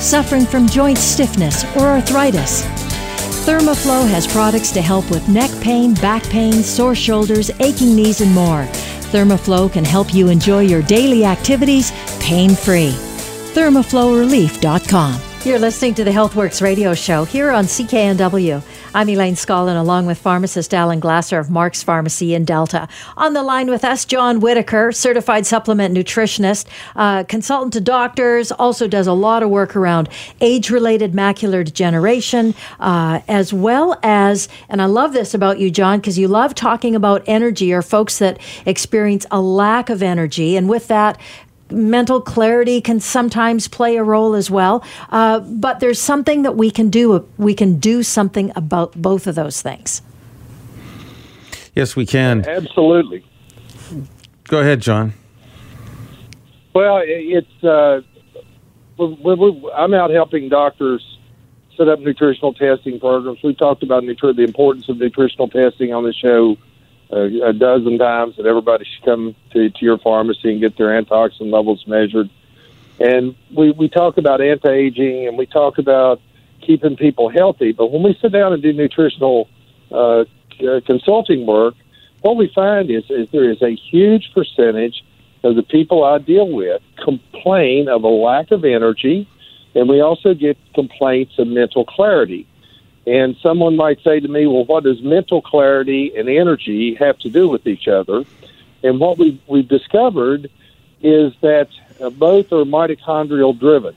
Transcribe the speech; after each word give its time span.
Suffering 0.00 0.46
from 0.46 0.66
joint 0.66 0.98
stiffness 0.98 1.64
or 1.76 1.86
arthritis. 1.86 2.64
Thermoflow 3.46 4.08
has 4.08 4.26
products 4.26 4.70
to 4.72 4.82
help 4.82 5.10
with 5.10 5.28
neck 5.28 5.50
pain, 5.60 5.94
back 5.94 6.22
pain, 6.24 6.52
sore 6.62 6.94
shoulders, 6.94 7.50
aching 7.60 7.96
knees, 7.96 8.20
and 8.20 8.32
more. 8.34 8.64
Thermoflow 9.10 9.72
can 9.72 9.84
help 9.84 10.12
you 10.12 10.28
enjoy 10.28 10.60
your 10.60 10.82
daily 10.82 11.24
activities 11.24 11.90
pain 12.20 12.50
free. 12.50 12.90
ThermoflowRelief.com. 13.54 15.20
You're 15.44 15.58
listening 15.58 15.94
to 15.94 16.04
the 16.04 16.10
HealthWorks 16.10 16.60
radio 16.60 16.92
show 16.94 17.24
here 17.24 17.50
on 17.50 17.64
CKNW. 17.64 18.62
I'm 18.98 19.08
Elaine 19.08 19.36
Scollin, 19.36 19.78
along 19.78 20.06
with 20.06 20.18
pharmacist 20.18 20.74
Alan 20.74 20.98
Glasser 20.98 21.38
of 21.38 21.50
Mark's 21.50 21.84
Pharmacy 21.84 22.34
in 22.34 22.44
Delta. 22.44 22.88
On 23.16 23.32
the 23.32 23.44
line 23.44 23.70
with 23.70 23.84
us, 23.84 24.04
John 24.04 24.40
Whitaker, 24.40 24.90
certified 24.90 25.46
supplement 25.46 25.96
nutritionist, 25.96 26.66
uh, 26.96 27.22
consultant 27.22 27.74
to 27.74 27.80
doctors, 27.80 28.50
also 28.50 28.88
does 28.88 29.06
a 29.06 29.12
lot 29.12 29.44
of 29.44 29.50
work 29.50 29.76
around 29.76 30.08
age 30.40 30.68
related 30.68 31.12
macular 31.12 31.64
degeneration, 31.64 32.56
uh, 32.80 33.20
as 33.28 33.52
well 33.52 33.96
as, 34.02 34.48
and 34.68 34.82
I 34.82 34.86
love 34.86 35.12
this 35.12 35.32
about 35.32 35.60
you, 35.60 35.70
John, 35.70 36.00
because 36.00 36.18
you 36.18 36.26
love 36.26 36.56
talking 36.56 36.96
about 36.96 37.22
energy 37.26 37.72
or 37.72 37.82
folks 37.82 38.18
that 38.18 38.40
experience 38.66 39.24
a 39.30 39.40
lack 39.40 39.90
of 39.90 40.02
energy. 40.02 40.56
And 40.56 40.68
with 40.68 40.88
that, 40.88 41.20
mental 41.70 42.20
clarity 42.20 42.80
can 42.80 43.00
sometimes 43.00 43.68
play 43.68 43.96
a 43.96 44.02
role 44.02 44.34
as 44.34 44.50
well. 44.50 44.84
Uh, 45.10 45.40
but 45.40 45.80
there's 45.80 46.00
something 46.00 46.42
that 46.42 46.56
we 46.56 46.70
can 46.70 46.90
do. 46.90 47.26
We 47.36 47.54
can 47.54 47.78
do 47.78 48.02
something 48.02 48.52
about 48.56 49.00
both 49.00 49.26
of 49.26 49.34
those 49.34 49.62
things. 49.62 50.02
Yes, 51.74 51.94
we 51.94 52.06
can. 52.06 52.44
Absolutely. 52.46 53.24
Go 54.44 54.60
ahead, 54.60 54.80
John. 54.80 55.12
Well, 56.74 57.02
it's 57.04 57.64
uh, 57.64 58.00
I'm 59.74 59.94
out 59.94 60.10
helping 60.10 60.48
doctors 60.48 61.18
set 61.76 61.88
up 61.88 62.00
nutritional 62.00 62.52
testing 62.52 62.98
programs. 62.98 63.42
We 63.42 63.54
talked 63.54 63.82
about 63.82 64.02
nutri- 64.02 64.34
the 64.34 64.42
importance 64.42 64.88
of 64.88 64.98
nutritional 64.98 65.48
testing 65.48 65.94
on 65.94 66.04
the 66.04 66.12
show 66.12 66.56
a, 67.10 67.48
a 67.48 67.52
dozen 67.52 67.98
times 67.98 68.36
that 68.36 68.46
everybody 68.46 68.84
should 68.84 69.04
come 69.04 69.34
to, 69.52 69.70
to 69.70 69.84
your 69.84 69.98
pharmacy 69.98 70.50
and 70.50 70.60
get 70.60 70.76
their 70.76 70.88
antioxidant 70.88 71.52
levels 71.52 71.86
measured. 71.86 72.28
And 73.00 73.36
we, 73.54 73.70
we 73.70 73.88
talk 73.88 74.18
about 74.18 74.40
anti 74.40 74.70
aging 74.70 75.28
and 75.28 75.38
we 75.38 75.46
talk 75.46 75.78
about 75.78 76.20
keeping 76.60 76.96
people 76.96 77.28
healthy. 77.28 77.72
But 77.72 77.92
when 77.92 78.02
we 78.02 78.18
sit 78.20 78.32
down 78.32 78.52
and 78.52 78.62
do 78.62 78.72
nutritional 78.72 79.48
uh, 79.90 80.24
uh, 80.60 80.80
consulting 80.84 81.46
work, 81.46 81.74
what 82.20 82.36
we 82.36 82.50
find 82.54 82.90
is, 82.90 83.04
is 83.08 83.28
there 83.30 83.50
is 83.50 83.62
a 83.62 83.74
huge 83.74 84.32
percentage 84.34 85.04
of 85.44 85.54
the 85.54 85.62
people 85.62 86.04
I 86.04 86.18
deal 86.18 86.48
with 86.50 86.82
complain 87.02 87.88
of 87.88 88.02
a 88.02 88.08
lack 88.08 88.50
of 88.50 88.64
energy, 88.64 89.28
and 89.74 89.88
we 89.88 90.00
also 90.00 90.34
get 90.34 90.58
complaints 90.74 91.38
of 91.38 91.46
mental 91.46 91.84
clarity. 91.84 92.46
And 93.08 93.36
someone 93.42 93.74
might 93.74 94.02
say 94.02 94.20
to 94.20 94.28
me, 94.28 94.46
well, 94.46 94.66
what 94.66 94.84
does 94.84 95.00
mental 95.00 95.40
clarity 95.40 96.12
and 96.14 96.28
energy 96.28 96.94
have 96.96 97.18
to 97.20 97.30
do 97.30 97.48
with 97.48 97.66
each 97.66 97.88
other? 97.88 98.24
And 98.82 99.00
what 99.00 99.16
we, 99.16 99.40
we've 99.46 99.66
discovered 99.66 100.50
is 101.00 101.32
that 101.40 101.68
uh, 102.02 102.10
both 102.10 102.52
are 102.52 102.64
mitochondrial 102.64 103.58
driven. 103.58 103.96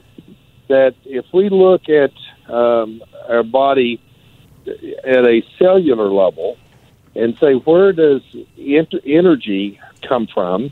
That 0.69 0.95
if 1.03 1.25
we 1.33 1.49
look 1.49 1.89
at 1.89 2.13
um, 2.47 3.03
our 3.27 3.43
body 3.43 3.99
at 4.65 5.25
a 5.25 5.43
cellular 5.59 6.09
level 6.09 6.57
and 7.13 7.37
say, 7.37 7.55
where 7.55 7.91
does 7.91 8.21
energy 8.57 9.77
come 10.07 10.27
from? 10.27 10.71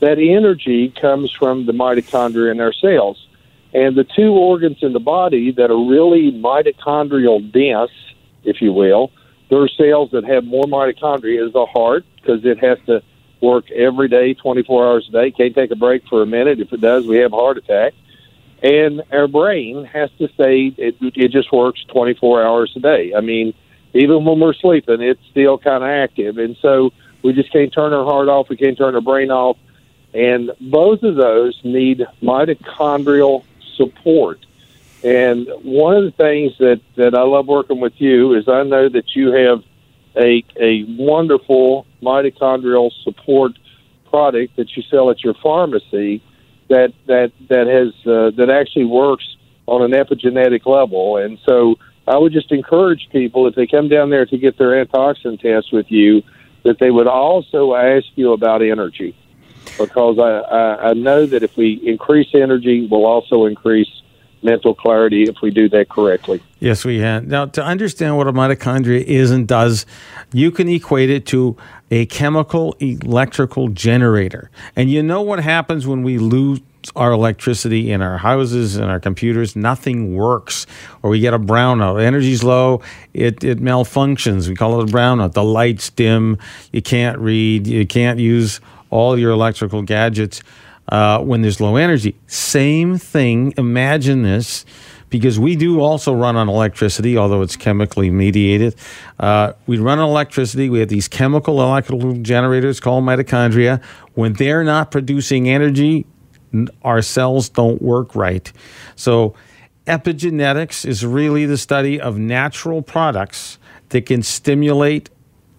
That 0.00 0.18
energy 0.18 0.90
comes 0.90 1.32
from 1.32 1.64
the 1.64 1.72
mitochondria 1.72 2.50
in 2.50 2.60
our 2.60 2.74
cells. 2.74 3.26
And 3.72 3.96
the 3.96 4.04
two 4.04 4.32
organs 4.32 4.78
in 4.82 4.92
the 4.92 5.00
body 5.00 5.52
that 5.52 5.70
are 5.70 5.88
really 5.88 6.32
mitochondrial 6.32 7.40
dense, 7.52 7.92
if 8.42 8.60
you 8.60 8.72
will, 8.72 9.12
there 9.48 9.60
are 9.60 9.68
cells 9.68 10.10
that 10.12 10.24
have 10.24 10.44
more 10.44 10.64
mitochondria 10.64 11.46
is 11.46 11.52
the 11.52 11.66
heart 11.66 12.04
because 12.16 12.44
it 12.44 12.58
has 12.58 12.78
to 12.86 13.02
work 13.40 13.70
every 13.70 14.08
day, 14.08 14.34
24 14.34 14.86
hours 14.86 15.08
a 15.08 15.12
day. 15.12 15.30
Can't 15.30 15.54
take 15.54 15.70
a 15.70 15.76
break 15.76 16.06
for 16.08 16.22
a 16.22 16.26
minute. 16.26 16.60
If 16.60 16.72
it 16.72 16.80
does, 16.80 17.06
we 17.06 17.18
have 17.18 17.32
a 17.32 17.36
heart 17.36 17.58
attack. 17.58 17.94
And 18.62 19.02
our 19.10 19.26
brain 19.26 19.84
has 19.86 20.10
to 20.18 20.28
stay, 20.34 20.74
it, 20.76 20.96
it 21.00 21.30
just 21.30 21.50
works 21.52 21.82
24 21.88 22.42
hours 22.42 22.72
a 22.76 22.80
day. 22.80 23.14
I 23.16 23.20
mean, 23.20 23.54
even 23.94 24.24
when 24.24 24.38
we're 24.38 24.54
sleeping, 24.54 25.00
it's 25.00 25.24
still 25.30 25.58
kind 25.58 25.82
of 25.82 25.88
active. 25.88 26.38
And 26.38 26.56
so 26.60 26.92
we 27.22 27.32
just 27.32 27.52
can't 27.52 27.72
turn 27.72 27.92
our 27.92 28.04
heart 28.04 28.28
off. 28.28 28.48
We 28.48 28.56
can't 28.56 28.76
turn 28.76 28.94
our 28.94 29.00
brain 29.00 29.30
off. 29.30 29.56
And 30.12 30.50
both 30.60 31.02
of 31.02 31.14
those 31.14 31.58
need 31.64 32.06
mitochondrial 32.22 33.44
support. 33.80 34.44
And 35.02 35.48
one 35.62 35.96
of 35.96 36.04
the 36.04 36.10
things 36.10 36.52
that, 36.58 36.80
that 36.96 37.14
I 37.14 37.22
love 37.22 37.46
working 37.46 37.80
with 37.80 37.98
you 37.98 38.34
is 38.34 38.48
I 38.48 38.62
know 38.64 38.88
that 38.88 39.16
you 39.16 39.32
have 39.32 39.64
a, 40.16 40.44
a 40.60 40.84
wonderful 40.84 41.86
mitochondrial 42.02 42.90
support 43.02 43.52
product 44.10 44.56
that 44.56 44.76
you 44.76 44.82
sell 44.90 45.10
at 45.10 45.22
your 45.24 45.34
pharmacy 45.34 46.20
that 46.68 46.92
that 47.06 47.32
that 47.48 47.66
has 47.66 47.88
uh, 48.06 48.30
that 48.36 48.50
actually 48.50 48.84
works 48.84 49.36
on 49.66 49.82
an 49.82 49.92
epigenetic 49.92 50.66
level. 50.66 51.16
And 51.16 51.38
so 51.46 51.76
I 52.06 52.18
would 52.18 52.32
just 52.32 52.50
encourage 52.52 53.08
people 53.10 53.46
if 53.46 53.54
they 53.54 53.66
come 53.66 53.88
down 53.88 54.10
there 54.10 54.26
to 54.26 54.38
get 54.38 54.58
their 54.58 54.84
antioxidant 54.84 55.40
test 55.40 55.72
with 55.72 55.90
you 55.90 56.22
that 56.64 56.78
they 56.78 56.90
would 56.90 57.06
also 57.06 57.74
ask 57.74 58.06
you 58.16 58.32
about 58.32 58.62
energy 58.62 59.14
because 59.80 60.18
I, 60.18 60.40
I, 60.40 60.90
I 60.90 60.92
know 60.92 61.26
that 61.26 61.42
if 61.42 61.56
we 61.56 61.80
increase 61.84 62.28
energy, 62.34 62.86
we'll 62.86 63.06
also 63.06 63.46
increase 63.46 63.88
mental 64.42 64.74
clarity 64.74 65.24
if 65.24 65.36
we 65.42 65.50
do 65.50 65.68
that 65.68 65.88
correctly. 65.88 66.42
Yes, 66.60 66.84
we 66.84 66.98
can. 66.98 67.28
Now, 67.28 67.46
to 67.46 67.62
understand 67.62 68.16
what 68.16 68.26
a 68.26 68.32
mitochondria 68.32 69.02
is 69.02 69.30
and 69.30 69.46
does, 69.46 69.86
you 70.32 70.50
can 70.50 70.68
equate 70.68 71.10
it 71.10 71.26
to 71.26 71.56
a 71.90 72.06
chemical 72.06 72.74
electrical 72.78 73.68
generator. 73.68 74.50
And 74.76 74.90
you 74.90 75.02
know 75.02 75.22
what 75.22 75.40
happens 75.40 75.86
when 75.86 76.02
we 76.02 76.18
lose 76.18 76.60
our 76.96 77.12
electricity 77.12 77.92
in 77.92 78.00
our 78.00 78.16
houses 78.16 78.76
and 78.76 78.90
our 78.90 79.00
computers, 79.00 79.54
nothing 79.54 80.14
works, 80.14 80.66
or 81.02 81.10
we 81.10 81.20
get 81.20 81.34
a 81.34 81.38
brownout. 81.38 82.02
Energy's 82.02 82.42
low, 82.42 82.80
it, 83.12 83.44
it 83.44 83.58
malfunctions. 83.58 84.48
We 84.48 84.54
call 84.54 84.80
it 84.80 84.88
a 84.88 84.92
brownout. 84.92 85.32
The 85.32 85.44
lights 85.44 85.90
dim, 85.90 86.38
you 86.72 86.80
can't 86.80 87.18
read, 87.18 87.66
you 87.66 87.86
can't 87.86 88.18
use 88.18 88.60
all 88.90 89.18
your 89.18 89.30
electrical 89.30 89.82
gadgets 89.82 90.42
uh, 90.88 91.20
when 91.20 91.42
there's 91.42 91.60
low 91.60 91.76
energy. 91.76 92.16
Same 92.26 92.98
thing. 92.98 93.54
Imagine 93.56 94.22
this 94.22 94.64
because 95.08 95.38
we 95.38 95.56
do 95.56 95.80
also 95.80 96.14
run 96.14 96.36
on 96.36 96.48
electricity, 96.48 97.18
although 97.18 97.42
it's 97.42 97.56
chemically 97.56 98.10
mediated. 98.10 98.74
Uh, 99.18 99.52
we 99.66 99.78
run 99.78 99.98
on 99.98 100.08
electricity. 100.08 100.70
We 100.70 100.80
have 100.80 100.88
these 100.88 101.08
chemical 101.08 101.60
electrical 101.60 102.14
generators 102.14 102.80
called 102.80 103.04
mitochondria. 103.04 103.82
When 104.14 104.32
they're 104.34 104.64
not 104.64 104.90
producing 104.90 105.48
energy, 105.48 106.06
our 106.82 107.02
cells 107.02 107.48
don't 107.48 107.82
work 107.82 108.14
right. 108.14 108.52
So, 108.96 109.34
epigenetics 109.86 110.84
is 110.84 111.04
really 111.04 111.46
the 111.46 111.58
study 111.58 112.00
of 112.00 112.18
natural 112.18 112.82
products 112.82 113.58
that 113.88 114.06
can 114.06 114.22
stimulate 114.22 115.10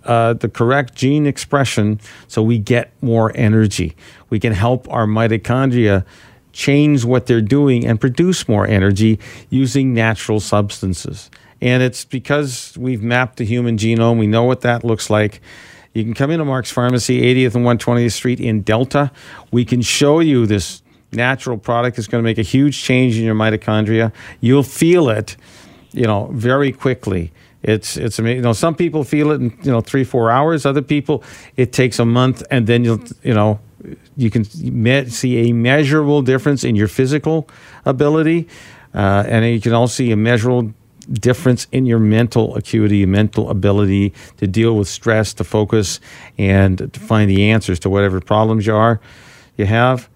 uh, 0.05 0.33
the 0.33 0.49
correct 0.49 0.95
gene 0.95 1.25
expression 1.25 1.99
so 2.27 2.41
we 2.41 2.57
get 2.57 2.91
more 3.01 3.31
energy. 3.35 3.95
We 4.29 4.39
can 4.39 4.53
help 4.53 4.91
our 4.91 5.05
mitochondria 5.05 6.05
change 6.53 7.05
what 7.05 7.27
they're 7.27 7.41
doing 7.41 7.85
and 7.85 7.99
produce 7.99 8.47
more 8.47 8.67
energy 8.67 9.19
using 9.49 9.93
natural 9.93 10.39
substances. 10.39 11.29
And 11.61 11.83
it's 11.83 12.05
because 12.05 12.75
we've 12.77 13.03
mapped 13.03 13.37
the 13.37 13.45
human 13.45 13.77
genome, 13.77 14.17
we 14.17 14.27
know 14.27 14.43
what 14.43 14.61
that 14.61 14.83
looks 14.83 15.09
like. 15.09 15.41
You 15.93 16.03
can 16.03 16.13
come 16.13 16.31
into 16.31 16.45
Mark's 16.45 16.71
Pharmacy, 16.71 17.21
80th 17.21 17.55
and 17.55 17.65
120th 17.65 18.13
Street 18.13 18.39
in 18.39 18.61
Delta. 18.61 19.11
We 19.51 19.65
can 19.65 19.81
show 19.81 20.19
you 20.19 20.45
this 20.45 20.81
natural 21.11 21.57
product 21.57 21.97
that's 21.97 22.07
going 22.07 22.23
to 22.23 22.27
make 22.27 22.37
a 22.37 22.43
huge 22.43 22.81
change 22.81 23.17
in 23.17 23.23
your 23.25 23.35
mitochondria. 23.35 24.13
You'll 24.39 24.63
feel 24.63 25.09
it, 25.09 25.35
you 25.91 26.05
know, 26.05 26.29
very 26.31 26.71
quickly. 26.71 27.31
It's 27.63 27.97
it's 27.97 28.19
amazing. 28.19 28.37
You 28.37 28.41
know, 28.43 28.53
some 28.53 28.75
people 28.75 29.03
feel 29.03 29.31
it 29.31 29.41
in 29.41 29.57
you 29.63 29.71
know 29.71 29.81
three 29.81 30.03
four 30.03 30.31
hours. 30.31 30.65
Other 30.65 30.81
people, 30.81 31.23
it 31.57 31.73
takes 31.73 31.99
a 31.99 32.05
month, 32.05 32.43
and 32.49 32.67
then 32.67 32.83
you'll 32.83 33.03
you 33.23 33.33
know 33.33 33.59
you 34.15 34.29
can 34.29 34.43
see 34.43 35.49
a 35.49 35.53
measurable 35.53 36.21
difference 36.21 36.63
in 36.63 36.75
your 36.75 36.87
physical 36.87 37.47
ability. 37.85 38.47
Uh, 38.93 39.23
and 39.27 39.45
you 39.45 39.61
can 39.61 39.73
also 39.73 39.93
see 39.93 40.11
a 40.11 40.17
measurable 40.17 40.73
difference 41.11 41.67
in 41.71 41.85
your 41.85 41.99
mental 41.99 42.55
acuity, 42.55 43.05
mental 43.05 43.49
ability 43.49 44.13
to 44.37 44.47
deal 44.47 44.75
with 44.75 44.87
stress, 44.87 45.33
to 45.33 45.43
focus, 45.43 45.99
and 46.37 46.77
to 46.93 46.99
find 46.99 47.29
the 47.29 47.49
answers 47.49 47.79
to 47.79 47.89
whatever 47.89 48.19
problems 48.19 48.65
you 48.67 48.75
are 48.75 48.99
you 49.57 49.65
have. 49.65 50.09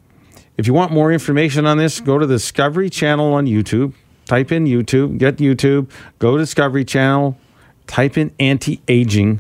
If 0.58 0.68
you 0.68 0.74
want 0.74 0.92
more 0.92 1.12
information 1.12 1.66
on 1.66 1.78
this, 1.78 2.00
go 2.00 2.18
to 2.18 2.26
the 2.26 2.36
Discovery 2.36 2.90
Channel 2.90 3.34
on 3.34 3.46
YouTube. 3.46 3.94
Type 4.26 4.52
in 4.52 4.66
YouTube, 4.66 5.18
get 5.18 5.38
YouTube, 5.38 5.90
go 6.20 6.38
to 6.38 6.44
Discovery 6.44 6.84
Channel, 6.84 7.38
type 7.88 8.18
in 8.18 8.34
anti 8.40 8.82
aging, 8.88 9.40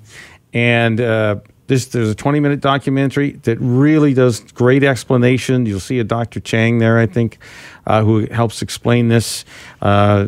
and 0.54 1.02
uh, 1.02 1.38
this, 1.68 1.88
there's 1.88 2.10
a 2.10 2.16
20 2.16 2.40
minute 2.40 2.62
documentary 2.62 3.32
that 3.44 3.58
really 3.60 4.14
does 4.14 4.40
great 4.54 4.84
explanation. 4.84 5.66
You'll 5.66 5.80
see 5.80 6.00
a 6.00 6.04
Dr. 6.04 6.40
Chang 6.40 6.78
there, 6.78 7.00
I 7.00 7.08
think, 7.08 7.40
uh, 7.88 8.04
who 8.04 8.28
helps 8.28 8.62
explain 8.62 9.08
this. 9.08 9.46
Uh, 9.82 10.28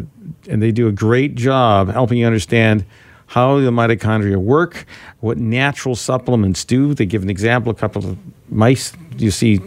and 0.50 0.62
they 0.62 0.72
do 0.72 0.88
a 0.88 0.92
great 0.92 1.36
job 1.36 1.90
helping 1.90 2.18
you 2.18 2.26
understand 2.26 2.86
how 3.28 3.60
the 3.60 3.70
mitochondria 3.70 4.38
work, 4.38 4.86
what 5.20 5.38
natural 5.38 5.96
supplements 5.96 6.64
do. 6.66 6.94
They 6.94 7.06
give 7.06 7.24
an 7.24 7.30
example, 7.30 7.72
a 7.72 7.76
couple 7.76 8.04
of 8.06 8.18
mice. 8.50 8.94
You 9.18 9.32
see, 9.32 9.60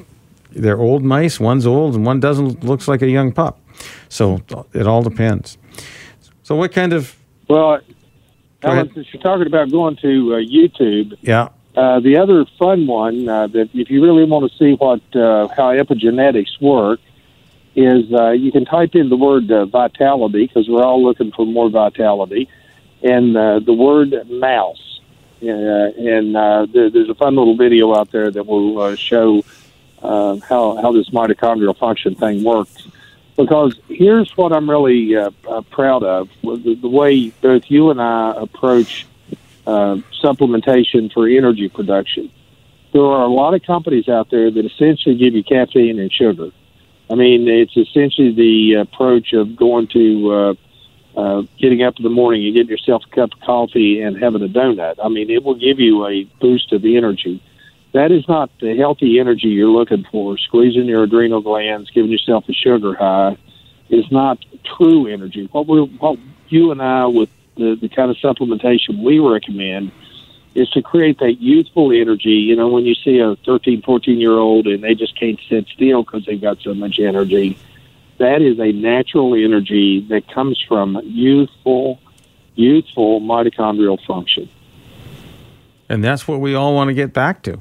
they're 0.50 0.80
old 0.80 1.04
mice. 1.04 1.38
One's 1.38 1.66
old 1.66 1.94
and 1.94 2.04
one 2.04 2.20
doesn't. 2.20 2.64
Looks 2.64 2.88
like 2.88 3.02
a 3.02 3.08
young 3.08 3.32
pup. 3.32 3.60
So 4.08 4.40
it 4.72 4.86
all 4.86 5.02
depends. 5.02 5.58
So 6.42 6.56
what 6.56 6.72
kind 6.72 6.92
of? 6.92 7.16
Well, 7.48 7.80
Alan, 8.62 8.92
since 8.92 9.12
you're 9.12 9.22
talking 9.22 9.46
about 9.46 9.70
going 9.70 9.96
to 9.96 10.34
uh, 10.34 10.38
YouTube, 10.38 11.16
yeah. 11.22 11.48
Uh, 11.76 12.00
the 12.00 12.16
other 12.16 12.44
fun 12.58 12.86
one 12.86 13.28
uh, 13.28 13.46
that 13.46 13.70
if 13.72 13.88
you 13.90 14.02
really 14.02 14.24
want 14.24 14.50
to 14.50 14.58
see 14.58 14.72
what 14.74 15.00
uh, 15.14 15.46
how 15.48 15.72
epigenetics 15.72 16.60
work 16.60 16.98
is 17.76 18.12
uh, 18.12 18.30
you 18.30 18.50
can 18.50 18.64
type 18.64 18.94
in 18.94 19.08
the 19.08 19.16
word 19.16 19.50
uh, 19.50 19.64
vitality 19.66 20.46
because 20.46 20.68
we're 20.68 20.82
all 20.82 21.02
looking 21.02 21.30
for 21.32 21.46
more 21.46 21.70
vitality, 21.70 22.48
and 23.02 23.36
uh, 23.36 23.60
the 23.60 23.72
word 23.72 24.12
mouse. 24.28 25.00
And 25.40 26.36
uh, 26.36 26.66
there, 26.66 26.90
there's 26.90 27.08
a 27.08 27.14
fun 27.14 27.36
little 27.36 27.56
video 27.56 27.94
out 27.96 28.10
there 28.10 28.30
that 28.30 28.46
will 28.46 28.78
uh, 28.78 28.96
show 28.96 29.42
uh, 30.02 30.36
how 30.48 30.76
how 30.82 30.92
this 30.92 31.08
mitochondrial 31.10 31.76
function 31.78 32.14
thing 32.14 32.42
works. 32.44 32.88
Because 33.40 33.78
here's 33.88 34.30
what 34.36 34.52
I'm 34.52 34.68
really 34.68 35.16
uh, 35.16 35.30
uh, 35.48 35.62
proud 35.62 36.02
of: 36.02 36.28
the, 36.42 36.78
the 36.80 36.88
way 36.88 37.30
both 37.40 37.64
you 37.68 37.90
and 37.90 38.00
I 38.00 38.34
approach 38.36 39.06
uh, 39.66 39.96
supplementation 40.22 41.10
for 41.12 41.26
energy 41.26 41.68
production. 41.68 42.30
There 42.92 43.02
are 43.02 43.22
a 43.22 43.28
lot 43.28 43.54
of 43.54 43.62
companies 43.62 44.08
out 44.08 44.30
there 44.30 44.50
that 44.50 44.64
essentially 44.64 45.14
give 45.14 45.34
you 45.34 45.42
caffeine 45.42 45.98
and 45.98 46.12
sugar. 46.12 46.50
I 47.08 47.14
mean, 47.14 47.48
it's 47.48 47.76
essentially 47.76 48.32
the 48.32 48.74
approach 48.74 49.32
of 49.32 49.56
going 49.56 49.86
to 49.88 50.32
uh, 50.32 50.54
uh, 51.16 51.42
getting 51.58 51.82
up 51.82 51.96
in 51.96 52.02
the 52.02 52.10
morning 52.10 52.44
and 52.46 52.54
getting 52.54 52.70
yourself 52.70 53.04
a 53.10 53.14
cup 53.14 53.32
of 53.32 53.40
coffee 53.40 54.00
and 54.02 54.22
having 54.22 54.42
a 54.42 54.48
donut. 54.48 54.96
I 55.02 55.08
mean, 55.08 55.30
it 55.30 55.42
will 55.42 55.54
give 55.54 55.80
you 55.80 56.06
a 56.06 56.24
boost 56.40 56.72
of 56.72 56.84
energy. 56.84 57.42
That 57.92 58.12
is 58.12 58.26
not 58.28 58.50
the 58.60 58.76
healthy 58.76 59.18
energy 59.18 59.48
you're 59.48 59.68
looking 59.68 60.06
for. 60.10 60.38
Squeezing 60.38 60.84
your 60.86 61.02
adrenal 61.04 61.40
glands, 61.40 61.90
giving 61.90 62.10
yourself 62.10 62.48
a 62.48 62.52
sugar 62.52 62.94
high, 62.94 63.36
is 63.88 64.10
not 64.12 64.38
true 64.76 65.08
energy. 65.08 65.48
What 65.50 65.66
we, 65.66 65.80
what 65.80 66.18
you 66.48 66.70
and 66.70 66.80
I, 66.80 67.06
with 67.06 67.30
the, 67.56 67.76
the 67.80 67.88
kind 67.88 68.10
of 68.10 68.16
supplementation 68.18 69.02
we 69.02 69.18
recommend, 69.18 69.90
is 70.54 70.68
to 70.70 70.82
create 70.82 71.18
that 71.18 71.40
youthful 71.40 71.92
energy. 71.92 72.30
You 72.30 72.56
know, 72.56 72.68
when 72.68 72.84
you 72.84 72.94
see 72.94 73.18
a 73.18 73.36
13, 73.44 73.82
14 73.82 74.18
year 74.18 74.32
old 74.32 74.66
and 74.66 74.82
they 74.82 74.94
just 74.94 75.18
can't 75.18 75.38
sit 75.48 75.66
still 75.68 76.02
because 76.02 76.26
they've 76.26 76.40
got 76.40 76.60
so 76.60 76.74
much 76.74 76.98
energy, 77.00 77.58
that 78.18 78.42
is 78.42 78.58
a 78.60 78.72
natural 78.72 79.34
energy 79.34 80.00
that 80.10 80.28
comes 80.32 80.62
from 80.68 81.00
youthful, 81.04 81.98
youthful 82.54 83.20
mitochondrial 83.20 84.04
function. 84.06 84.48
And 85.88 86.04
that's 86.04 86.28
what 86.28 86.40
we 86.40 86.54
all 86.54 86.74
want 86.74 86.88
to 86.88 86.94
get 86.94 87.12
back 87.12 87.42
to. 87.42 87.60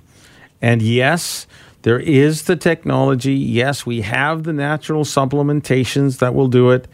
And 0.61 0.81
yes, 0.81 1.47
there 1.83 1.99
is 1.99 2.43
the 2.43 2.55
technology. 2.55 3.33
Yes, 3.33 3.85
we 3.85 4.01
have 4.01 4.43
the 4.43 4.53
natural 4.53 5.03
supplementations 5.03 6.19
that 6.19 6.35
will 6.35 6.47
do 6.47 6.71
it. 6.71 6.87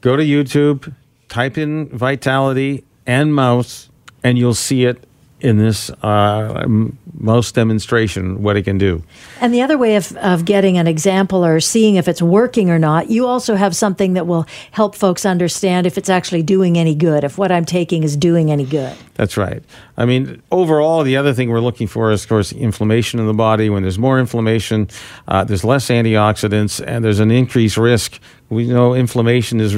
Go 0.00 0.16
to 0.16 0.22
YouTube, 0.22 0.94
type 1.28 1.58
in 1.58 1.88
Vitality 1.88 2.84
and 3.06 3.34
mouse, 3.34 3.88
and 4.22 4.38
you'll 4.38 4.54
see 4.54 4.84
it 4.84 5.04
in 5.40 5.58
this 5.58 5.90
uh, 6.02 6.64
mouse 7.12 7.52
demonstration 7.52 8.42
what 8.42 8.56
it 8.56 8.62
can 8.62 8.78
do. 8.78 9.02
And 9.40 9.52
the 9.52 9.60
other 9.60 9.76
way 9.76 9.96
of, 9.96 10.16
of 10.16 10.46
getting 10.46 10.78
an 10.78 10.86
example 10.86 11.44
or 11.44 11.60
seeing 11.60 11.96
if 11.96 12.08
it's 12.08 12.22
working 12.22 12.70
or 12.70 12.78
not, 12.78 13.10
you 13.10 13.26
also 13.26 13.54
have 13.54 13.76
something 13.76 14.14
that 14.14 14.26
will 14.26 14.46
help 14.70 14.94
folks 14.94 15.26
understand 15.26 15.86
if 15.86 15.98
it's 15.98 16.08
actually 16.08 16.42
doing 16.42 16.78
any 16.78 16.94
good, 16.94 17.22
if 17.22 17.36
what 17.36 17.52
I'm 17.52 17.66
taking 17.66 18.02
is 18.02 18.16
doing 18.16 18.50
any 18.50 18.64
good. 18.64 18.96
That's 19.14 19.36
right. 19.36 19.62
I 19.98 20.06
mean, 20.06 20.42
overall, 20.50 21.02
the 21.02 21.18
other 21.18 21.34
thing 21.34 21.50
we're 21.50 21.60
looking 21.60 21.86
for 21.86 22.10
is, 22.12 22.22
of 22.22 22.28
course, 22.30 22.52
inflammation 22.52 23.20
in 23.20 23.26
the 23.26 23.34
body. 23.34 23.68
When 23.68 23.82
there's 23.82 23.98
more 23.98 24.18
inflammation, 24.18 24.88
uh, 25.28 25.44
there's 25.44 25.64
less 25.64 25.88
antioxidants, 25.88 26.82
and 26.86 27.04
there's 27.04 27.20
an 27.20 27.30
increased 27.30 27.76
risk. 27.76 28.20
We 28.48 28.66
know 28.66 28.94
inflammation 28.94 29.60
is 29.60 29.76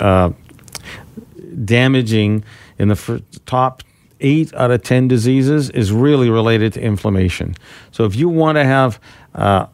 uh, 0.00 0.32
damaging 1.64 2.44
in 2.78 2.88
the 2.88 3.22
top 3.46 3.82
eight 4.20 4.52
out 4.54 4.70
of 4.70 4.82
10 4.82 5.08
diseases 5.08 5.70
is 5.70 5.92
really 5.92 6.30
related 6.30 6.72
to 6.74 6.80
inflammation. 6.80 7.54
So 7.92 8.04
if 8.04 8.16
you 8.16 8.28
want 8.28 8.56
to 8.56 8.64
have 8.64 9.00
uh, 9.34 9.66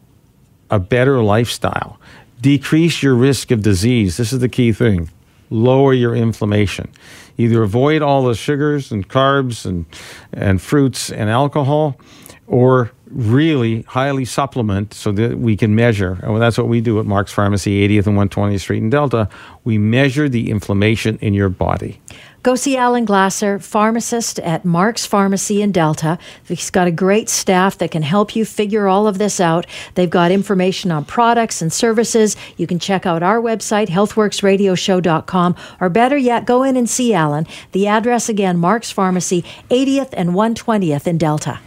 a 0.70 0.78
better 0.78 1.22
lifestyle, 1.22 1.98
decrease 2.40 3.02
your 3.02 3.14
risk 3.14 3.50
of 3.50 3.62
disease. 3.62 4.16
This 4.16 4.32
is 4.32 4.40
the 4.40 4.48
key 4.48 4.72
thing. 4.72 5.10
Lower 5.50 5.92
your 5.92 6.14
inflammation. 6.14 6.90
Either 7.38 7.62
avoid 7.62 8.02
all 8.02 8.24
the 8.24 8.34
sugars 8.34 8.90
and 8.90 9.08
carbs 9.08 9.64
and, 9.64 9.86
and 10.32 10.60
fruits 10.60 11.10
and 11.10 11.30
alcohol, 11.30 11.98
or 12.46 12.90
really 13.12 13.82
highly 13.82 14.24
supplement 14.24 14.94
so 14.94 15.12
that 15.12 15.38
we 15.38 15.56
can 15.56 15.74
measure. 15.74 16.18
And 16.22 16.40
that's 16.40 16.58
what 16.58 16.68
we 16.68 16.80
do 16.80 16.98
at 16.98 17.06
Mark's 17.06 17.32
Pharmacy, 17.32 17.86
80th 17.86 18.06
and 18.06 18.18
120th 18.30 18.60
Street 18.60 18.82
in 18.82 18.90
Delta. 18.90 19.28
We 19.64 19.78
measure 19.78 20.28
the 20.28 20.50
inflammation 20.50 21.18
in 21.20 21.34
your 21.34 21.48
body. 21.48 22.00
Go 22.42 22.56
see 22.56 22.76
Alan 22.76 23.04
Glasser, 23.04 23.60
pharmacist 23.60 24.40
at 24.40 24.64
Mark's 24.64 25.06
Pharmacy 25.06 25.62
in 25.62 25.70
Delta. 25.70 26.18
He's 26.44 26.70
got 26.70 26.88
a 26.88 26.90
great 26.90 27.28
staff 27.28 27.78
that 27.78 27.92
can 27.92 28.02
help 28.02 28.34
you 28.34 28.44
figure 28.44 28.88
all 28.88 29.06
of 29.06 29.18
this 29.18 29.38
out. 29.38 29.64
They've 29.94 30.10
got 30.10 30.32
information 30.32 30.90
on 30.90 31.04
products 31.04 31.62
and 31.62 31.72
services. 31.72 32.36
You 32.56 32.66
can 32.66 32.80
check 32.80 33.06
out 33.06 33.22
our 33.22 33.40
website, 33.40 33.86
healthworksradioshow.com, 33.88 35.56
or 35.80 35.88
better 35.88 36.16
yet, 36.16 36.44
go 36.44 36.64
in 36.64 36.76
and 36.76 36.90
see 36.90 37.14
Alan. 37.14 37.46
The 37.70 37.86
address 37.86 38.28
again, 38.28 38.58
Mark's 38.58 38.90
Pharmacy, 38.90 39.44
80th 39.70 40.12
and 40.12 40.30
120th 40.30 41.06
in 41.06 41.18
Delta. 41.18 41.60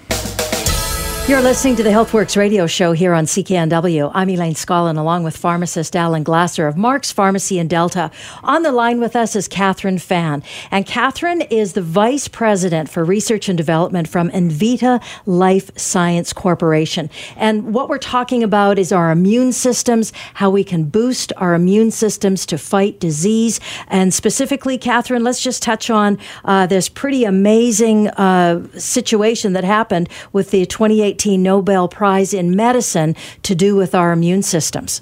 You're 1.27 1.41
listening 1.41 1.75
to 1.77 1.83
the 1.83 1.89
HealthWorks 1.89 2.37
radio 2.37 2.67
show 2.67 2.91
here 2.91 3.15
on 3.15 3.25
CKNW. 3.25 4.11
I'm 4.13 4.29
Elaine 4.29 4.53
Scollin, 4.53 4.95
along 4.95 5.23
with 5.23 5.35
pharmacist 5.35 5.95
Alan 5.95 6.21
Glasser 6.21 6.67
of 6.67 6.77
Mark's 6.77 7.11
Pharmacy 7.11 7.57
in 7.57 7.67
Delta. 7.67 8.11
On 8.43 8.61
the 8.61 8.71
line 8.71 8.99
with 8.99 9.15
us 9.15 9.35
is 9.35 9.47
Catherine 9.47 9.97
Fan. 9.97 10.43
And 10.69 10.85
Catherine 10.85 11.41
is 11.41 11.73
the 11.73 11.81
Vice 11.81 12.27
President 12.27 12.91
for 12.91 13.03
Research 13.03 13.49
and 13.49 13.57
Development 13.57 14.07
from 14.07 14.29
Envita 14.29 15.01
Life 15.25 15.71
Science 15.75 16.31
Corporation. 16.31 17.09
And 17.35 17.73
what 17.73 17.89
we're 17.89 17.97
talking 17.97 18.43
about 18.43 18.77
is 18.77 18.91
our 18.91 19.09
immune 19.09 19.51
systems, 19.51 20.13
how 20.35 20.51
we 20.51 20.63
can 20.63 20.83
boost 20.83 21.33
our 21.37 21.55
immune 21.55 21.89
systems 21.89 22.45
to 22.45 22.59
fight 22.59 22.99
disease. 22.99 23.59
And 23.87 24.13
specifically, 24.13 24.77
Catherine, 24.77 25.23
let's 25.23 25.41
just 25.41 25.63
touch 25.63 25.89
on 25.89 26.19
uh, 26.43 26.67
this 26.67 26.87
pretty 26.87 27.23
amazing 27.23 28.09
uh, 28.09 28.67
situation 28.77 29.53
that 29.53 29.63
happened 29.63 30.07
with 30.31 30.51
the 30.51 30.67
28 30.67 31.14
2018 31.15 31.43
Nobel 31.43 31.87
Prize 31.87 32.33
in 32.33 32.55
Medicine 32.55 33.15
to 33.43 33.55
do 33.55 33.75
with 33.75 33.95
our 33.95 34.11
immune 34.11 34.43
systems. 34.43 35.01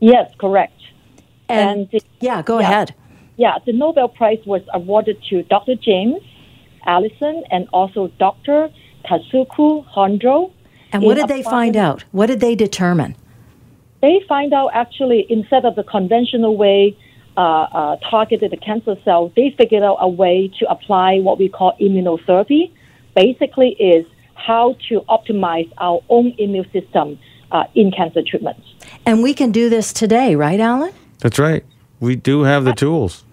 Yes, 0.00 0.30
correct. 0.38 0.74
And, 1.48 1.80
and 1.80 1.90
the, 1.90 2.00
yeah, 2.20 2.42
go 2.42 2.58
yeah, 2.58 2.70
ahead. 2.70 2.94
Yeah, 3.36 3.58
the 3.64 3.72
Nobel 3.72 4.08
Prize 4.08 4.40
was 4.46 4.62
awarded 4.72 5.22
to 5.30 5.42
Dr. 5.44 5.74
James 5.74 6.20
Allison 6.86 7.44
and 7.50 7.68
also 7.72 8.08
Dr. 8.18 8.70
Tasuku 9.04 9.86
Honjo. 9.86 10.52
And 10.92 11.02
what 11.02 11.14
did 11.16 11.28
they 11.28 11.42
find 11.42 11.76
out? 11.76 12.04
What 12.12 12.26
did 12.26 12.40
they 12.40 12.54
determine? 12.54 13.16
They 14.00 14.20
find 14.28 14.52
out 14.52 14.70
actually 14.74 15.26
instead 15.28 15.64
of 15.64 15.74
the 15.74 15.82
conventional 15.82 16.56
way 16.56 16.96
uh, 17.36 17.40
uh, 17.40 17.96
targeted 18.10 18.50
the 18.50 18.56
cancer 18.56 18.96
cell, 19.04 19.32
they 19.36 19.54
figured 19.56 19.82
out 19.82 19.98
a 20.00 20.08
way 20.08 20.50
to 20.58 20.68
apply 20.70 21.18
what 21.18 21.38
we 21.38 21.48
call 21.48 21.76
immunotherapy. 21.80 22.72
Basically, 23.14 23.70
is 23.70 24.06
how 24.46 24.76
to 24.88 25.00
optimize 25.08 25.70
our 25.78 26.00
own 26.08 26.34
immune 26.38 26.68
system 26.72 27.18
uh, 27.50 27.64
in 27.74 27.90
cancer 27.90 28.22
treatments. 28.22 28.66
And 29.04 29.22
we 29.22 29.34
can 29.34 29.52
do 29.52 29.68
this 29.68 29.92
today, 29.92 30.34
right, 30.34 30.60
Alan? 30.60 30.92
That's 31.18 31.38
right. 31.38 31.64
We 32.00 32.16
do 32.16 32.42
have 32.42 32.64
the 32.64 32.72
tools. 32.72 33.24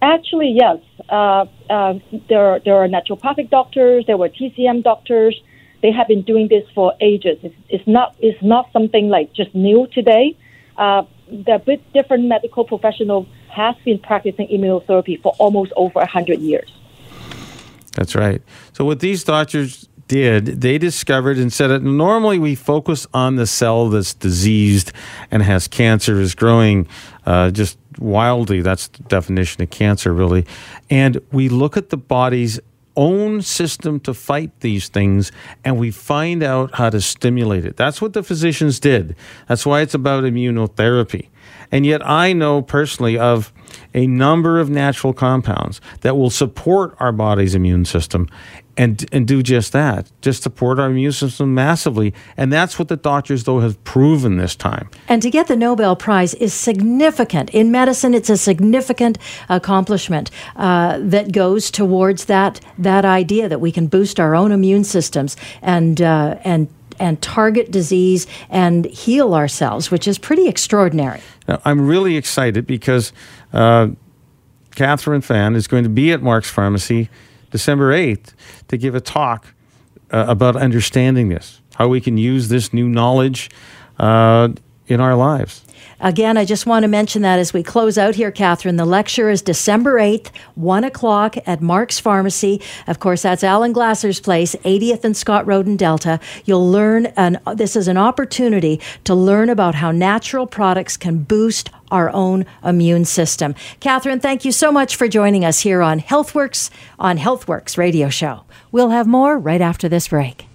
Actually, 0.00 0.56
yes. 0.58 0.78
Uh, 1.08 1.46
uh, 1.70 1.94
there, 2.28 2.60
there 2.64 2.76
are 2.76 2.88
naturopathic 2.88 3.50
doctors. 3.50 4.04
There 4.06 4.16
were 4.16 4.28
TCM 4.28 4.82
doctors. 4.82 5.40
They 5.82 5.92
have 5.92 6.08
been 6.08 6.22
doing 6.22 6.48
this 6.48 6.64
for 6.74 6.94
ages. 7.00 7.38
It's, 7.42 7.54
it's 7.68 7.86
not, 7.86 8.16
it's 8.18 8.42
not 8.42 8.72
something 8.72 9.08
like 9.08 9.32
just 9.32 9.54
new 9.54 9.86
today. 9.92 10.36
Uh, 10.76 11.02
there 11.30 11.56
are 11.56 11.58
bit 11.58 11.92
different 11.92 12.24
medical 12.24 12.64
professionals 12.64 13.26
has 13.50 13.76
been 13.84 13.98
practicing 13.98 14.48
immunotherapy 14.48 15.20
for 15.22 15.34
almost 15.38 15.72
over 15.76 16.00
100 16.00 16.40
years. 16.40 16.72
That's 17.94 18.14
right. 18.14 18.42
So 18.72 18.84
with 18.84 19.00
these 19.00 19.22
doctors 19.24 19.88
did, 20.12 20.60
they 20.60 20.76
discovered 20.76 21.38
and 21.38 21.50
said 21.50 21.68
that 21.68 21.82
normally 21.82 22.38
we 22.38 22.54
focus 22.54 23.06
on 23.14 23.36
the 23.36 23.46
cell 23.46 23.88
that's 23.88 24.12
diseased 24.12 24.92
and 25.30 25.42
has 25.42 25.66
cancer, 25.66 26.20
is 26.20 26.34
growing 26.34 26.86
uh, 27.24 27.50
just 27.50 27.78
wildly. 27.98 28.60
That's 28.60 28.88
the 28.88 29.04
definition 29.04 29.62
of 29.62 29.70
cancer, 29.70 30.12
really. 30.12 30.44
And 30.90 31.18
we 31.32 31.48
look 31.48 31.78
at 31.78 31.88
the 31.88 31.96
body's 31.96 32.60
own 32.94 33.40
system 33.40 33.98
to 34.00 34.12
fight 34.12 34.60
these 34.60 34.90
things 34.90 35.32
and 35.64 35.78
we 35.78 35.90
find 35.90 36.42
out 36.42 36.74
how 36.74 36.90
to 36.90 37.00
stimulate 37.00 37.64
it. 37.64 37.78
That's 37.78 38.02
what 38.02 38.12
the 38.12 38.22
physicians 38.22 38.78
did. 38.78 39.16
That's 39.48 39.64
why 39.64 39.80
it's 39.80 39.94
about 39.94 40.24
immunotherapy. 40.24 41.30
And 41.70 41.86
yet, 41.86 42.06
I 42.06 42.34
know 42.34 42.60
personally 42.60 43.18
of 43.18 43.50
a 43.94 44.06
number 44.06 44.60
of 44.60 44.68
natural 44.68 45.14
compounds 45.14 45.80
that 46.02 46.18
will 46.18 46.28
support 46.28 46.94
our 47.00 47.12
body's 47.12 47.54
immune 47.54 47.86
system 47.86 48.28
and 48.76 49.06
and 49.12 49.26
do 49.26 49.42
just 49.42 49.72
that, 49.72 50.10
just 50.20 50.42
support 50.42 50.78
our 50.78 50.90
immune 50.90 51.12
system 51.12 51.54
massively. 51.54 52.14
And 52.36 52.52
that's 52.52 52.78
what 52.78 52.88
the 52.88 52.96
doctors 52.96 53.44
though 53.44 53.60
have 53.60 53.82
proven 53.84 54.36
this 54.36 54.56
time. 54.56 54.88
And 55.08 55.20
to 55.22 55.30
get 55.30 55.46
the 55.46 55.56
Nobel 55.56 55.96
Prize 55.96 56.34
is 56.34 56.54
significant 56.54 57.50
in 57.50 57.70
medicine. 57.70 58.14
It's 58.14 58.30
a 58.30 58.36
significant 58.36 59.18
accomplishment 59.48 60.30
uh, 60.56 60.98
that 61.00 61.32
goes 61.32 61.70
towards 61.70 62.26
that 62.26 62.60
that 62.78 63.04
idea 63.04 63.48
that 63.48 63.60
we 63.60 63.72
can 63.72 63.86
boost 63.86 64.18
our 64.18 64.34
own 64.34 64.52
immune 64.52 64.84
systems 64.84 65.36
and 65.60 66.00
uh, 66.00 66.38
and 66.44 66.68
and 66.98 67.20
target 67.20 67.70
disease 67.70 68.26
and 68.48 68.86
heal 68.86 69.34
ourselves, 69.34 69.90
which 69.90 70.06
is 70.06 70.18
pretty 70.18 70.46
extraordinary. 70.46 71.20
Now, 71.48 71.60
I'm 71.64 71.86
really 71.86 72.16
excited 72.16 72.66
because 72.66 73.12
uh, 73.52 73.88
Catherine 74.74 75.20
Fan 75.20 75.56
is 75.56 75.66
going 75.66 75.84
to 75.84 75.90
be 75.90 76.12
at 76.12 76.22
Mark's 76.22 76.50
Pharmacy 76.50 77.10
December 77.52 77.92
8th 77.92 78.32
to 78.68 78.76
give 78.76 78.94
a 78.94 79.00
talk 79.00 79.54
uh, 80.10 80.24
about 80.28 80.56
understanding 80.56 81.28
this, 81.28 81.60
how 81.76 81.86
we 81.86 82.00
can 82.00 82.18
use 82.18 82.48
this 82.48 82.72
new 82.72 82.88
knowledge 82.88 83.50
uh, 83.98 84.48
in 84.86 85.00
our 85.00 85.14
lives. 85.14 85.64
Again, 86.00 86.36
I 86.36 86.44
just 86.44 86.66
want 86.66 86.82
to 86.82 86.88
mention 86.88 87.22
that 87.22 87.38
as 87.38 87.52
we 87.52 87.62
close 87.62 87.96
out 87.96 88.16
here, 88.16 88.32
Catherine, 88.32 88.76
the 88.76 88.84
lecture 88.84 89.30
is 89.30 89.40
December 89.40 90.00
8th, 90.00 90.30
1 90.56 90.84
o'clock 90.84 91.36
at 91.46 91.60
Mark's 91.60 92.00
Pharmacy. 92.00 92.60
Of 92.88 92.98
course, 92.98 93.22
that's 93.22 93.44
Alan 93.44 93.72
Glasser's 93.72 94.18
place, 94.18 94.56
80th 94.64 95.04
and 95.04 95.16
Scott 95.16 95.46
Road 95.46 95.66
in 95.66 95.76
Delta. 95.76 96.18
You'll 96.44 96.68
learn, 96.68 97.06
and 97.16 97.38
this 97.54 97.76
is 97.76 97.86
an 97.86 97.98
opportunity 97.98 98.80
to 99.04 99.14
learn 99.14 99.48
about 99.48 99.76
how 99.76 99.92
natural 99.92 100.46
products 100.46 100.96
can 100.96 101.18
boost 101.18 101.70
our 101.92 102.10
own 102.10 102.46
immune 102.64 103.04
system. 103.04 103.54
Catherine, 103.78 104.18
thank 104.18 104.44
you 104.44 104.50
so 104.50 104.72
much 104.72 104.96
for 104.96 105.06
joining 105.06 105.44
us 105.44 105.60
here 105.60 105.82
on 105.82 106.00
HealthWorks 106.00 106.70
on 106.98 107.18
HealthWorks 107.18 107.78
Radio 107.78 108.08
Show. 108.08 108.44
We'll 108.72 108.90
have 108.90 109.06
more 109.06 109.38
right 109.38 109.60
after 109.60 109.88
this 109.88 110.08
break. 110.08 110.46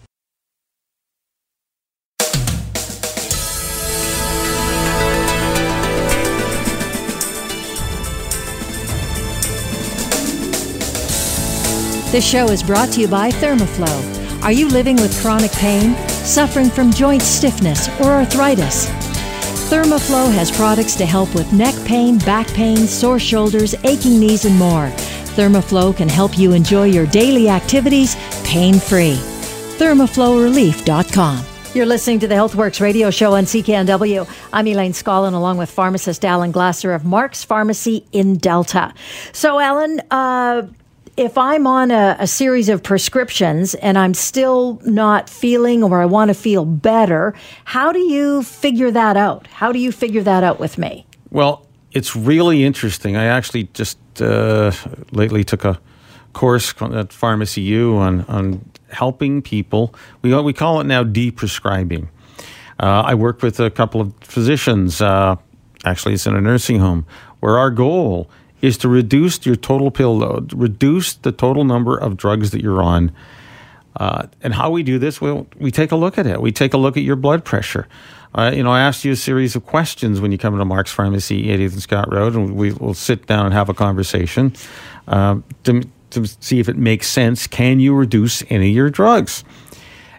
This 12.10 12.26
show 12.26 12.48
is 12.48 12.64
brought 12.64 12.90
to 12.94 13.02
you 13.02 13.08
by 13.10 13.32
Thermoflow. 13.32 14.42
Are 14.42 14.52
you 14.54 14.70
living 14.70 14.96
with 14.96 15.20
chronic 15.22 15.52
pain, 15.52 15.94
suffering 16.08 16.70
from 16.70 16.90
joint 16.90 17.22
stiffness, 17.22 17.90
or 18.00 18.14
arthritis? 18.14 18.86
Thermoflow 19.70 20.32
has 20.32 20.50
products 20.50 20.96
to 20.96 21.06
help 21.06 21.36
with 21.36 21.52
neck 21.52 21.76
pain, 21.86 22.18
back 22.20 22.48
pain, 22.48 22.78
sore 22.88 23.20
shoulders, 23.20 23.76
aching 23.84 24.22
knees, 24.22 24.46
and 24.46 24.56
more. 24.56 24.88
Thermoflow 25.36 25.98
can 25.98 26.08
help 26.08 26.40
you 26.40 26.54
enjoy 26.54 26.86
your 26.86 27.08
daily 27.08 27.50
activities 27.50 28.16
pain 28.46 28.80
free. 28.80 29.18
ThermoflowRelief.com. 29.78 31.46
You're 31.74 31.86
listening 31.86 32.20
to 32.20 32.28
the 32.30 32.36
HealthWorks 32.36 32.80
radio 32.80 33.12
show 33.12 33.36
on 33.36 33.44
CKNW. 33.44 34.26
I'm 34.54 34.66
Elaine 34.66 34.94
Scollin, 34.94 35.34
along 35.34 35.58
with 35.58 35.70
pharmacist 35.70 36.24
Alan 36.24 36.54
Glasser 36.54 36.94
of 36.94 37.04
Mark's 37.04 37.44
Pharmacy 37.44 38.06
in 38.14 38.38
Delta. 38.38 38.94
So, 39.34 39.60
Alan, 39.60 40.02
uh, 40.10 40.68
if 41.18 41.36
I'm 41.36 41.66
on 41.66 41.90
a, 41.90 42.16
a, 42.20 42.28
series 42.28 42.70
of 42.70 42.84
prescriptions 42.84 43.74
and 43.76 43.98
I'm 43.98 44.14
still 44.14 44.80
not 44.86 45.30
feeling 45.30 45.84
or 45.84 46.00
I 46.00 46.06
want 46.06 46.30
to 46.30 46.36
feel 46.36 46.64
better, 46.64 47.34
how 47.66 47.92
do 47.92 48.00
you 48.00 48.44
figure 48.44 48.92
that 48.92 49.18
out? 49.18 49.48
How 49.48 49.72
do 49.72 49.80
you 49.80 49.92
figure 49.92 50.22
that 50.22 50.44
out 50.44 50.60
with 50.60 50.78
me? 50.78 51.08
Well, 51.32 51.66
it's 51.92 52.16
really 52.16 52.64
interesting. 52.64 53.18
I 53.18 53.26
actually 53.26 53.64
just 53.74 53.98
uh, 54.22 54.72
lately 55.12 55.44
took 55.44 55.66
a 55.66 55.80
course 56.34 56.74
at 56.80 57.12
Pharmacy 57.12 57.62
U 57.62 57.98
on, 57.98 58.22
on 58.26 58.64
helping 58.90 59.42
people. 59.42 59.96
We, 60.22 60.40
we 60.42 60.54
call 60.54 60.80
it 60.82 60.84
now 60.84 61.04
deprescribing. 61.04 62.10
Uh, 62.80 63.02
I 63.06 63.16
work 63.16 63.42
with 63.42 63.60
a 63.60 63.72
couple 63.72 64.02
of 64.02 64.14
physicians. 64.22 65.02
Uh, 65.02 65.38
actually, 65.84 66.14
it's 66.14 66.28
in 66.28 66.36
a 66.36 66.42
nursing 66.42 66.80
home 66.80 67.08
where 67.40 67.58
our 67.58 67.72
goal 67.72 68.30
is 68.62 68.78
to 68.80 68.90
reduce 68.90 69.46
your 69.46 69.56
total 69.56 69.92
pill 69.92 70.18
load, 70.18 70.54
reduce 70.54 71.14
the 71.14 71.32
total 71.32 71.64
number 71.64 71.98
of 71.98 72.18
drugs 72.18 72.52
that 72.52 72.62
you're 72.62 72.82
on. 72.82 73.12
Uh, 73.96 74.28
and 74.42 74.54
how 74.54 74.70
we 74.70 74.84
do 74.84 75.00
this, 75.00 75.20
well, 75.20 75.48
we 75.58 75.72
take 75.72 75.92
a 75.92 75.96
look 75.96 76.18
at 76.18 76.28
it. 76.28 76.42
We 76.42 76.52
take 76.52 76.74
a 76.74 76.78
look 76.78 76.98
at 76.98 77.04
your 77.04 77.16
blood 77.16 77.44
pressure. 77.44 77.88
Uh, 78.36 78.52
you 78.54 78.62
know, 78.62 78.72
I 78.72 78.82
asked 78.82 79.04
you 79.04 79.12
a 79.14 79.16
series 79.16 79.56
of 79.56 79.66
questions 79.66 80.22
when 80.22 80.32
you 80.32 80.38
come 80.38 80.58
to 80.58 80.66
Mark's 80.66 80.92
Pharmacy, 80.92 81.46
80th 81.46 81.74
and 81.74 81.82
Scott 81.82 82.14
Road, 82.14 82.36
and 82.36 82.56
we 82.56 82.74
will 82.74 82.94
sit 82.94 83.26
down 83.26 83.46
and 83.46 83.54
have 83.54 83.70
a 83.70 83.74
conversation 83.74 84.54
uh, 85.08 85.40
to, 85.64 85.82
to 86.12 86.28
see 86.28 86.60
if 86.60 86.70
it 86.70 86.78
makes 86.78 87.08
sense. 87.08 87.48
Can 87.48 87.80
you 87.80 87.96
reduce 87.96 88.44
any 88.50 88.70
of 88.70 88.76
your 88.76 88.90
drugs? 88.92 89.44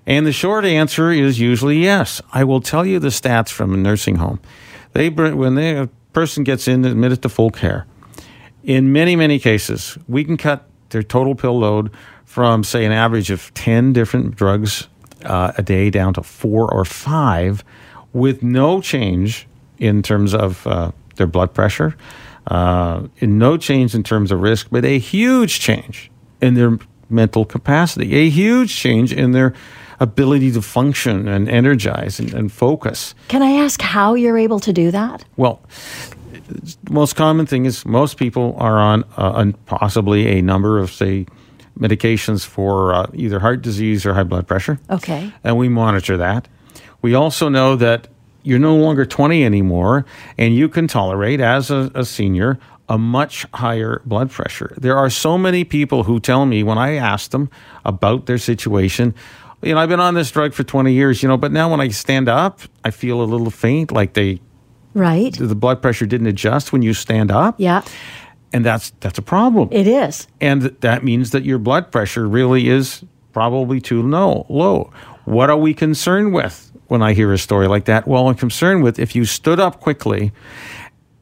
And 0.08 0.26
the 0.26 0.32
short 0.32 0.64
answer 0.64 1.10
is 1.10 1.38
usually 1.38 1.78
yes. 1.82 2.22
I 2.32 2.42
will 2.42 2.62
tell 2.62 2.86
you 2.86 2.98
the 2.98 3.08
stats 3.08 3.50
from 3.50 3.74
a 3.74 3.76
nursing 3.76 4.16
home. 4.16 4.40
They 4.94 5.10
when 5.10 5.54
they, 5.54 5.76
a 5.76 5.88
person 6.14 6.44
gets 6.44 6.66
in 6.66 6.84
admitted 6.86 7.20
to 7.22 7.28
full 7.28 7.50
care, 7.50 7.86
in 8.68 8.92
many, 8.92 9.16
many 9.16 9.38
cases, 9.38 9.96
we 10.08 10.22
can 10.22 10.36
cut 10.36 10.68
their 10.90 11.02
total 11.02 11.34
pill 11.34 11.58
load 11.58 11.90
from, 12.26 12.62
say, 12.62 12.84
an 12.84 12.92
average 12.92 13.30
of 13.30 13.52
10 13.54 13.94
different 13.94 14.36
drugs 14.36 14.88
uh, 15.24 15.52
a 15.56 15.62
day 15.62 15.88
down 15.88 16.12
to 16.12 16.22
four 16.22 16.70
or 16.70 16.84
five 16.84 17.64
with 18.12 18.42
no 18.42 18.82
change 18.82 19.48
in 19.78 20.02
terms 20.02 20.34
of 20.34 20.66
uh, 20.66 20.92
their 21.16 21.26
blood 21.26 21.54
pressure, 21.54 21.96
uh, 22.48 23.06
no 23.22 23.56
change 23.56 23.94
in 23.94 24.02
terms 24.02 24.30
of 24.30 24.42
risk, 24.42 24.68
but 24.70 24.84
a 24.84 24.98
huge 24.98 25.60
change 25.60 26.10
in 26.42 26.52
their 26.52 26.78
mental 27.08 27.46
capacity, 27.46 28.14
a 28.16 28.28
huge 28.28 28.76
change 28.76 29.14
in 29.14 29.32
their 29.32 29.54
ability 29.98 30.52
to 30.52 30.60
function 30.60 31.26
and 31.26 31.48
energize 31.48 32.20
and, 32.20 32.34
and 32.34 32.52
focus. 32.52 33.14
Can 33.28 33.42
I 33.42 33.52
ask 33.64 33.80
how 33.80 34.12
you're 34.12 34.38
able 34.38 34.60
to 34.60 34.74
do 34.74 34.90
that? 34.90 35.24
Well, 35.38 35.60
the 36.48 36.92
most 36.92 37.16
common 37.16 37.46
thing 37.46 37.66
is 37.66 37.84
most 37.84 38.16
people 38.16 38.56
are 38.58 38.78
on 38.78 39.04
uh, 39.16 39.52
possibly 39.66 40.38
a 40.38 40.42
number 40.42 40.78
of, 40.78 40.90
say, 40.92 41.26
medications 41.78 42.44
for 42.44 42.94
uh, 42.94 43.06
either 43.14 43.38
heart 43.38 43.62
disease 43.62 44.04
or 44.04 44.14
high 44.14 44.24
blood 44.24 44.46
pressure. 44.46 44.78
Okay. 44.90 45.32
And 45.44 45.56
we 45.56 45.68
monitor 45.68 46.16
that. 46.16 46.48
We 47.02 47.14
also 47.14 47.48
know 47.48 47.76
that 47.76 48.08
you're 48.42 48.58
no 48.58 48.76
longer 48.76 49.04
20 49.04 49.44
anymore, 49.44 50.06
and 50.36 50.54
you 50.54 50.68
can 50.68 50.88
tolerate, 50.88 51.40
as 51.40 51.70
a, 51.70 51.90
a 51.94 52.04
senior, 52.04 52.58
a 52.88 52.98
much 52.98 53.46
higher 53.54 54.00
blood 54.06 54.30
pressure. 54.30 54.74
There 54.78 54.96
are 54.96 55.10
so 55.10 55.36
many 55.36 55.64
people 55.64 56.04
who 56.04 56.18
tell 56.18 56.46
me 56.46 56.62
when 56.62 56.78
I 56.78 56.94
ask 56.94 57.30
them 57.30 57.50
about 57.84 58.26
their 58.26 58.38
situation, 58.38 59.14
you 59.62 59.74
know, 59.74 59.80
I've 59.80 59.88
been 59.88 60.00
on 60.00 60.14
this 60.14 60.30
drug 60.30 60.54
for 60.54 60.62
20 60.62 60.92
years, 60.92 61.22
you 61.22 61.28
know, 61.28 61.36
but 61.36 61.52
now 61.52 61.70
when 61.70 61.80
I 61.80 61.88
stand 61.88 62.28
up, 62.28 62.60
I 62.84 62.90
feel 62.90 63.20
a 63.20 63.24
little 63.24 63.50
faint, 63.50 63.92
like 63.92 64.14
they 64.14 64.40
Right. 64.98 65.32
The 65.32 65.54
blood 65.54 65.80
pressure 65.80 66.06
didn't 66.06 66.26
adjust 66.26 66.72
when 66.72 66.82
you 66.82 66.92
stand 66.94 67.30
up. 67.30 67.54
Yeah. 67.58 67.82
And 68.52 68.64
that's 68.64 68.90
that's 69.00 69.18
a 69.18 69.22
problem. 69.22 69.68
It 69.70 69.86
is. 69.86 70.26
And 70.40 70.62
that 70.62 71.04
means 71.04 71.30
that 71.30 71.44
your 71.44 71.58
blood 71.58 71.92
pressure 71.92 72.26
really 72.26 72.68
is 72.68 73.04
probably 73.32 73.80
too 73.80 74.02
low. 74.02 74.46
Low. 74.48 74.90
What 75.24 75.50
are 75.50 75.56
we 75.56 75.74
concerned 75.74 76.32
with 76.32 76.72
when 76.86 77.02
I 77.02 77.12
hear 77.12 77.32
a 77.32 77.38
story 77.38 77.68
like 77.68 77.84
that? 77.84 78.08
Well, 78.08 78.28
I'm 78.28 78.34
concerned 78.34 78.82
with 78.82 78.98
if 78.98 79.14
you 79.14 79.24
stood 79.24 79.60
up 79.60 79.80
quickly 79.80 80.32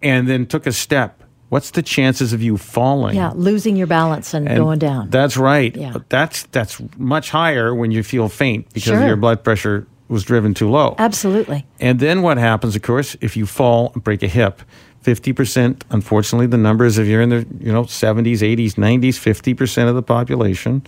and 0.02 0.28
then 0.28 0.46
took 0.46 0.66
a 0.66 0.72
step 0.72 1.22
what's 1.48 1.70
the 1.72 1.82
chances 1.82 2.32
of 2.32 2.42
you 2.42 2.56
falling? 2.56 3.16
Yeah, 3.16 3.32
losing 3.34 3.76
your 3.76 3.86
balance 3.86 4.34
and, 4.34 4.48
and 4.48 4.58
going 4.58 4.78
down. 4.78 5.10
That's 5.10 5.36
right. 5.36 5.74
Yeah. 5.76 5.96
That's 6.08 6.44
that's 6.44 6.80
much 6.96 7.30
higher 7.30 7.74
when 7.74 7.90
you 7.90 8.02
feel 8.02 8.28
faint 8.28 8.68
because 8.68 8.84
sure. 8.84 9.06
your 9.06 9.16
blood 9.16 9.44
pressure 9.44 9.86
was 10.08 10.24
driven 10.24 10.54
too 10.54 10.70
low. 10.70 10.94
Absolutely. 10.98 11.64
And 11.80 12.00
then 12.00 12.22
what 12.22 12.38
happens, 12.38 12.76
of 12.76 12.82
course, 12.82 13.16
if 13.20 13.36
you 13.36 13.46
fall 13.46 13.92
and 13.94 14.02
break 14.04 14.22
a 14.22 14.28
hip, 14.28 14.62
50%, 15.04 15.82
unfortunately, 15.90 16.46
the 16.46 16.56
numbers, 16.58 16.98
if 16.98 17.06
you're 17.06 17.22
in 17.22 17.28
the 17.28 17.46
you 17.60 17.72
know 17.72 17.84
70s, 17.84 18.38
80s, 18.38 18.74
90s, 18.74 19.54
50% 19.54 19.88
of 19.88 19.94
the 19.94 20.02
population, 20.02 20.82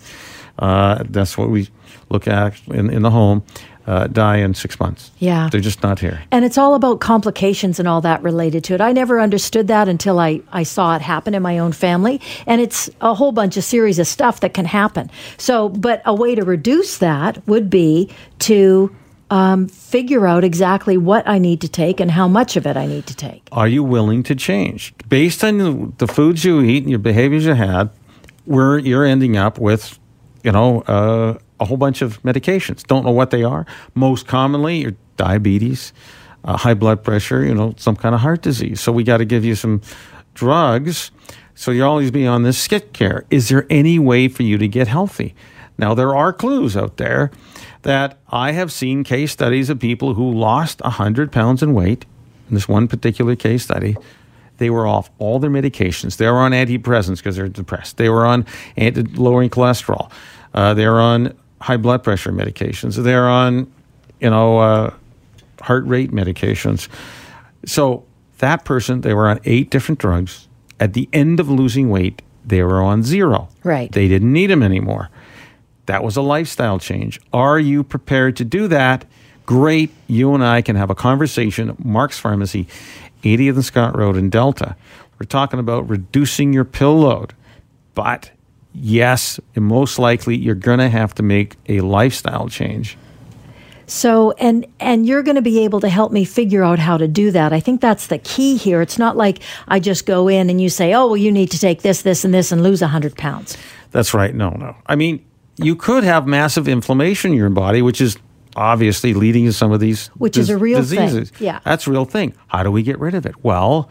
uh, 0.59 1.05
that's 1.09 1.39
what 1.39 1.51
we 1.51 1.69
look 2.11 2.27
at 2.27 2.61
in, 2.69 2.91
in 2.91 3.03
the 3.03 3.11
home. 3.11 3.45
uh, 3.89 4.07
die 4.07 4.37
in 4.37 4.53
six 4.53 4.79
months. 4.79 5.11
Yeah. 5.19 5.49
They're 5.51 5.63
just 5.63 5.83
not 5.83 5.99
here. 5.99 6.23
And 6.31 6.45
it's 6.45 6.59
all 6.59 6.75
about 6.75 7.01
complications 7.01 7.79
and 7.79 7.89
all 7.89 8.03
that 8.03 8.23
related 8.23 8.63
to 8.65 8.75
it. 8.75 8.83
I 8.83 8.93
never 8.93 9.19
understood 9.19 9.67
that 9.69 9.89
until 9.89 10.21
I, 10.21 10.43
I 10.53 10.63
saw 10.63 10.95
it 10.95 11.01
happen 11.01 11.35
in 11.35 11.43
my 11.43 11.59
own 11.59 11.73
family. 11.73 12.21
And 12.47 12.61
it's 12.61 12.91
a 13.01 13.15
whole 13.15 13.33
bunch 13.33 13.57
of 13.57 13.65
series 13.65 13.99
of 13.99 14.07
stuff 14.07 14.41
that 14.41 14.53
can 14.53 14.67
happen. 14.67 15.11
So, 15.39 15.71
but 15.71 16.03
a 16.05 16.15
way 16.15 16.35
to 16.35 16.45
reduce 16.45 16.99
that 16.99 17.47
would 17.49 17.71
be 17.71 18.11
to 18.41 18.95
um, 19.31 19.69
figure 19.69 20.27
out 20.27 20.45
exactly 20.45 20.97
what 20.97 21.29
I 21.29 21.39
need 21.39 21.61
to 21.61 21.69
take 21.69 22.01
and 22.01 22.11
how 22.11 22.29
much 22.29 22.57
of 22.57 22.67
it 22.67 22.77
I 22.77 22.87
need 22.87 23.07
to 23.07 23.15
take. 23.15 23.47
Are 23.53 23.69
you 23.69 23.85
willing 23.85 24.23
to 24.25 24.35
change? 24.35 24.95
Based 25.09 25.45
on 25.45 25.95
the, 25.99 26.07
foods 26.07 26.45
you 26.45 26.61
eat 26.63 26.83
and 26.83 26.91
your 26.91 26.99
behaviors 26.99 27.45
you 27.45 27.55
had, 27.55 27.91
where 28.45 28.79
you're 28.79 29.05
ending 29.05 29.37
up 29.37 29.59
with, 29.59 29.99
you 30.43 30.53
know, 30.53 30.81
uh, 30.83 31.39
a 31.61 31.65
whole 31.65 31.77
bunch 31.77 32.01
of 32.01 32.23
medications. 32.23 32.83
Don't 32.85 33.05
know 33.05 33.11
what 33.11 33.31
they 33.31 33.43
are. 33.43 33.67
Most 33.95 34.27
commonly, 34.27 34.79
your 34.79 34.95
diabetes, 35.17 35.93
uh, 36.45 36.57
high 36.57 36.75
blood 36.75 37.03
pressure, 37.05 37.45
you 37.45 37.55
know, 37.55 37.75
some 37.77 37.97
kind 37.97 38.15
of 38.15 38.23
heart 38.23 38.43
disease. 38.43 38.81
So 38.81 38.93
we 38.93 39.05
got 39.05 39.19
to 39.19 39.25
give 39.25 39.45
you 39.45 39.55
some 39.55 39.83
drugs. 40.35 41.11
So 41.55 41.73
you'll 41.73 41.89
always 41.89 42.11
be 42.11 42.27
on 42.27 42.45
this 42.45 42.57
skit 42.59 42.93
care. 42.93 43.27
Is 43.31 43.49
there 43.49 43.67
any 43.69 43.99
way 43.99 44.29
for 44.29 44.45
you 44.45 44.57
to 44.59 44.69
get 44.69 44.89
healthy? 44.89 45.35
Now, 45.77 45.95
there 45.95 46.15
are 46.15 46.33
clues 46.33 46.77
out 46.77 46.97
there 46.97 47.31
that 47.83 48.19
I 48.29 48.53
have 48.53 48.73
seen 48.73 49.05
case 49.05 49.33
studies 49.33 49.71
of 49.71 49.79
people 49.79 50.15
who 50.15 50.33
lost 50.33 50.81
100 50.83 51.33
pounds 51.33 51.63
in 51.63 51.75
weight. 51.75 52.05
In 52.49 52.55
this 52.55 52.69
one 52.69 52.89
particular 52.89 53.37
case 53.37 53.65
study, 53.65 53.97
they 54.59 54.71
were 54.71 54.87
off 54.87 55.11
all 55.19 55.39
their 55.39 55.51
medications. 55.51 56.17
They 56.17 56.27
were 56.27 56.39
on 56.39 56.53
antidepressants 56.53 57.19
because 57.19 57.37
they're 57.37 57.49
depressed. 57.49 57.97
They 57.97 58.09
were 58.09 58.27
on 58.27 58.47
anti- 58.77 59.03
lowering 59.03 59.51
cholesterol. 59.51 60.11
Uh, 60.55 60.75
they 60.75 60.87
were 60.87 61.01
on 61.01 61.37
high 61.61 61.77
blood 61.77 62.03
pressure 62.03 62.33
medications. 62.33 62.97
They're 63.03 63.29
on, 63.29 63.71
you 64.21 64.31
know, 64.31 64.59
uh, 64.59 64.95
heart 65.61 65.87
rate 65.87 66.11
medications. 66.11 66.89
So 67.67 68.05
that 68.39 68.65
person, 68.65 69.03
they 69.03 69.15
were 69.15 69.29
on 69.29 69.41
eight 69.45 69.71
different 69.71 69.99
drugs. 69.99 70.49
At 70.81 70.95
the 70.95 71.09
end 71.13 71.41
of 71.41 71.51
losing 71.51 71.91
weight, 71.91 72.23
they 72.45 72.63
were 72.63 72.81
on 72.81 73.03
zero. 73.03 73.49
Right. 73.65 73.91
They 73.93 74.09
didn't 74.09 74.33
need 74.33 74.47
them 74.47 74.63
anymore. 74.63 75.11
That 75.89 76.05
was 76.05 76.19
a 76.19 76.23
lifestyle 76.23 76.79
change. 76.79 77.19
Are 77.33 77.59
you 77.59 77.83
prepared 77.83 78.37
to 78.37 78.45
do 78.45 78.69
that? 78.69 79.07
Great. 79.47 79.91
You 80.07 80.35
and 80.35 80.45
I 80.45 80.61
can 80.61 80.77
have 80.77 80.91
a 80.91 80.95
conversation 80.95 81.71
at 81.71 81.83
Mark's 81.83 82.19
Pharmacy, 82.19 82.67
80th 83.23 83.55
and 83.55 83.65
Scott 83.65 83.97
Road 83.97 84.15
in 84.15 84.29
Delta. 84.29 84.77
We're 85.19 85.25
talking 85.25 85.59
about 85.59 85.89
reducing 85.89 86.53
your 86.53 86.67
pill 86.67 86.99
load. 87.01 87.33
But 87.95 88.31
yes, 88.75 89.41
and 89.57 89.65
most 89.65 89.99
likely 89.99 90.37
you're 90.37 90.55
going 90.55 90.79
to 90.79 90.91
have 90.91 91.15
to 91.15 91.23
make 91.23 91.57
a 91.71 91.81
lifestyle 91.81 92.51
change. 92.51 92.99
So 93.87 94.33
and 94.33 94.67
and 94.79 95.07
you're 95.07 95.23
going 95.23 95.37
to 95.37 95.43
be 95.43 95.61
able 95.61 95.81
to 95.81 95.89
help 95.89 96.13
me 96.13 96.27
figure 96.27 96.63
out 96.63 96.79
how 96.79 96.99
to 96.99 97.09
do 97.09 97.31
that. 97.31 97.55
I 97.55 97.61
think 97.61 97.81
that's 97.81 98.09
the 98.09 98.19
key 98.19 98.59
here. 98.59 98.83
It's 98.83 98.99
not 98.99 99.17
like 99.17 99.39
I 99.67 99.81
just 99.81 100.05
go 100.05 100.29
in 100.29 100.51
and 100.51 100.61
you 100.61 100.69
say, 100.69 100.93
"Oh, 100.93 101.07
well, 101.07 101.17
you 101.17 101.33
need 101.33 101.51
to 101.53 101.59
take 101.59 101.81
this, 101.81 102.03
this, 102.03 102.23
and 102.23 102.35
this, 102.35 102.53
and 102.53 102.63
lose 102.63 102.83
hundred 102.83 103.17
pounds." 103.17 103.57
That's 103.91 104.13
right. 104.13 104.35
No, 104.35 104.51
no. 104.51 104.77
I 104.85 104.95
mean, 104.95 105.25
you 105.59 105.77
could 105.77 106.05
have 106.05 106.27
massive 106.27 106.69
inflammation 106.69 107.33
in 107.33 107.37
your 107.39 107.51
body, 107.51 107.83
which 107.83 108.01
is 108.01 108.17
obviously 108.57 109.15
leading 109.15 109.45
to 109.47 109.53
some 109.53 109.73
of 109.73 109.81
these 109.81 110.09
Which 110.09 110.37
is 110.37 110.51
a 110.51 110.59
real 110.59 110.83
thing. 110.83 111.01
diseases. 111.01 111.33
Yeah. 111.41 111.61
that's 111.65 111.87
a 111.87 111.91
real 111.91 112.05
thing. 112.05 112.35
How 112.49 112.63
do 112.63 112.71
we 112.73 112.83
get 112.83 112.99
rid 112.99 113.15
of 113.15 113.25
it? 113.27 113.35
Well, 113.45 113.89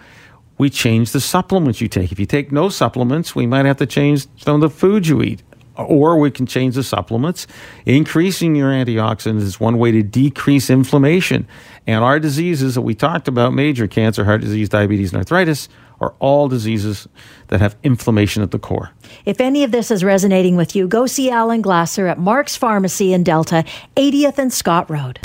we 0.57 0.69
change 0.69 1.11
the 1.11 1.21
supplements 1.21 1.79
you 1.79 1.87
take. 1.87 2.11
If 2.11 2.19
you 2.19 2.25
take 2.25 2.51
no 2.51 2.69
supplements, 2.69 3.35
we 3.35 3.45
might 3.45 3.65
have 3.65 3.77
to 3.77 3.85
change 3.85 4.27
some 4.37 4.55
of 4.55 4.61
the 4.61 4.69
food 4.69 5.07
you 5.07 5.21
eat. 5.21 5.43
Or 5.77 6.17
we 6.19 6.31
can 6.31 6.47
change 6.47 6.73
the 6.73 6.81
supplements. 6.83 7.45
Increasing 7.85 8.55
your 8.55 8.71
antioxidants 8.71 9.43
is 9.43 9.59
one 9.59 9.77
way 9.77 9.91
to 9.91 10.01
decrease 10.01 10.71
inflammation. 10.71 11.47
And 11.85 12.03
our 12.03 12.19
diseases 12.19 12.73
that 12.73 12.81
we 12.81 12.95
talked 12.95 13.27
about 13.27 13.53
major 13.53 13.87
cancer, 13.87 14.25
heart 14.25 14.41
disease, 14.41 14.69
diabetes, 14.69 15.11
and 15.13 15.19
arthritis 15.19 15.69
are 15.99 16.13
all 16.19 16.47
diseases 16.47 17.07
that 17.47 17.59
have 17.59 17.75
inflammation 17.83 18.43
at 18.43 18.51
the 18.51 18.59
core. 18.59 18.91
If 19.25 19.41
any 19.41 19.63
of 19.63 19.71
this 19.71 19.91
is 19.91 20.03
resonating 20.03 20.55
with 20.55 20.75
you, 20.75 20.87
go 20.87 21.05
see 21.05 21.29
Alan 21.29 21.61
Glasser 21.61 22.07
at 22.07 22.19
Mark's 22.19 22.55
Pharmacy 22.55 23.13
in 23.13 23.23
Delta, 23.23 23.63
80th 23.95 24.37
and 24.37 24.53
Scott 24.53 24.89
Road. 24.89 25.19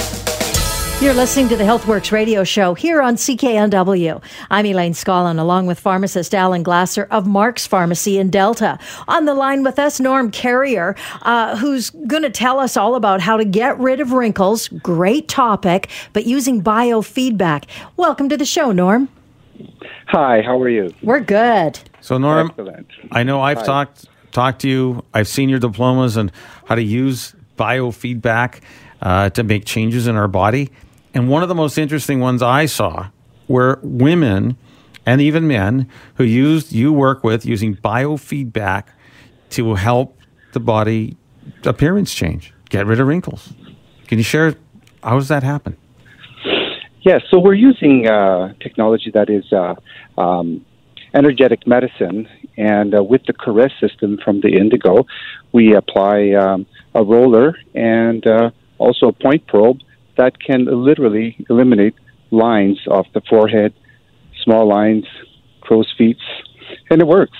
You're 1.02 1.14
listening 1.14 1.48
to 1.48 1.56
the 1.56 1.64
HealthWorks 1.64 2.12
radio 2.12 2.44
show 2.44 2.74
here 2.74 3.02
on 3.02 3.16
CKNW. 3.16 4.22
I'm 4.52 4.66
Elaine 4.66 4.92
Scollin, 4.92 5.40
along 5.40 5.66
with 5.66 5.80
pharmacist 5.80 6.32
Alan 6.32 6.62
Glasser 6.62 7.08
of 7.11 7.26
Mark's 7.26 7.66
Pharmacy 7.66 8.18
in 8.18 8.30
Delta. 8.30 8.78
On 9.08 9.24
the 9.24 9.35
line 9.35 9.64
with 9.64 9.80
us, 9.80 9.98
Norm 9.98 10.30
Carrier, 10.30 10.94
uh, 11.22 11.56
who's 11.56 11.90
going 11.90 12.22
to 12.22 12.30
tell 12.30 12.61
us 12.61 12.76
all 12.76 12.94
about 12.94 13.20
how 13.20 13.37
to 13.37 13.44
get 13.44 13.76
rid 13.80 13.98
of 13.98 14.12
wrinkles. 14.12 14.68
Great 14.68 15.26
topic, 15.26 15.88
but 16.12 16.24
using 16.24 16.62
biofeedback. 16.62 17.64
Welcome 17.96 18.28
to 18.28 18.37
the 18.37 18.44
show, 18.44 18.70
Norm. 18.70 19.08
Hi, 20.09 20.42
how 20.42 20.61
are 20.61 20.68
you? 20.68 20.92
We're 21.03 21.20
good. 21.20 21.79
So, 22.01 22.18
Norm, 22.18 22.48
Excellent. 22.48 22.87
I 23.11 23.22
know 23.22 23.40
I've 23.40 23.59
Hi. 23.59 23.64
talked 23.64 24.07
talked 24.33 24.62
to 24.62 24.68
you. 24.68 25.05
I've 25.14 25.29
seen 25.29 25.48
your 25.48 25.59
diplomas 25.59 26.16
and 26.16 26.33
how 26.66 26.75
to 26.75 26.83
use 26.83 27.35
biofeedback 27.59 28.61
uh, 29.01 29.31
to 29.31 29.42
make 29.42 29.64
changes 29.64 30.07
in 30.07 30.16
our 30.16 30.29
body. 30.29 30.70
And 31.14 31.29
one 31.29 31.42
of 31.42 31.48
the 31.48 31.55
most 31.55 31.79
interesting 31.79 32.20
ones 32.20 32.42
I 32.42 32.66
saw 32.66 33.09
were 33.48 33.79
women 33.83 34.57
and 35.05 35.20
even 35.20 35.46
men 35.46 35.88
who 36.14 36.25
used 36.25 36.72
you 36.72 36.92
work 36.92 37.22
with 37.22 37.44
using 37.44 37.77
biofeedback 37.77 38.85
to 39.51 39.75
help 39.75 40.18
the 40.53 40.61
body 40.61 41.16
appearance 41.64 42.14
change, 42.14 42.55
get 42.70 42.87
rid 42.87 43.01
of 43.01 43.07
wrinkles. 43.07 43.53
Can 44.07 44.18
you 44.18 44.25
share 44.25 44.55
how 45.03 45.18
does 45.18 45.29
that 45.29 45.42
happen? 45.42 45.77
Yes, 47.02 47.22
so 47.30 47.38
we're 47.40 47.54
using 47.54 48.06
uh, 48.06 48.54
technology 48.60 49.10
that 49.12 49.28
is 49.28 49.52
uh, 49.52 49.74
um, 50.20 50.64
energetic 51.14 51.66
medicine, 51.66 52.28
and 52.56 52.94
uh, 52.94 53.02
with 53.02 53.26
the 53.26 53.32
Caress 53.32 53.72
system 53.80 54.18
from 54.24 54.40
the 54.40 54.56
Indigo, 54.56 55.06
we 55.52 55.74
apply 55.74 56.30
um, 56.30 56.64
a 56.94 57.02
roller 57.02 57.56
and 57.74 58.24
uh, 58.26 58.50
also 58.78 59.08
a 59.08 59.12
point 59.12 59.46
probe 59.48 59.80
that 60.16 60.40
can 60.40 60.66
literally 60.66 61.44
eliminate 61.50 61.94
lines 62.30 62.78
off 62.88 63.06
the 63.14 63.20
forehead, 63.28 63.74
small 64.44 64.68
lines, 64.68 65.04
crow's 65.60 65.92
feet, 65.98 66.18
and 66.88 67.00
it 67.00 67.06
works. 67.06 67.38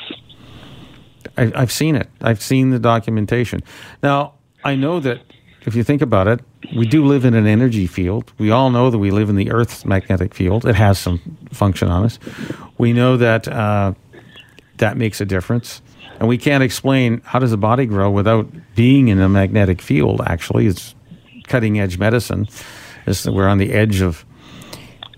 I've 1.37 1.73
seen 1.73 1.95
it. 1.97 2.11
I've 2.21 2.43
seen 2.43 2.71
the 2.71 2.79
documentation. 2.79 3.61
Now, 4.03 4.35
I 4.65 4.75
know 4.75 5.01
that 5.01 5.21
if 5.63 5.75
you 5.75 5.83
think 5.83 6.03
about 6.03 6.29
it, 6.29 6.41
we 6.75 6.87
do 6.87 7.05
live 7.05 7.25
in 7.25 7.35
an 7.35 7.47
energy 7.47 7.87
field. 7.87 8.33
We 8.39 8.51
all 8.51 8.71
know 8.71 8.91
that 8.91 8.99
we 8.99 9.11
live 9.11 9.29
in 9.29 9.37
the 9.37 9.51
Earth's 9.51 9.85
magnetic 9.85 10.35
field. 10.35 10.65
It 10.65 10.75
has 10.75 10.99
some 10.99 11.21
function 11.53 11.89
on 11.89 12.05
us. 12.05 12.19
We 12.79 12.93
know 12.93 13.17
that 13.17 13.49
uh, 13.49 13.95
that 14.79 14.97
makes 14.97 15.21
a 15.21 15.25
difference. 15.25 15.83
And 16.19 16.29
we 16.29 16.39
can't 16.39 16.63
explain 16.63 17.21
how 17.25 17.39
does 17.39 17.51
the 17.51 17.57
body 17.57 17.87
grow 17.87 18.11
without 18.11 18.49
being 18.75 19.09
in 19.09 19.21
a 19.21 19.29
magnetic 19.29 19.83
field, 19.83 20.21
actually. 20.27 20.67
It's 20.67 20.95
cutting 21.49 21.81
edge 21.81 21.99
medicine. 21.99 22.49
It's, 23.07 23.27
we're 23.27 23.49
on 23.49 23.59
the 23.59 23.73
edge 23.73 24.01
of 24.01 24.25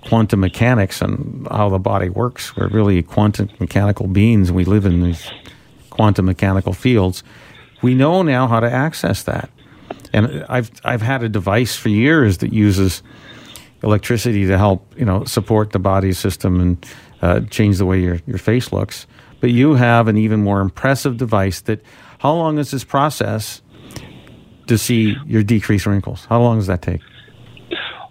quantum 0.06 0.40
mechanics 0.40 1.02
and 1.02 1.46
how 1.50 1.68
the 1.68 1.78
body 1.78 2.08
works. 2.08 2.56
We're 2.56 2.68
really 2.68 3.02
quantum 3.02 3.50
mechanical 3.58 4.06
beings. 4.06 4.50
We 4.50 4.64
live 4.64 4.86
in 4.86 5.02
these 5.02 5.30
quantum 5.90 6.26
mechanical 6.26 6.72
fields. 6.72 7.22
We 7.82 7.94
know 7.94 8.22
now 8.22 8.46
how 8.46 8.60
to 8.60 8.70
access 8.70 9.22
that. 9.24 9.50
And 10.14 10.44
I've 10.48 10.70
I've 10.84 11.02
had 11.02 11.22
a 11.22 11.28
device 11.28 11.76
for 11.76 11.90
years 11.90 12.38
that 12.38 12.52
uses 12.52 13.02
electricity 13.82 14.46
to 14.46 14.56
help 14.56 14.80
you 14.96 15.04
know 15.04 15.24
support 15.24 15.72
the 15.72 15.78
body 15.78 16.12
system 16.12 16.60
and 16.60 16.86
uh, 17.20 17.40
change 17.50 17.78
the 17.78 17.84
way 17.84 18.00
your, 18.00 18.20
your 18.26 18.38
face 18.38 18.72
looks. 18.72 19.06
But 19.40 19.50
you 19.50 19.74
have 19.74 20.08
an 20.08 20.16
even 20.16 20.42
more 20.42 20.60
impressive 20.60 21.18
device 21.18 21.60
that. 21.62 21.80
How 22.20 22.32
long 22.32 22.56
is 22.56 22.70
this 22.70 22.84
process 22.84 23.60
to 24.66 24.78
see 24.78 25.14
your 25.26 25.42
decreased 25.42 25.84
wrinkles? 25.84 26.24
How 26.24 26.40
long 26.40 26.56
does 26.56 26.68
that 26.68 26.80
take? 26.80 27.02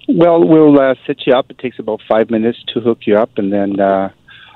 Well, 0.08 0.48
we'll 0.48 0.80
uh, 0.80 0.94
set 1.08 1.26
you 1.26 1.34
up. 1.34 1.50
It 1.50 1.58
takes 1.58 1.80
about 1.80 2.02
five 2.08 2.30
minutes 2.30 2.63
to 2.74 2.80
hook 2.80 3.00
you 3.08 3.18
up, 3.18 3.32
and 3.38 3.52
then 3.52 3.80
uh, 3.80 4.12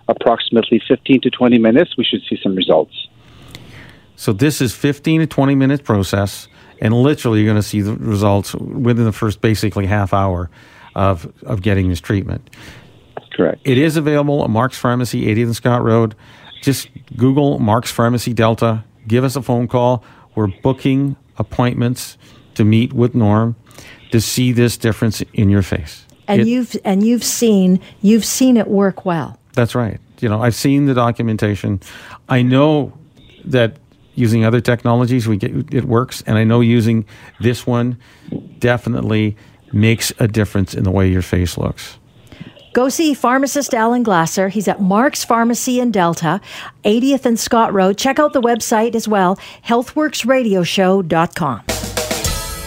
approximately 0.08 0.82
15 0.88 1.22
to 1.22 1.30
20 1.30 1.58
minutes, 1.58 1.98
we 1.98 2.04
should 2.04 2.22
see 2.30 2.38
some 2.44 2.56
results. 2.56 3.08
So 4.16 4.34
this 4.34 4.62
is 4.62 4.74
15 4.76 5.22
to 5.22 5.28
20 5.28 5.56
minute 5.56 5.84
process, 5.84 6.48
and 6.82 6.94
literally 6.94 7.40
you're 7.42 7.48
going 7.52 7.62
to 7.62 7.68
see 7.68 7.82
the 7.82 7.96
results 7.96 8.54
within 8.56 9.06
the 9.06 9.12
first 9.12 9.42
basically 9.42 9.86
half 9.86 10.14
hour 10.14 10.50
of, 10.96 11.32
of 11.44 11.62
getting 11.62 11.90
this 11.90 12.00
treatment. 12.02 12.50
Correct. 13.34 13.62
It 13.64 13.78
is 13.78 13.98
available 13.98 14.44
at 14.44 14.50
Mark's 14.50 14.78
Pharmacy, 14.78 15.26
80th 15.26 15.44
and 15.44 15.56
Scott 15.56 15.84
Road. 15.84 16.16
Just 16.62 16.90
Google 17.16 17.60
Mark's 17.60 17.92
Pharmacy 17.92 18.34
Delta. 18.34 18.84
Give 19.08 19.24
us 19.24 19.36
a 19.36 19.42
phone 19.42 19.68
call. 19.68 20.04
We're 20.36 20.48
booking 20.48 21.16
appointments 21.38 22.18
to 22.56 22.64
meet 22.66 22.94
with 22.94 23.14
Norm 23.14 23.56
to 24.12 24.20
see 24.22 24.52
this 24.52 24.78
difference 24.78 25.22
in 25.34 25.50
your 25.50 25.62
face. 25.62 26.06
And 26.28 26.42
It- 26.42 26.48
you've 26.48 26.76
and 26.84 27.06
you've 27.06 27.24
seen 27.24 27.80
you've 28.02 28.26
seen 28.26 28.58
it 28.58 28.68
work 28.68 29.06
well. 29.06 29.38
That's 29.54 29.76
right. 29.76 30.00
You 30.20 30.30
know, 30.30 30.42
I've 30.42 30.56
seen 30.56 30.86
the 30.88 30.94
documentation. 30.94 31.80
I 32.28 32.42
know 32.42 32.92
that 33.46 33.78
using 34.18 34.44
other 34.44 34.60
technologies, 34.60 35.28
we 35.28 35.38
get 35.38 35.52
it 35.74 35.86
works, 35.86 36.24
and 36.26 36.38
I 36.38 36.44
know 36.44 36.60
using 36.60 37.06
this 37.40 37.68
one 37.68 37.98
definitely 38.60 39.38
makes 39.72 40.12
a 40.20 40.28
difference 40.28 40.74
in 40.74 40.84
the 40.84 40.92
way 40.92 41.08
your 41.10 41.22
face 41.22 41.58
looks. 41.58 41.98
Go 42.74 42.90
see 42.90 43.14
pharmacist 43.14 43.74
Alan 43.74 44.04
Glasser. 44.04 44.50
He's 44.50 44.68
at 44.68 44.82
Mark's 44.82 45.24
Pharmacy 45.24 45.80
in 45.80 45.92
Delta, 45.92 46.42
80th 46.84 47.26
and 47.26 47.40
Scott 47.40 47.74
Road. 47.74 47.98
Check 47.98 48.20
out 48.20 48.34
the 48.34 48.42
website 48.42 48.94
as 48.94 49.08
well, 49.08 49.38
healthworksradioshow.com. 49.66 51.64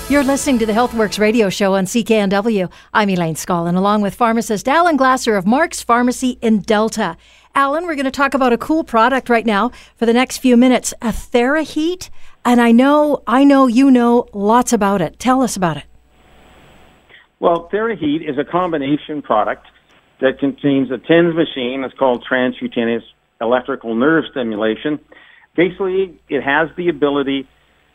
You're 0.09 0.25
listening 0.25 0.59
to 0.59 0.67
the 0.67 0.73
HealthWorks 0.73 1.21
radio 1.21 1.49
show 1.51 1.75
on 1.75 1.85
CKNW. 1.85 2.69
I'm 2.93 3.11
Elaine 3.11 3.37
Scollin, 3.37 3.77
along 3.77 4.03
with 4.03 4.17
pharmacist 4.17 4.67
Alan 4.67 4.97
Glasser 4.97 5.37
of 5.37 5.47
Mark's 5.47 5.83
Pharmacy 5.83 6.37
in 6.43 6.63
Delta. 6.63 7.17
Alan, 7.55 7.85
we're 7.85 7.97
going 7.97 8.05
to 8.05 8.11
talk 8.11 8.35
about 8.35 8.53
a 8.53 8.59
cool 8.59 8.85
product 8.85 9.29
right 9.29 9.45
now 9.45 9.71
for 9.97 10.07
the 10.07 10.13
next 10.13 10.39
few 10.39 10.57
minutes, 10.57 10.95
a 11.03 11.09
TheraHeat. 11.09 12.11
And 12.45 12.61
I 12.61 12.73
know, 12.73 13.23
I 13.27 13.45
know 13.45 13.67
you 13.67 13.91
know 13.91 14.27
lots 14.33 14.73
about 14.73 15.03
it. 15.03 15.19
Tell 15.19 15.43
us 15.43 15.57
about 15.57 15.77
it. 15.77 15.85
Well, 17.41 17.69
TheraHeat 17.73 18.29
is 18.29 18.39
a 18.39 18.45
combination 18.45 19.23
product 19.23 19.67
that 20.21 20.39
contains 20.39 20.91
a 20.91 20.99
TENS 20.99 21.35
machine. 21.35 21.83
It's 21.85 21.95
called 21.99 22.25
transcutaneous 22.31 23.03
electrical 23.41 23.95
nerve 23.95 24.25
stimulation. 24.31 25.01
Basically, 25.57 26.19
it 26.29 26.43
has 26.43 26.69
the 26.77 26.89
ability 26.89 27.49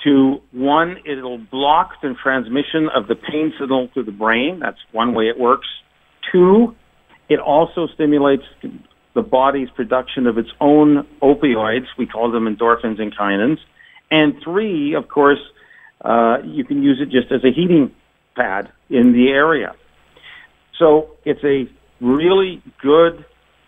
to 0.04 0.42
one, 0.52 0.98
it'll 1.06 1.38
block 1.38 1.94
the 2.02 2.14
transmission 2.22 2.90
of 2.94 3.08
the 3.08 3.16
pain 3.16 3.54
signal 3.60 3.88
to 3.96 4.04
the 4.04 4.12
brain. 4.12 4.60
That's 4.60 4.78
one 4.92 5.16
way 5.16 5.30
it 5.30 5.40
works. 5.40 5.68
Two, 6.32 6.76
it 7.30 7.40
also 7.40 7.88
stimulates 7.94 8.44
the 9.16 9.22
body's 9.22 9.70
production 9.70 10.28
of 10.28 10.38
its 10.38 10.50
own 10.60 11.08
opioids. 11.22 11.88
We 11.98 12.06
call 12.06 12.30
them 12.32 12.46
endorphins 12.46 13.02
and 13.02 13.16
kinins. 13.16 13.58
And 14.12 14.36
three, 14.44 14.94
of 14.94 15.08
course, 15.08 15.40
uh, 16.02 16.38
you 16.44 16.64
can 16.64 16.84
use 16.84 17.00
it 17.02 17.10
just 17.10 17.32
as 17.32 17.44
a 17.44 17.52
heating 17.52 17.92
pad 18.36 18.72
in 18.90 19.14
the 19.14 19.30
area. 19.30 19.74
So 20.78 21.16
it's 21.24 21.44
a 21.44 21.68
really 22.02 22.62
good 22.82 23.26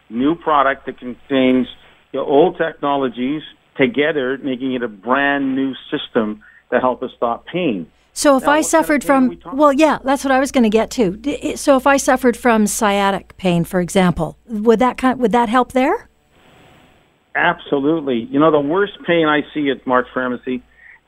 new 0.09 0.35
product 0.35 0.85
that 0.85 0.99
contains 0.99 1.67
the 2.11 2.19
old 2.19 2.57
technologies 2.57 3.41
together, 3.77 4.37
making 4.37 4.73
it 4.73 4.83
a 4.83 4.87
brand 4.87 5.55
new 5.55 5.73
system 5.89 6.43
to 6.71 6.79
help 6.79 7.01
us 7.03 7.11
stop 7.15 7.45
pain. 7.45 7.89
So 8.17 8.35
if 8.35 8.45
now, 8.45 8.53
I 8.53 8.61
suffered 8.61 9.03
from, 9.03 9.39
well, 9.53 9.71
yeah, 9.71 9.99
that's 10.03 10.23
what 10.23 10.31
I 10.31 10.39
was 10.39 10.51
going 10.51 10.63
to 10.63 10.71
get 10.71 10.89
to. 10.91 11.55
So 11.55 11.77
if 11.77 11.85
I 11.85 11.97
suffered 11.97 12.35
from 12.35 12.65
sciatic 12.65 13.37
pain, 13.37 13.63
for 13.63 13.79
example, 13.79 14.39
would 14.47 14.79
that 14.79 14.97
kind, 14.97 15.19
would 15.19 15.31
that 15.33 15.49
help 15.49 15.73
there? 15.73 16.09
Absolutely. 17.35 18.27
You 18.31 18.39
know, 18.39 18.49
the 18.49 18.59
worst 18.59 18.93
pain 19.05 19.27
I 19.27 19.41
see 19.53 19.69
at 19.69 19.85
Mark's 19.85 20.09
Pharmacy, 20.15 20.63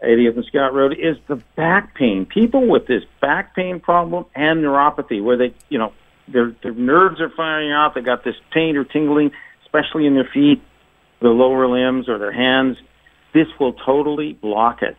80th 0.06 0.36
and 0.36 0.46
Scott 0.46 0.76
Road, 0.76 0.94
is 1.00 1.18
the 1.28 1.38
back 1.56 1.96
pain. 1.96 2.28
People 2.28 2.68
with 2.68 2.86
this 2.86 3.02
back 3.20 3.56
pain 3.56 3.80
problem 3.80 4.26
and 4.36 4.64
neuropathy, 4.64 5.24
where 5.24 5.36
they, 5.36 5.56
you 5.70 5.80
know, 5.80 5.94
their 6.28 6.56
their 6.62 6.76
nerves 6.76 7.20
are 7.20 7.32
firing 7.32 7.72
out. 7.72 7.96
They 7.96 8.02
got 8.02 8.24
this 8.24 8.36
pain 8.54 8.78
or 8.78 8.84
tingling, 8.84 9.32
especially 9.66 10.06
in 10.06 10.14
their 10.14 10.30
feet, 10.32 10.62
the 11.22 11.30
lower 11.30 11.68
limbs, 11.68 12.08
or 12.08 12.20
their 12.20 12.32
hands. 12.32 12.78
This 13.34 13.48
will 13.60 13.74
totally 13.74 14.34
block 14.34 14.84
it, 14.84 14.96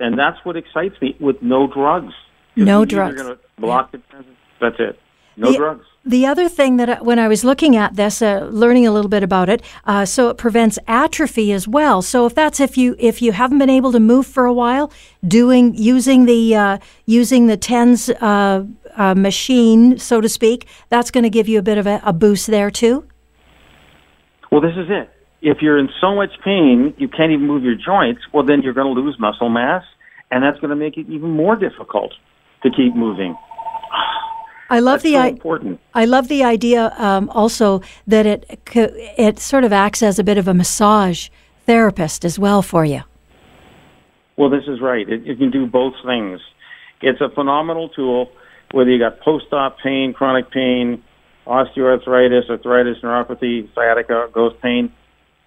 and 0.00 0.18
that's 0.18 0.38
what 0.44 0.56
excites 0.56 1.00
me. 1.00 1.16
With 1.20 1.42
no 1.42 1.66
drugs. 1.66 2.12
No 2.56 2.84
drugs. 2.84 3.20
Going 3.20 3.36
to 3.36 3.40
block 3.58 3.90
yeah. 3.92 4.00
it. 4.20 4.26
That's 4.60 4.76
it. 4.78 4.98
No 5.36 5.50
the, 5.50 5.58
drugs. 5.58 5.84
The 6.04 6.26
other 6.26 6.48
thing 6.48 6.76
that 6.76 7.04
when 7.04 7.18
I 7.18 7.28
was 7.28 7.44
looking 7.44 7.76
at 7.76 7.96
this, 7.96 8.22
uh, 8.22 8.48
learning 8.52 8.86
a 8.86 8.92
little 8.92 9.08
bit 9.08 9.22
about 9.22 9.48
it, 9.48 9.62
uh, 9.84 10.04
so 10.04 10.28
it 10.28 10.36
prevents 10.36 10.78
atrophy 10.86 11.52
as 11.52 11.66
well. 11.66 12.02
So 12.02 12.26
if 12.26 12.34
that's 12.34 12.60
if 12.60 12.76
you 12.76 12.94
if 12.98 13.20
you 13.20 13.32
haven't 13.32 13.58
been 13.58 13.70
able 13.70 13.90
to 13.92 14.00
move 14.00 14.26
for 14.26 14.44
a 14.44 14.52
while, 14.52 14.92
doing 15.26 15.74
using 15.74 16.26
the 16.26 16.54
uh, 16.54 16.78
using 17.06 17.46
the 17.46 17.56
tens 17.56 18.10
uh, 18.10 18.64
uh, 18.96 19.14
machine, 19.14 19.98
so 19.98 20.20
to 20.20 20.28
speak, 20.28 20.68
that's 20.88 21.10
going 21.10 21.24
to 21.24 21.30
give 21.30 21.48
you 21.48 21.58
a 21.58 21.62
bit 21.62 21.78
of 21.78 21.86
a, 21.86 22.00
a 22.04 22.12
boost 22.12 22.46
there 22.46 22.70
too. 22.70 23.04
Well, 24.52 24.60
this 24.60 24.76
is 24.76 24.86
it. 24.88 25.10
If 25.46 25.58
you're 25.60 25.78
in 25.78 25.90
so 26.00 26.14
much 26.14 26.30
pain 26.42 26.94
you 26.96 27.06
can't 27.06 27.30
even 27.30 27.46
move 27.46 27.62
your 27.62 27.74
joints, 27.74 28.22
well, 28.32 28.44
then 28.44 28.62
you're 28.62 28.72
going 28.72 28.94
to 28.94 28.98
lose 28.98 29.16
muscle 29.20 29.50
mass, 29.50 29.84
and 30.30 30.42
that's 30.42 30.58
going 30.58 30.70
to 30.70 30.76
make 30.76 30.96
it 30.96 31.06
even 31.08 31.30
more 31.30 31.54
difficult 31.54 32.14
to 32.62 32.70
keep 32.70 32.96
moving. 32.96 33.36
I 34.70 34.80
love 34.80 35.02
That's 35.02 35.04
the 35.04 35.12
so 35.12 35.26
important. 35.26 35.80
I 35.92 36.06
love 36.06 36.28
the 36.28 36.42
idea 36.42 36.94
um, 36.96 37.28
also 37.30 37.82
that 38.06 38.24
it 38.24 38.58
it 38.74 39.38
sort 39.38 39.64
of 39.64 39.72
acts 39.72 40.02
as 40.02 40.18
a 40.18 40.24
bit 40.24 40.38
of 40.38 40.48
a 40.48 40.54
massage 40.54 41.28
therapist 41.66 42.24
as 42.24 42.38
well 42.38 42.62
for 42.62 42.84
you. 42.86 43.02
Well, 44.36 44.48
this 44.48 44.64
is 44.66 44.80
right. 44.80 45.06
It, 45.06 45.28
it 45.28 45.38
can 45.38 45.50
do 45.50 45.66
both 45.66 45.94
things. 46.04 46.40
It's 47.02 47.20
a 47.20 47.28
phenomenal 47.28 47.90
tool. 47.90 48.32
Whether 48.72 48.90
you 48.90 48.98
got 48.98 49.20
post-op 49.20 49.78
pain, 49.80 50.14
chronic 50.14 50.50
pain, 50.50 51.04
osteoarthritis, 51.46 52.48
arthritis, 52.48 52.96
neuropathy, 53.02 53.72
sciatica, 53.74 54.28
ghost 54.32 54.56
pain, 54.62 54.90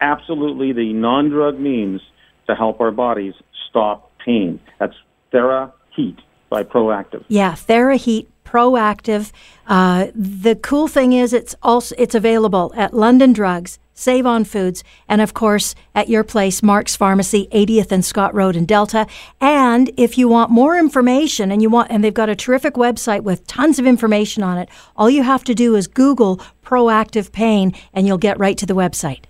absolutely 0.02 0.74
the 0.74 0.94
non-drug 0.94 1.60
means 1.60 2.02
to 2.48 2.56
help 2.56 2.80
our 2.82 2.92
bodies 2.92 3.34
stop 3.70 4.12
pain. 4.24 4.60
That's 4.80 4.96
TheraHeat 5.34 6.20
by 6.50 6.64
Proactive. 6.64 7.24
Yeah, 7.28 7.54
TheraHeat 7.54 8.28
proactive. 8.48 9.32
Uh, 9.68 10.08
the 10.16 10.56
cool 10.56 10.88
thing 10.88 11.14
is 11.14 11.34
it's 11.34 11.56
also 11.62 11.94
it's 11.98 12.16
available 12.16 12.72
at 12.76 12.94
London 12.94 13.34
Drugs, 13.34 13.78
Save 13.94 14.26
on 14.26 14.46
Foods, 14.46 14.84
and 15.10 15.20
of 15.22 15.34
course 15.34 15.76
at 15.94 16.08
your 16.08 16.24
place, 16.24 16.64
Mark's 16.64 16.96
Pharmacy, 16.96 17.50
80th 17.52 17.92
and 17.92 18.06
Scott 18.06 18.34
Road 18.34 18.56
in 18.56 18.66
Delta. 18.66 19.06
And 19.42 19.92
if 19.98 20.18
you 20.18 20.30
want 20.30 20.50
more 20.50 20.78
information, 20.78 21.52
and 21.52 21.62
you 21.62 21.70
want, 21.70 21.92
and 21.92 22.04
they've 22.04 22.14
got 22.14 22.30
a 22.30 22.36
terrific 22.36 22.76
website 22.76 23.22
with 23.22 23.46
tons 23.48 23.80
of 23.80 23.86
information 23.86 24.44
on 24.44 24.58
it. 24.58 24.70
All 24.96 25.10
you 25.10 25.24
have 25.24 25.44
to 25.46 25.54
do 25.54 25.76
is 25.76 25.88
Google 25.88 26.38
proactive 26.64 27.32
Pain, 27.32 27.74
and 27.94 28.08
you'll 28.08 28.18
get 28.18 28.40
right 28.40 28.58
to 28.58 28.66
the 28.66 28.76
website. 28.76 29.24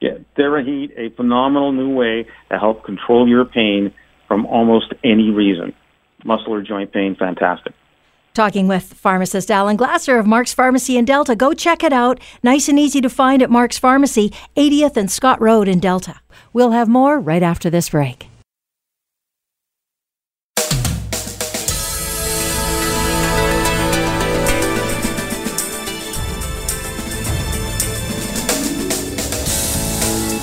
Yeah, 0.00 0.18
TheraHeat, 0.36 0.96
a 0.96 1.10
phenomenal 1.16 1.72
new 1.72 1.94
way 1.94 2.26
to 2.50 2.58
help 2.58 2.84
control 2.84 3.28
your 3.28 3.44
pain 3.44 3.92
from 4.28 4.46
almost 4.46 4.92
any 5.02 5.30
reason 5.30 5.74
muscle 6.24 6.52
or 6.52 6.62
joint 6.62 6.92
pain, 6.92 7.16
fantastic. 7.16 7.74
Talking 8.34 8.68
with 8.68 8.94
pharmacist 8.94 9.50
Alan 9.50 9.76
Glasser 9.76 10.18
of 10.18 10.26
Mark's 10.26 10.54
Pharmacy 10.54 10.96
in 10.96 11.04
Delta. 11.04 11.34
Go 11.34 11.52
check 11.54 11.82
it 11.82 11.92
out. 11.92 12.20
Nice 12.42 12.68
and 12.68 12.78
easy 12.78 13.00
to 13.00 13.10
find 13.10 13.42
at 13.42 13.50
Mark's 13.50 13.78
Pharmacy, 13.78 14.32
80th 14.56 14.96
and 14.96 15.10
Scott 15.10 15.40
Road 15.40 15.66
in 15.66 15.80
Delta. 15.80 16.20
We'll 16.52 16.70
have 16.70 16.88
more 16.88 17.18
right 17.18 17.42
after 17.42 17.68
this 17.68 17.90
break. 17.90 18.28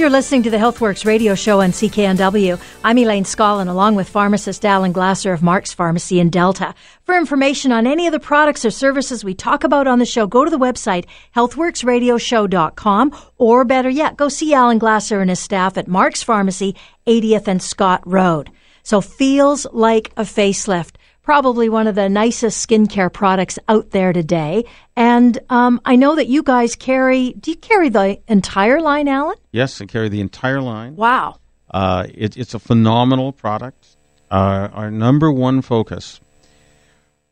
You're 0.00 0.08
listening 0.08 0.44
to 0.44 0.50
the 0.50 0.56
HealthWorks 0.56 1.04
radio 1.04 1.34
show 1.34 1.60
on 1.60 1.72
CKNW. 1.72 2.58
I'm 2.82 2.96
Elaine 2.96 3.24
Scollin, 3.24 3.68
along 3.68 3.96
with 3.96 4.08
pharmacist 4.08 4.64
Alan 4.64 4.92
Glasser 4.92 5.34
of 5.34 5.42
Mark's 5.42 5.74
Pharmacy 5.74 6.18
in 6.18 6.30
Delta. 6.30 6.74
For 7.02 7.18
information 7.18 7.70
on 7.70 7.86
any 7.86 8.06
of 8.06 8.12
the 8.12 8.18
products 8.18 8.64
or 8.64 8.70
services 8.70 9.22
we 9.22 9.34
talk 9.34 9.62
about 9.62 9.86
on 9.86 9.98
the 9.98 10.06
show, 10.06 10.26
go 10.26 10.42
to 10.42 10.50
the 10.50 10.58
website 10.58 11.04
healthworksradioshow.com, 11.36 13.14
or 13.36 13.64
better 13.66 13.90
yet, 13.90 14.16
go 14.16 14.30
see 14.30 14.54
Alan 14.54 14.78
Glasser 14.78 15.20
and 15.20 15.28
his 15.28 15.38
staff 15.38 15.76
at 15.76 15.86
Mark's 15.86 16.22
Pharmacy, 16.22 16.74
80th 17.06 17.46
and 17.46 17.62
Scott 17.62 18.00
Road. 18.06 18.50
So 18.82 19.02
feels 19.02 19.66
like 19.70 20.12
a 20.16 20.22
facelift 20.22 20.94
probably 21.22 21.68
one 21.68 21.86
of 21.86 21.94
the 21.94 22.08
nicest 22.08 22.66
skincare 22.66 23.12
products 23.12 23.58
out 23.68 23.90
there 23.90 24.12
today. 24.12 24.64
And 24.96 25.38
um, 25.48 25.80
I 25.84 25.96
know 25.96 26.16
that 26.16 26.28
you 26.28 26.42
guys 26.42 26.74
carry, 26.74 27.32
do 27.34 27.50
you 27.50 27.56
carry 27.56 27.88
the 27.88 28.20
entire 28.28 28.80
line, 28.80 29.08
Alan? 29.08 29.36
Yes, 29.52 29.80
I 29.80 29.86
carry 29.86 30.08
the 30.08 30.20
entire 30.20 30.60
line. 30.60 30.96
Wow. 30.96 31.36
Uh, 31.70 32.06
it, 32.12 32.36
it's 32.36 32.54
a 32.54 32.58
phenomenal 32.58 33.32
product. 33.32 33.96
Uh, 34.30 34.68
our 34.72 34.90
number 34.90 35.30
one 35.30 35.62
focus 35.62 36.20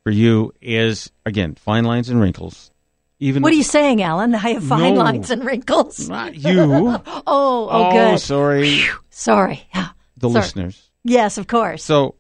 for 0.03 0.11
you 0.11 0.53
is, 0.61 1.11
again, 1.24 1.55
fine 1.55 1.85
lines 1.85 2.09
and 2.09 2.20
wrinkles. 2.20 2.70
Even 3.20 3.42
what 3.42 3.53
are 3.53 3.57
you 3.57 3.64
saying, 3.64 4.01
Alan? 4.01 4.35
I 4.35 4.51
have 4.51 4.62
fine 4.62 4.94
no, 4.94 5.01
lines 5.01 5.31
and 5.31 5.44
wrinkles. 5.44 6.09
Not 6.09 6.37
you. 6.37 6.61
oh, 6.61 7.03
oh, 7.27 7.68
oh, 7.70 7.92
good. 7.92 8.20
sorry. 8.20 8.77
Whew, 8.77 8.98
sorry. 9.11 9.68
The 10.20 10.31
sorry. 10.31 10.42
listeners. 10.42 10.90
Yes, 11.05 11.38
of 11.38 11.46
course. 11.46 11.85
So 11.85 12.16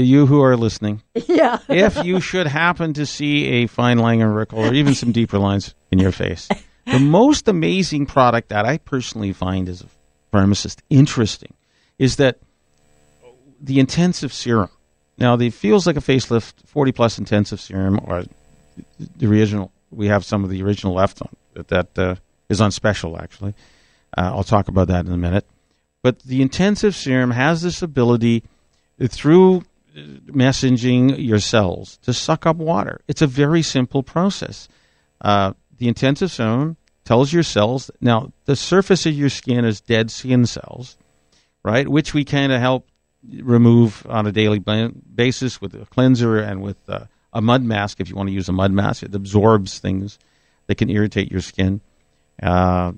you 0.00 0.26
who 0.26 0.42
are 0.42 0.56
listening, 0.56 1.02
Yeah. 1.28 1.58
if 1.68 2.04
you 2.04 2.20
should 2.20 2.46
happen 2.46 2.92
to 2.94 3.06
see 3.06 3.46
a 3.62 3.66
fine 3.66 3.98
line 3.98 4.22
or 4.22 4.32
wrinkle 4.32 4.58
or 4.60 4.72
even 4.74 4.94
some 4.94 5.12
deeper 5.12 5.38
lines 5.38 5.74
in 5.90 5.98
your 5.98 6.12
face, 6.12 6.48
the 6.86 6.98
most 6.98 7.48
amazing 7.48 8.06
product 8.06 8.48
that 8.48 8.64
I 8.64 8.78
personally 8.78 9.32
find 9.32 9.68
as 9.68 9.82
a 9.82 9.86
pharmacist 10.30 10.82
interesting 10.90 11.52
is 11.98 12.16
that 12.16 12.38
the 13.60 13.78
intensive 13.78 14.32
serum. 14.32 14.70
Now, 15.18 15.36
the 15.36 15.50
feels 15.50 15.86
like 15.86 15.96
a 15.96 16.00
facelift 16.00 16.54
40 16.66 16.92
plus 16.92 17.18
intensive 17.18 17.60
serum, 17.60 18.00
or 18.04 18.24
the 19.16 19.26
original. 19.26 19.70
We 19.90 20.06
have 20.08 20.24
some 20.24 20.42
of 20.42 20.50
the 20.50 20.62
original 20.62 20.94
left 20.94 21.20
on 21.20 21.28
that 21.54 21.68
that 21.68 21.98
uh, 21.98 22.14
is 22.48 22.60
on 22.60 22.70
special. 22.72 23.18
Actually, 23.20 23.54
uh, 24.16 24.32
I'll 24.34 24.42
talk 24.42 24.68
about 24.68 24.88
that 24.88 25.04
in 25.06 25.12
a 25.12 25.16
minute. 25.18 25.46
But 26.02 26.20
the 26.20 26.40
intensive 26.42 26.96
serum 26.96 27.30
has 27.30 27.60
this 27.62 27.82
ability 27.82 28.42
through 29.08 29.62
messaging 30.26 31.16
your 31.18 31.38
cells 31.38 31.98
to 32.02 32.12
suck 32.12 32.46
up 32.46 32.56
water. 32.56 33.00
It's 33.08 33.22
a 33.22 33.26
very 33.26 33.62
simple 33.62 34.02
process. 34.02 34.68
Uh, 35.20 35.52
the 35.76 35.88
intensive 35.88 36.30
zone 36.30 36.76
tells 37.04 37.32
your 37.32 37.42
cells 37.42 37.90
now 38.00 38.32
the 38.44 38.56
surface 38.56 39.06
of 39.06 39.12
your 39.12 39.28
skin 39.28 39.64
is 39.64 39.80
dead 39.80 40.10
skin 40.10 40.46
cells, 40.46 40.96
right? 41.62 41.88
Which 41.88 42.14
we 42.14 42.24
kind 42.24 42.52
of 42.52 42.60
help 42.60 42.88
remove 43.22 44.06
on 44.08 44.26
a 44.26 44.32
daily 44.32 44.58
basis 44.58 45.60
with 45.60 45.74
a 45.74 45.86
cleanser 45.86 46.38
and 46.38 46.62
with 46.62 46.76
uh, 46.88 47.06
a 47.32 47.40
mud 47.40 47.62
mask. 47.62 48.00
If 48.00 48.08
you 48.08 48.16
want 48.16 48.28
to 48.28 48.34
use 48.34 48.48
a 48.48 48.52
mud 48.52 48.72
mask, 48.72 49.02
it 49.02 49.14
absorbs 49.14 49.78
things 49.78 50.18
that 50.66 50.76
can 50.76 50.90
irritate 50.90 51.30
your 51.30 51.40
skin. 51.40 51.80
Uh, 52.42 52.92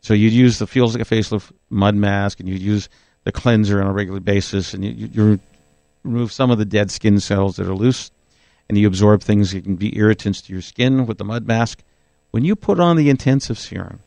so 0.00 0.14
you'd 0.14 0.32
use 0.32 0.58
the 0.58 0.66
feels 0.66 0.96
like 0.96 1.02
a 1.02 1.14
facelift 1.14 1.52
mud 1.68 1.94
mask, 1.94 2.40
and 2.40 2.48
you'd 2.48 2.62
use 2.62 2.88
the 3.24 3.32
cleanser 3.32 3.80
on 3.80 3.86
a 3.86 3.92
regular 3.92 4.20
basis, 4.20 4.72
and 4.72 4.84
you, 4.84 5.08
you 5.12 5.40
remove 6.02 6.32
some 6.32 6.50
of 6.50 6.58
the 6.58 6.64
dead 6.64 6.90
skin 6.90 7.20
cells 7.20 7.56
that 7.56 7.66
are 7.66 7.74
loose, 7.74 8.10
and 8.68 8.78
you 8.78 8.86
absorb 8.86 9.22
things 9.22 9.52
that 9.52 9.64
can 9.64 9.76
be 9.76 9.96
irritants 9.96 10.42
to 10.42 10.52
your 10.52 10.62
skin 10.62 11.06
with 11.06 11.18
the 11.18 11.24
mud 11.24 11.46
mask. 11.46 11.82
When 12.30 12.44
you 12.44 12.54
put 12.54 12.78
on 12.78 12.96
the 12.96 13.10
intensive 13.10 13.58
serum, 13.58 14.00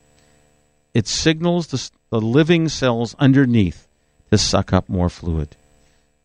it 0.93 1.07
signals 1.07 1.67
the, 1.67 1.89
the 2.09 2.21
living 2.21 2.69
cells 2.69 3.15
underneath 3.19 3.87
to 4.31 4.37
suck 4.37 4.71
up 4.71 4.87
more 4.87 5.09
fluid. 5.09 5.55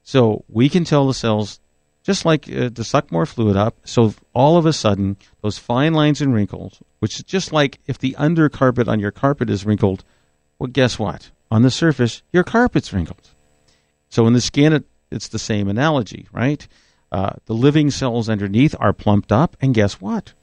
So 0.03 0.45
we 0.49 0.69
can 0.69 0.85
tell 0.85 1.07
the 1.07 1.15
cells, 1.15 1.61
just 2.03 2.25
like 2.25 2.51
uh, 2.51 2.71
to 2.71 2.85
suck 2.85 3.13
more 3.13 3.27
fluid 3.27 3.57
up. 3.57 3.77
So 3.85 4.15
all 4.33 4.57
of 4.57 4.67
a 4.67 4.73
sudden, 4.73 5.17
those 5.43 5.59
fine 5.59 5.93
lines 5.93 6.23
and 6.23 6.33
wrinkles, 6.33 6.81
which 7.01 7.17
is 7.17 7.25
just 7.25 7.53
like 7.53 7.79
if 7.87 7.99
the 7.99 8.17
under 8.17 8.49
carpet 8.49 8.89
on 8.89 9.01
your 9.01 9.11
carpet 9.11 9.51
is 9.51 9.67
wrinkled, 9.67 10.05
well, 10.59 10.69
guess 10.69 10.99
what? 10.99 11.31
On 11.51 11.63
the 11.63 11.71
surface, 11.71 12.23
your 12.33 12.45
carpet's 12.45 12.93
wrinkled. 12.93 13.29
So 14.09 14.27
in 14.27 14.33
the 14.33 14.41
skin, 14.41 14.73
it, 14.73 14.85
it's 15.11 15.29
the 15.29 15.39
same 15.39 15.69
analogy, 15.69 16.27
right? 16.33 16.67
Uh, 17.11 17.33
the 17.47 17.55
living 17.55 17.91
cells 17.91 18.29
underneath 18.29 18.75
are 18.79 18.93
plumped 18.93 19.33
up, 19.33 19.57
and 19.61 19.75
guess 19.75 20.01
what? 20.01 20.35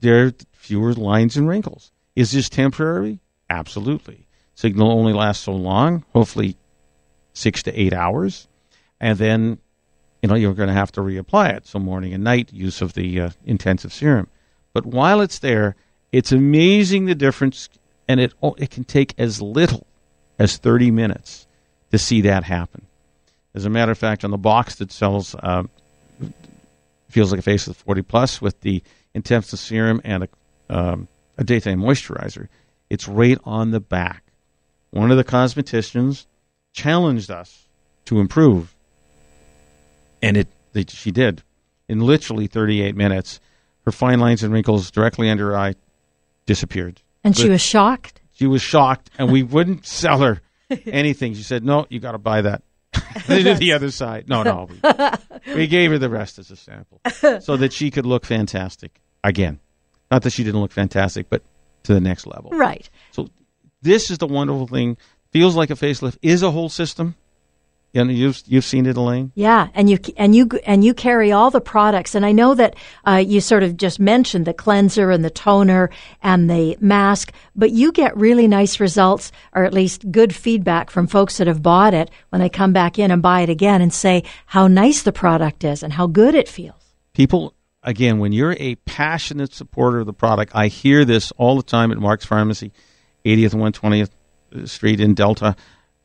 There 0.00 0.26
are 0.26 0.32
fewer 0.52 0.92
lines 0.94 1.36
and 1.36 1.48
wrinkles. 1.48 1.90
Is 2.14 2.32
this 2.32 2.48
temporary? 2.48 3.20
Absolutely. 3.50 4.26
Signal 4.54 4.90
only 4.90 5.12
lasts 5.12 5.44
so 5.44 5.52
long. 5.52 6.04
Hopefully, 6.12 6.56
six 7.32 7.62
to 7.64 7.80
eight 7.80 7.92
hours, 7.92 8.48
and 9.00 9.18
then 9.18 9.58
you 10.22 10.28
know 10.28 10.34
you're 10.34 10.54
going 10.54 10.68
to 10.68 10.74
have 10.74 10.92
to 10.92 11.00
reapply 11.00 11.54
it. 11.54 11.66
So 11.66 11.78
morning 11.78 12.12
and 12.12 12.24
night 12.24 12.52
use 12.52 12.82
of 12.82 12.94
the 12.94 13.20
uh, 13.20 13.30
intensive 13.44 13.92
serum. 13.92 14.28
But 14.72 14.84
while 14.84 15.20
it's 15.20 15.38
there, 15.38 15.76
it's 16.12 16.32
amazing 16.32 17.06
the 17.06 17.14
difference, 17.14 17.68
and 18.08 18.20
it 18.20 18.34
it 18.56 18.70
can 18.70 18.84
take 18.84 19.14
as 19.18 19.40
little 19.40 19.86
as 20.38 20.56
30 20.56 20.90
minutes 20.90 21.46
to 21.90 21.98
see 21.98 22.20
that 22.22 22.44
happen. 22.44 22.87
As 23.58 23.64
a 23.64 23.70
matter 23.70 23.90
of 23.90 23.98
fact, 23.98 24.22
on 24.22 24.30
the 24.30 24.38
box 24.38 24.76
that 24.76 24.92
sells 24.92 25.34
uh, 25.34 25.64
feels 27.10 27.32
like 27.32 27.40
a 27.40 27.42
face 27.42 27.66
of 27.66 27.76
40 27.76 28.02
plus 28.02 28.40
with 28.40 28.60
the 28.60 28.84
intensive 29.14 29.58
serum 29.58 30.00
and 30.04 30.22
a, 30.22 30.28
um, 30.70 31.08
a 31.38 31.42
daytime 31.42 31.80
moisturizer, 31.80 32.46
it's 32.88 33.08
right 33.08 33.36
on 33.42 33.72
the 33.72 33.80
back. 33.80 34.22
One 34.90 35.10
of 35.10 35.16
the 35.16 35.24
cosmeticians 35.24 36.26
challenged 36.72 37.32
us 37.32 37.66
to 38.04 38.20
improve, 38.20 38.76
and 40.22 40.36
it 40.36 40.46
they, 40.72 40.84
she 40.86 41.10
did. 41.10 41.42
In 41.88 41.98
literally 41.98 42.46
38 42.46 42.94
minutes, 42.94 43.40
her 43.86 43.90
fine 43.90 44.20
lines 44.20 44.44
and 44.44 44.52
wrinkles 44.52 44.92
directly 44.92 45.28
under 45.28 45.46
her 45.46 45.58
eye 45.58 45.74
disappeared. 46.46 47.02
And 47.24 47.34
but 47.34 47.42
she 47.42 47.48
was 47.48 47.60
shocked. 47.60 48.20
She 48.34 48.46
was 48.46 48.62
shocked, 48.62 49.10
and 49.18 49.32
we 49.32 49.42
wouldn't 49.42 49.84
sell 49.84 50.20
her 50.20 50.42
anything. 50.86 51.34
She 51.34 51.42
said, 51.42 51.64
"No, 51.64 51.88
you 51.90 51.98
got 51.98 52.12
to 52.12 52.18
buy 52.18 52.42
that." 52.42 52.62
to 53.26 53.54
the 53.54 53.72
other 53.72 53.90
side. 53.90 54.28
No, 54.28 54.42
no. 54.42 54.68
We, 55.46 55.54
we, 55.54 55.66
gave 55.66 55.90
her 55.90 55.98
the 55.98 56.08
rest 56.08 56.38
as 56.38 56.50
a 56.50 56.56
sample 56.56 57.00
so 57.40 57.56
that 57.56 57.72
she 57.72 57.90
could 57.90 58.06
look 58.06 58.24
fantastic 58.24 59.00
again. 59.24 59.60
Not 60.10 60.22
that 60.22 60.30
she 60.30 60.44
didn't 60.44 60.60
look 60.60 60.72
fantastic, 60.72 61.28
but 61.28 61.42
to 61.84 61.94
the 61.94 62.00
next 62.00 62.26
level. 62.26 62.50
Right. 62.50 62.88
So 63.12 63.28
this 63.82 64.10
is 64.10 64.18
the 64.18 64.26
wonderful 64.26 64.66
thing 64.66 64.96
feels 65.30 65.56
like 65.56 65.70
a 65.70 65.74
facelift 65.74 66.18
is 66.22 66.42
a 66.42 66.50
whole 66.50 66.68
system. 66.68 67.14
And 67.94 68.12
you've 68.12 68.42
you've 68.46 68.64
seen 68.64 68.84
it, 68.84 68.96
Elaine. 68.96 69.32
Yeah, 69.34 69.68
and 69.74 69.88
you 69.88 69.98
and 70.16 70.34
you 70.34 70.48
and 70.66 70.84
you 70.84 70.92
carry 70.92 71.32
all 71.32 71.50
the 71.50 71.60
products, 71.60 72.14
and 72.14 72.24
I 72.24 72.32
know 72.32 72.54
that 72.54 72.76
uh, 73.06 73.16
you 73.26 73.40
sort 73.40 73.62
of 73.62 73.78
just 73.78 73.98
mentioned 73.98 74.44
the 74.44 74.52
cleanser 74.52 75.10
and 75.10 75.24
the 75.24 75.30
toner 75.30 75.88
and 76.22 76.50
the 76.50 76.76
mask, 76.80 77.32
but 77.56 77.70
you 77.70 77.90
get 77.90 78.14
really 78.16 78.46
nice 78.46 78.78
results, 78.78 79.32
or 79.54 79.64
at 79.64 79.72
least 79.72 80.10
good 80.12 80.34
feedback 80.34 80.90
from 80.90 81.06
folks 81.06 81.38
that 81.38 81.46
have 81.46 81.62
bought 81.62 81.94
it 81.94 82.10
when 82.28 82.40
they 82.40 82.50
come 82.50 82.74
back 82.74 82.98
in 82.98 83.10
and 83.10 83.22
buy 83.22 83.40
it 83.40 83.48
again 83.48 83.80
and 83.80 83.92
say 83.92 84.22
how 84.46 84.68
nice 84.68 85.02
the 85.02 85.12
product 85.12 85.64
is 85.64 85.82
and 85.82 85.94
how 85.94 86.06
good 86.06 86.34
it 86.34 86.48
feels. 86.48 86.94
People, 87.14 87.54
again, 87.82 88.18
when 88.18 88.32
you're 88.32 88.56
a 88.60 88.74
passionate 88.84 89.54
supporter 89.54 90.00
of 90.00 90.06
the 90.06 90.12
product, 90.12 90.52
I 90.54 90.68
hear 90.68 91.06
this 91.06 91.32
all 91.32 91.56
the 91.56 91.62
time 91.62 91.90
at 91.90 91.98
Mark's 91.98 92.26
Pharmacy, 92.26 92.70
80th 93.24 93.54
and 93.54 93.74
120th 93.74 94.68
Street 94.68 95.00
in 95.00 95.14
Delta. 95.14 95.56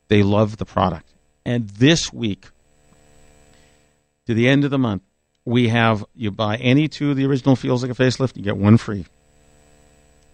They 0.08 0.24
love 0.24 0.58
the 0.58 0.66
product. 0.66 1.13
And 1.46 1.70
this 1.70 2.12
week, 2.14 2.48
to 4.28 4.34
the 4.34 4.48
end 4.48 4.64
of 4.64 4.72
the 4.72 4.78
month, 4.78 5.04
we 5.46 5.70
have 5.70 6.06
you 6.16 6.32
buy 6.32 6.56
any 6.58 6.88
two 6.88 7.12
of 7.12 7.18
the 7.18 7.26
original 7.26 7.56
Feels 7.56 7.84
Like 7.84 7.92
a 7.92 7.96
Facelift, 7.96 8.38
you 8.38 8.44
get 8.44 8.58
one 8.58 8.78
free. 8.78 9.06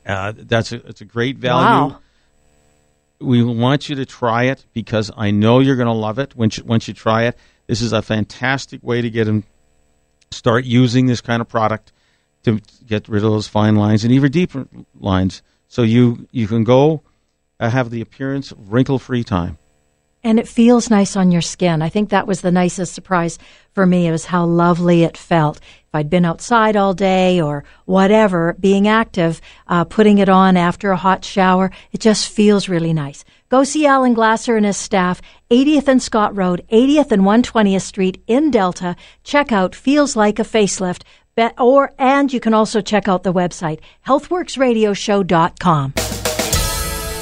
Uh, 0.05 0.33
that's 0.35 0.71
a, 0.71 0.75
it's 0.87 1.01
a 1.01 1.05
great 1.05 1.37
value. 1.37 1.93
Wow. 1.93 1.99
We 3.19 3.43
want 3.43 3.89
you 3.89 3.95
to 3.95 4.05
try 4.05 4.45
it 4.45 4.65
because 4.73 5.11
I 5.15 5.31
know 5.31 5.59
you're 5.59 5.75
going 5.75 5.87
to 5.87 5.93
love 5.93 6.19
it 6.19 6.35
once 6.35 6.57
you, 6.57 6.63
once 6.63 6.87
you 6.87 6.93
try 6.93 7.23
it. 7.23 7.37
This 7.67 7.81
is 7.81 7.91
a 7.91 8.01
fantastic 8.01 8.81
way 8.81 9.01
to 9.01 9.09
get 9.09 9.25
them 9.25 9.43
start 10.31 10.65
using 10.65 11.07
this 11.07 11.21
kind 11.21 11.41
of 11.41 11.49
product 11.49 11.91
to 12.43 12.61
get 12.85 13.07
rid 13.09 13.23
of 13.23 13.31
those 13.31 13.47
fine 13.47 13.75
lines 13.75 14.03
and 14.03 14.13
even 14.13 14.31
deeper 14.31 14.67
lines. 14.99 15.41
So 15.67 15.81
you 15.81 16.27
you 16.31 16.47
can 16.47 16.63
go 16.63 17.03
uh, 17.59 17.69
have 17.69 17.89
the 17.89 18.01
appearance 18.01 18.51
of 18.51 18.71
wrinkle 18.71 18.99
free 18.99 19.23
time. 19.23 19.57
And 20.23 20.39
it 20.39 20.47
feels 20.47 20.89
nice 20.89 21.15
on 21.15 21.31
your 21.31 21.41
skin. 21.41 21.81
I 21.81 21.89
think 21.89 22.09
that 22.09 22.27
was 22.27 22.41
the 22.41 22.51
nicest 22.51 22.93
surprise 22.93 23.39
for 23.73 23.85
me. 23.85 24.07
It 24.07 24.11
was 24.11 24.25
how 24.25 24.45
lovely 24.45 25.03
it 25.03 25.15
felt. 25.15 25.57
If 25.57 25.95
I'd 25.95 26.09
been 26.09 26.25
outside 26.25 26.75
all 26.75 26.93
day 26.93 27.39
or 27.39 27.63
whatever, 27.85 28.55
being 28.59 28.87
active, 28.87 29.39
uh, 29.67 29.85
putting 29.85 30.17
it 30.17 30.27
on 30.29 30.57
after 30.57 30.91
a 30.91 30.97
hot 30.97 31.23
shower, 31.23 31.71
it 31.91 32.01
just 32.01 32.29
feels 32.29 32.67
really 32.67 32.93
nice. 32.93 33.23
Go 33.49 33.63
see 33.63 33.85
Alan 33.85 34.13
Glasser 34.13 34.57
and 34.57 34.65
his 34.65 34.77
staff, 34.77 35.21
80th 35.49 35.87
and 35.87 36.03
Scott 36.03 36.35
Road, 36.35 36.63
80th 36.71 37.11
and 37.11 37.23
120th 37.23 37.81
Street 37.81 38.21
in 38.27 38.51
Delta. 38.51 38.95
Check 39.23 39.51
out 39.51 39.73
Feels 39.73 40.15
Like 40.15 40.37
a 40.37 40.43
Facelift. 40.43 41.03
Or, 41.57 41.93
and 41.97 42.31
you 42.33 42.39
can 42.41 42.53
also 42.53 42.81
check 42.81 43.07
out 43.07 43.23
the 43.23 43.31
website, 43.33 43.79
healthworksradioshow.com. 44.05 45.93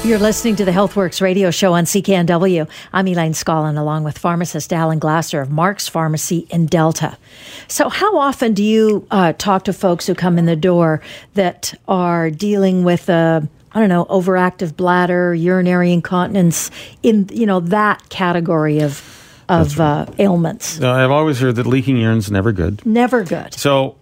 You're 0.04 0.18
listening 0.18 0.56
to 0.56 0.64
the 0.64 0.70
HealthWorks 0.70 1.20
radio 1.20 1.50
show 1.50 1.74
on 1.74 1.84
CKNW. 1.84 2.66
I'm 2.92 3.08
Elaine 3.08 3.32
Scollin, 3.32 3.76
along 3.76 4.04
with 4.04 4.16
pharmacist 4.16 4.72
Alan 4.72 4.98
Glasser 4.98 5.40
of 5.40 5.50
Mark's 5.50 5.86
Pharmacy 5.86 6.46
in 6.50 6.66
Delta. 6.66 7.18
So, 7.66 7.90
how 7.90 8.16
often 8.16 8.54
do 8.54 8.62
you 8.62 9.06
uh, 9.10 9.34
talk 9.34 9.64
to 9.64 9.72
folks 9.72 10.06
who 10.06 10.14
come 10.14 10.38
in 10.38 10.46
the 10.46 10.56
door 10.56 11.02
that 11.34 11.74
are 11.88 12.30
dealing 12.30 12.84
with 12.84 13.08
a 13.10 13.46
I 13.72 13.80
don't 13.80 13.90
know, 13.90 14.06
overactive 14.06 14.76
bladder, 14.76 15.34
urinary 15.34 15.92
incontinence, 15.92 16.70
in 17.02 17.28
you 17.32 17.44
know 17.44 17.60
that 17.60 18.08
category 18.08 18.80
of 18.80 19.02
of 19.48 19.78
right. 19.78 20.08
uh, 20.08 20.12
ailments. 20.18 20.80
I've 20.80 21.10
always 21.10 21.40
heard 21.40 21.56
that 21.56 21.66
leaking 21.66 21.96
urine's 21.98 22.30
never 22.30 22.52
good. 22.52 22.86
Never 22.86 23.24
good. 23.24 23.52
So, 23.52 23.96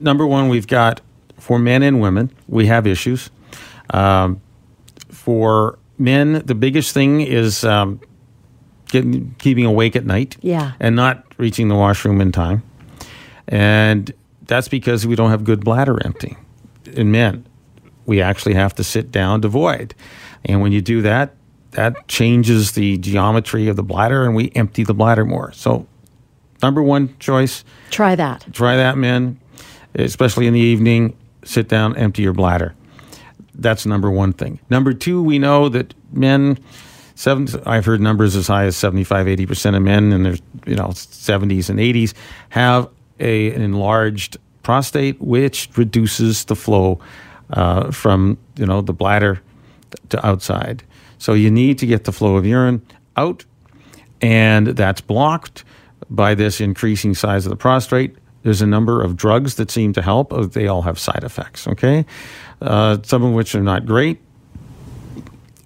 number 0.00 0.26
one, 0.26 0.48
we've 0.48 0.66
got 0.66 1.02
for 1.38 1.58
men 1.58 1.82
and 1.82 2.00
women, 2.00 2.30
we 2.48 2.66
have 2.66 2.86
issues. 2.86 3.30
Um, 3.90 4.40
for 5.26 5.76
men, 5.98 6.44
the 6.46 6.54
biggest 6.54 6.94
thing 6.94 7.20
is 7.20 7.64
um, 7.64 8.00
getting, 8.86 9.34
keeping 9.38 9.64
awake 9.64 9.96
at 9.96 10.06
night. 10.06 10.36
Yeah. 10.40 10.74
And 10.78 10.94
not 10.94 11.24
reaching 11.36 11.66
the 11.66 11.74
washroom 11.74 12.20
in 12.20 12.30
time. 12.30 12.62
And 13.48 14.12
that's 14.42 14.68
because 14.68 15.04
we 15.04 15.16
don't 15.16 15.30
have 15.30 15.42
good 15.42 15.64
bladder 15.64 15.98
emptying. 16.04 16.36
In 16.92 17.10
men, 17.10 17.44
we 18.06 18.22
actually 18.22 18.54
have 18.54 18.72
to 18.76 18.84
sit 18.84 19.10
down 19.10 19.42
to 19.42 19.48
void. 19.48 19.96
And 20.44 20.60
when 20.62 20.70
you 20.70 20.80
do 20.80 21.02
that, 21.02 21.34
that 21.72 22.06
changes 22.06 22.72
the 22.72 22.96
geometry 22.98 23.66
of 23.66 23.74
the 23.74 23.82
bladder 23.82 24.24
and 24.24 24.36
we 24.36 24.52
empty 24.54 24.84
the 24.84 24.94
bladder 24.94 25.24
more. 25.24 25.50
So 25.50 25.88
Number 26.62 26.82
one 26.82 27.16
choice. 27.18 27.64
Try 27.90 28.14
that. 28.14 28.46
Try 28.52 28.76
that, 28.76 28.96
men, 28.96 29.40
especially 29.94 30.46
in 30.46 30.54
the 30.54 30.60
evening. 30.60 31.16
Sit 31.44 31.68
down, 31.68 31.96
empty 31.96 32.22
your 32.22 32.32
bladder. 32.32 32.74
That's 33.58 33.86
number 33.86 34.10
one 34.10 34.32
thing. 34.32 34.60
Number 34.70 34.92
two, 34.92 35.22
we 35.22 35.38
know 35.38 35.68
that 35.70 35.94
men, 36.12 36.58
seven, 37.14 37.48
I've 37.64 37.84
heard 37.84 38.00
numbers 38.00 38.36
as 38.36 38.48
high 38.48 38.64
as 38.64 38.76
75, 38.76 39.26
80% 39.26 39.76
of 39.76 39.82
men 39.82 40.12
in 40.12 40.22
their 40.22 40.36
you 40.66 40.76
know 40.76 40.88
70s 40.88 41.70
and 41.70 41.78
80s 41.78 42.12
have 42.50 42.88
a, 43.18 43.52
an 43.52 43.62
enlarged 43.62 44.36
prostate, 44.62 45.20
which 45.20 45.70
reduces 45.76 46.44
the 46.44 46.56
flow 46.56 47.00
uh, 47.50 47.90
from 47.90 48.36
you 48.56 48.66
know 48.66 48.80
the 48.82 48.92
bladder 48.92 49.40
to 50.10 50.26
outside. 50.26 50.82
So 51.18 51.32
you 51.32 51.50
need 51.50 51.78
to 51.78 51.86
get 51.86 52.04
the 52.04 52.12
flow 52.12 52.36
of 52.36 52.44
urine 52.44 52.82
out, 53.16 53.44
and 54.20 54.68
that's 54.68 55.00
blocked 55.00 55.64
by 56.10 56.34
this 56.34 56.60
increasing 56.60 57.14
size 57.14 57.46
of 57.46 57.50
the 57.50 57.56
prostate. 57.56 58.16
There's 58.46 58.62
a 58.62 58.66
number 58.66 59.02
of 59.02 59.16
drugs 59.16 59.56
that 59.56 59.72
seem 59.72 59.92
to 59.94 60.02
help. 60.02 60.32
Uh, 60.32 60.46
They 60.46 60.68
all 60.68 60.82
have 60.82 61.00
side 61.00 61.24
effects. 61.24 61.66
Okay, 61.66 62.06
uh, 62.62 62.98
some 63.02 63.24
of 63.24 63.32
which 63.32 63.56
are 63.56 63.60
not 63.60 63.84
great, 63.84 64.20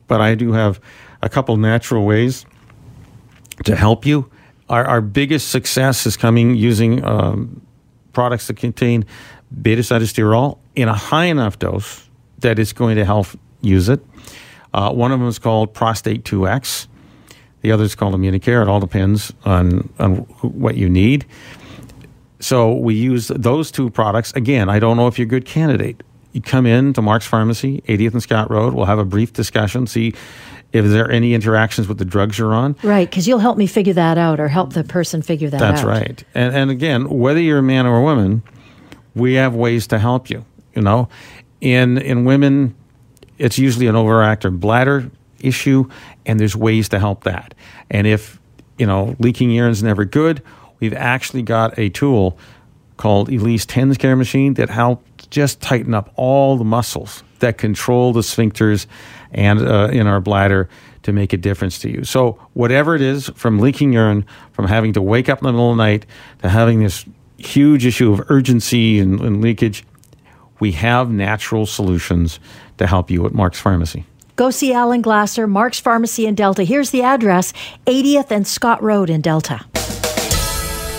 but 0.08 0.22
I 0.22 0.34
do 0.34 0.52
have 0.52 0.80
a 1.20 1.28
couple 1.28 1.58
natural 1.58 2.06
ways 2.06 2.46
to 3.64 3.76
help 3.76 4.06
you. 4.06 4.30
Our, 4.70 4.86
our 4.86 5.00
biggest 5.02 5.50
success 5.50 6.06
is 6.06 6.16
coming 6.16 6.54
using 6.54 7.04
um, 7.04 7.60
products 8.14 8.46
that 8.46 8.56
contain 8.56 9.04
beta 9.60 9.82
sitosterol 9.82 10.56
in 10.74 10.88
a 10.88 10.94
high 10.94 11.26
enough 11.26 11.58
dose 11.58 12.08
that 12.38 12.58
it's 12.58 12.72
going 12.72 12.96
to 12.96 13.04
help 13.04 13.26
use 13.60 13.90
it. 13.90 14.00
Uh, 14.72 14.90
one 14.90 15.12
of 15.12 15.18
them 15.20 15.28
is 15.28 15.38
called 15.38 15.74
Prostate 15.74 16.24
2X. 16.24 16.86
The 17.60 17.72
other 17.72 17.84
is 17.84 17.94
called 17.94 18.14
Immunicare. 18.14 18.62
It 18.62 18.68
all 18.68 18.80
depends 18.80 19.34
on, 19.44 19.92
on 19.98 20.16
wh- 20.40 20.44
what 20.56 20.76
you 20.76 20.88
need. 20.88 21.26
So 22.40 22.72
we 22.72 22.94
use 22.94 23.28
those 23.28 23.70
two 23.70 23.90
products. 23.90 24.32
Again, 24.32 24.68
I 24.68 24.78
don't 24.78 24.96
know 24.96 25.06
if 25.06 25.18
you're 25.18 25.26
a 25.26 25.28
good 25.28 25.44
candidate. 25.44 26.02
You 26.32 26.40
come 26.40 26.66
in 26.66 26.92
to 26.94 27.02
Mark's 27.02 27.26
Pharmacy, 27.26 27.82
80th 27.86 28.12
and 28.12 28.22
Scott 28.22 28.50
Road. 28.50 28.74
We'll 28.74 28.86
have 28.86 28.98
a 28.98 29.04
brief 29.04 29.32
discussion, 29.32 29.86
see 29.86 30.14
if 30.72 30.84
there 30.86 31.04
are 31.04 31.10
any 31.10 31.34
interactions 31.34 31.88
with 31.88 31.98
the 31.98 32.04
drugs 32.04 32.38
you're 32.38 32.54
on. 32.54 32.76
Right, 32.82 33.08
because 33.08 33.26
you'll 33.26 33.40
help 33.40 33.58
me 33.58 33.66
figure 33.66 33.94
that 33.94 34.18
out 34.18 34.38
or 34.38 34.48
help 34.48 34.72
the 34.72 34.84
person 34.84 35.22
figure 35.22 35.50
that 35.50 35.58
That's 35.58 35.82
out. 35.82 35.86
That's 35.86 36.08
right. 36.08 36.24
And 36.34 36.54
and 36.54 36.70
again, 36.70 37.08
whether 37.08 37.40
you're 37.40 37.58
a 37.58 37.62
man 37.62 37.86
or 37.86 37.98
a 37.98 38.02
woman, 38.02 38.42
we 39.14 39.34
have 39.34 39.54
ways 39.54 39.86
to 39.88 39.98
help 39.98 40.30
you. 40.30 40.44
You 40.74 40.82
know, 40.82 41.08
in 41.60 41.98
in 41.98 42.24
women, 42.24 42.76
it's 43.38 43.58
usually 43.58 43.88
an 43.88 43.96
overactive 43.96 44.60
bladder 44.60 45.10
issue, 45.40 45.88
and 46.26 46.38
there's 46.38 46.56
ways 46.56 46.88
to 46.90 46.98
help 46.98 47.24
that. 47.24 47.54
And 47.90 48.06
if 48.06 48.38
you 48.78 48.86
know 48.86 49.16
leaking 49.18 49.50
urine 49.50 49.72
is 49.72 49.82
never 49.82 50.04
good, 50.04 50.42
we've 50.80 50.94
actually 50.94 51.42
got 51.42 51.78
a 51.78 51.88
tool 51.90 52.38
called 52.96 53.28
Elise 53.28 53.64
Tens 53.64 53.96
Care 53.96 54.16
Machine 54.16 54.54
that 54.54 54.68
helps 54.68 55.26
just 55.28 55.60
tighten 55.60 55.94
up 55.94 56.12
all 56.16 56.56
the 56.56 56.64
muscles 56.64 57.22
that 57.38 57.56
control 57.56 58.12
the 58.12 58.20
sphincters 58.20 58.86
and 59.32 59.60
uh, 59.60 59.88
in 59.92 60.06
our 60.06 60.20
bladder 60.20 60.68
to 61.02 61.12
make 61.12 61.32
a 61.32 61.36
difference 61.36 61.78
to 61.78 61.90
you. 61.90 62.04
So 62.04 62.38
whatever 62.52 62.94
it 62.94 63.00
is, 63.00 63.28
from 63.34 63.58
leaking 63.58 63.92
urine, 63.92 64.26
from 64.52 64.66
having 64.66 64.92
to 64.94 65.02
wake 65.02 65.28
up 65.28 65.38
in 65.38 65.46
the 65.46 65.52
middle 65.52 65.70
of 65.70 65.76
the 65.76 65.82
night, 65.82 66.06
to 66.42 66.48
having 66.48 66.80
this 66.80 67.06
huge 67.38 67.86
issue 67.86 68.12
of 68.12 68.30
urgency 68.30 68.98
and, 68.98 69.18
and 69.20 69.40
leakage, 69.40 69.84
we 70.58 70.72
have 70.72 71.10
natural 71.10 71.64
solutions 71.64 72.38
to 72.76 72.86
help 72.86 73.10
you 73.10 73.24
at 73.24 73.32
Mark's 73.32 73.58
Pharmacy. 73.58 74.04
Go 74.36 74.50
see 74.50 74.72
Alan 74.72 75.02
Glasser, 75.02 75.46
Mark's 75.46 75.80
Pharmacy 75.80 76.26
in 76.26 76.34
Delta. 76.34 76.64
Here's 76.64 76.90
the 76.90 77.02
address 77.02 77.52
80th 77.86 78.30
and 78.30 78.46
Scott 78.46 78.82
Road 78.82 79.08
in 79.08 79.20
Delta. 79.20 79.64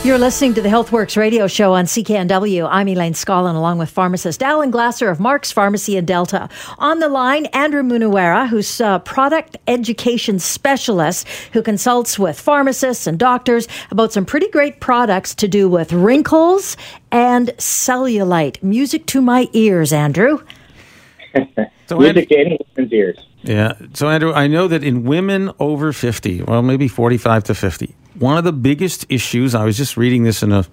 You're 0.04 0.18
listening 0.18 0.56
to 0.56 0.64
the 0.64 0.70
HealthWorks 0.70 1.16
radio 1.16 1.46
show 1.46 1.74
on 1.74 1.86
CKNW. 1.86 2.68
I'm 2.72 2.88
Elaine 2.88 3.14
Scollin, 3.14 3.56
along 3.56 3.78
with 3.78 3.92
pharmacist 3.92 4.42
Alan 4.42 4.72
Glasser 4.72 5.12
of 5.12 5.20
Mark's 5.20 5.52
Pharmacy 5.52 5.96
in 5.96 6.06
Delta. 6.06 6.50
On 6.80 6.98
the 6.98 7.08
line, 7.08 7.46
Andrew 7.48 7.84
Munuera, 7.84 8.48
who's 8.48 8.82
a 8.82 9.00
product 9.06 9.58
education 9.68 10.40
specialist 10.40 11.28
who 11.54 11.62
consults 11.62 12.18
with 12.18 12.40
pharmacists 12.40 13.06
and 13.06 13.20
doctors 13.20 13.68
about 13.92 14.12
some 14.12 14.26
pretty 14.26 14.50
great 14.50 14.80
products 14.80 15.36
to 15.36 15.48
do 15.48 15.70
with 15.70 15.94
wrinkles 15.94 16.78
and 17.12 17.50
cellulite. 17.60 18.62
Music 18.64 19.06
to 19.06 19.22
my 19.22 19.50
ears, 19.54 19.94
Andrew. 19.94 20.44
So 21.88 21.98
Music 21.98 22.30
to 22.30 22.38
any 22.38 22.58
woman's 22.76 22.94
ears. 22.94 23.28
Yeah. 23.42 23.74
So, 23.94 24.08
Andrew, 24.08 24.32
I 24.32 24.48
know 24.48 24.70
that 24.70 24.82
in 24.82 25.04
women 25.04 25.52
over 25.60 25.92
50, 25.92 26.44
well, 26.44 26.62
maybe 26.62 26.88
45 26.88 27.44
to 27.46 27.54
50, 27.54 27.94
one 28.16 28.38
of 28.38 28.44
the 28.44 28.54
biggest 28.54 29.06
issues, 29.10 29.56
I 29.56 29.64
was 29.66 29.78
just 29.78 29.98
reading 29.98 30.24
this 30.24 30.44
in 30.44 30.52
a 30.52 30.66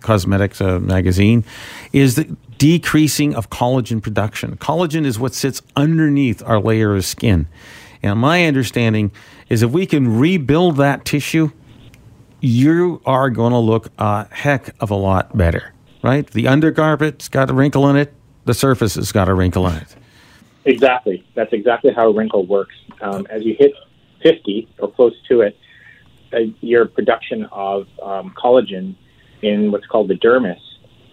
cosmetics 0.00 0.60
uh, 0.60 0.78
magazine, 0.78 1.44
is 1.92 2.14
the 2.14 2.36
decreasing 2.58 3.34
of 3.34 3.50
collagen 3.50 4.02
production. 4.02 4.56
Collagen 4.56 5.04
is 5.04 5.18
what 5.18 5.34
sits 5.34 5.62
underneath 5.74 6.42
our 6.44 6.60
layer 6.60 6.94
of 6.94 7.04
skin. 7.04 7.48
And 8.02 8.18
my 8.20 8.46
understanding 8.46 9.10
is 9.48 9.62
if 9.62 9.70
we 9.70 9.86
can 9.86 10.18
rebuild 10.18 10.76
that 10.76 11.04
tissue, 11.04 11.50
you 12.40 13.00
are 13.04 13.30
going 13.30 13.52
to 13.52 13.58
look 13.58 13.90
a 13.98 14.32
heck 14.32 14.74
of 14.80 14.90
a 14.90 14.94
lot 14.94 15.36
better, 15.36 15.72
right? 16.02 16.26
The 16.26 16.46
undergarment's 16.48 17.28
got 17.28 17.50
a 17.50 17.54
wrinkle 17.54 17.88
in 17.88 17.96
it, 17.96 18.14
the 18.44 18.54
surface 18.54 18.94
has 18.94 19.10
got 19.10 19.28
a 19.28 19.34
wrinkle 19.34 19.66
in 19.66 19.76
it. 19.76 19.96
Exactly. 20.64 21.24
That's 21.34 21.52
exactly 21.52 21.92
how 21.92 22.08
a 22.08 22.12
wrinkle 22.12 22.44
works. 22.44 22.74
Um, 23.00 23.26
as 23.30 23.44
you 23.44 23.56
hit 23.58 23.72
50 24.22 24.68
or 24.78 24.90
close 24.90 25.14
to 25.28 25.40
it, 25.40 25.56
your 26.60 26.86
production 26.86 27.46
of 27.52 27.86
um, 28.02 28.34
collagen 28.36 28.94
in 29.42 29.70
what's 29.70 29.86
called 29.86 30.08
the 30.08 30.14
dermis 30.14 30.60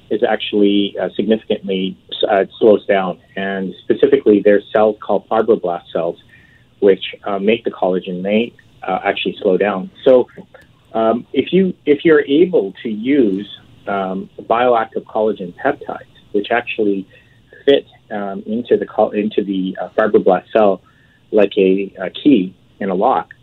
is 0.10 0.24
actually 0.24 0.96
uh, 1.00 1.10
significantly 1.16 1.98
uh, 2.30 2.46
slows 2.60 2.86
down. 2.86 3.20
And 3.36 3.74
specifically, 3.84 4.42
there's 4.42 4.64
cells 4.72 4.98
called 5.02 5.28
fibroblast 5.30 5.92
cells, 5.92 6.22
which 6.80 7.16
uh, 7.24 7.40
make 7.40 7.64
the 7.64 7.72
collagen 7.72 8.22
may 8.22 8.54
uh, 8.84 9.00
actually 9.04 9.38
slow 9.42 9.58
down. 9.58 9.92
So, 10.04 10.28
um, 10.94 11.26
if 11.34 11.52
you 11.52 11.74
if 11.86 12.06
you're 12.06 12.22
able 12.22 12.74
to 12.84 12.90
use 12.90 13.50
um, 13.88 14.30
bioactive 14.42 15.04
collagen 15.04 15.54
peptides, 15.56 16.14
which 16.32 16.52
actually 16.52 17.08
fit 17.66 17.88
um, 18.12 18.44
into 18.46 18.78
the 18.78 19.10
into 19.14 19.44
the 19.44 19.78
uh, 19.82 19.90
fibroblast 19.98 20.52
cell 20.52 20.82
like 21.32 21.58
a, 21.58 21.92
a 22.00 22.10
key 22.12 22.56
in 22.80 22.90
a 22.90 22.96
lock, 22.96 23.34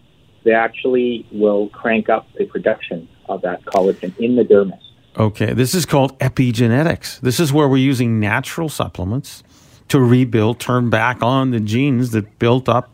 they 0.45 0.53
actually 0.53 1.27
will 1.33 1.69
crank 1.69 2.09
up 2.09 2.27
the 2.39 2.45
production 2.47 3.09
of 3.29 3.43
that 3.43 3.65
collagen 3.65 4.17
in 4.19 4.37
the 4.37 4.45
dermis. 4.45 4.81
Okay, 5.17 5.53
this 5.53 5.75
is 5.75 5.87
called 5.87 6.19
epigenetics. 6.19 7.21
This 7.21 7.41
is 7.41 7.53
where 7.53 7.69
we're 7.69 7.79
using 7.79 8.21
natural 8.21 8.69
supplements 8.69 9.43
to 9.89 9.99
rebuild, 9.99 10.61
turn 10.61 10.89
back 10.89 11.23
on 11.23 11.51
the 11.51 11.61
genes 11.61 12.13
that 12.13 12.39
built 12.39 12.69
up 12.69 12.91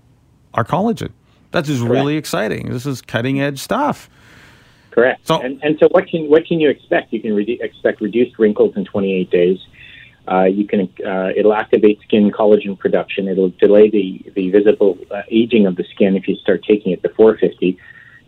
our 0.55 0.65
collagen. 0.65 1.13
That 1.53 1.69
is 1.69 1.81
really 1.81 2.17
exciting. 2.17 2.71
This 2.71 2.87
is 2.87 3.01
cutting 3.03 3.41
edge 3.41 3.59
stuff. 3.59 4.11
Correct. 4.91 5.27
So- 5.27 5.41
and, 5.41 5.61
and 5.63 5.79
so, 5.79 5.89
what 5.91 6.07
can 6.09 6.29
what 6.31 6.47
can 6.47 6.59
you 6.59 6.71
expect? 6.71 7.13
You 7.13 7.21
can 7.21 7.33
redu- 7.33 7.61
expect 7.61 8.01
reduced 8.01 8.39
wrinkles 8.39 8.77
in 8.77 8.85
28 8.87 9.31
days. 9.31 9.59
Uh, 10.29 10.45
you 10.45 10.67
can 10.67 10.93
uh, 11.07 11.31
it'll 11.37 11.55
activate 11.55 12.01
skin 12.03 12.31
collagen 12.33 12.79
production. 12.79 13.29
It'll 13.29 13.51
delay 13.51 13.91
the 13.91 14.23
the 14.35 14.51
visible 14.51 14.99
uh, 15.11 15.23
aging 15.31 15.67
of 15.67 15.77
the 15.77 15.85
skin 15.95 16.17
if 16.17 16.27
you 16.29 16.37
start 16.37 16.65
taking 16.65 16.93
it 16.93 17.03
before 17.03 17.37
50. 17.37 17.79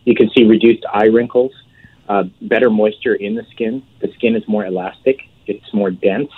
You 0.05 0.15
can 0.15 0.29
see 0.35 0.45
reduced 0.45 0.85
eye 0.93 1.07
wrinkles, 1.07 1.51
uh, 2.07 2.23
better 2.41 2.69
moisture 2.69 3.15
in 3.15 3.35
the 3.35 3.43
skin. 3.51 3.83
The 3.99 4.11
skin 4.13 4.35
is 4.35 4.47
more 4.47 4.65
elastic. 4.65 5.19
It's 5.45 5.73
more 5.73 5.91
dense. 5.91 6.31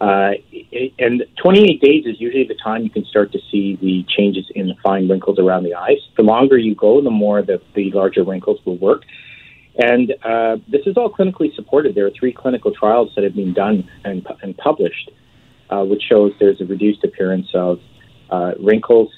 Uh, 0.00 0.34
it- 0.52 0.92
and 0.98 1.24
28 1.42 1.80
days 1.80 2.06
is 2.06 2.20
usually 2.20 2.44
the 2.44 2.54
time 2.54 2.82
you 2.82 2.90
can 2.90 3.04
start 3.04 3.32
to 3.32 3.40
see 3.50 3.76
the 3.76 4.04
changes 4.08 4.46
in 4.54 4.68
the 4.68 4.74
fine 4.82 5.08
wrinkles 5.08 5.38
around 5.38 5.64
the 5.64 5.74
eyes. 5.74 5.98
The 6.16 6.22
longer 6.22 6.56
you 6.56 6.74
go, 6.74 7.00
the 7.00 7.10
more 7.10 7.42
the, 7.42 7.60
the 7.74 7.90
larger 7.92 8.22
wrinkles 8.22 8.60
will 8.64 8.76
work. 8.76 9.02
And 9.78 10.12
uh, 10.24 10.56
this 10.66 10.82
is 10.86 10.96
all 10.96 11.10
clinically 11.10 11.54
supported. 11.54 11.94
There 11.94 12.06
are 12.06 12.10
three 12.10 12.32
clinical 12.32 12.72
trials 12.72 13.12
that 13.14 13.22
have 13.22 13.36
been 13.36 13.54
done 13.54 13.88
and, 14.04 14.26
and 14.42 14.56
published, 14.56 15.10
uh, 15.70 15.84
which 15.84 16.02
shows 16.02 16.32
there's 16.40 16.60
a 16.60 16.64
reduced 16.64 17.04
appearance 17.04 17.46
of 17.54 17.78
uh, 18.28 18.52
wrinkles. 18.60 19.10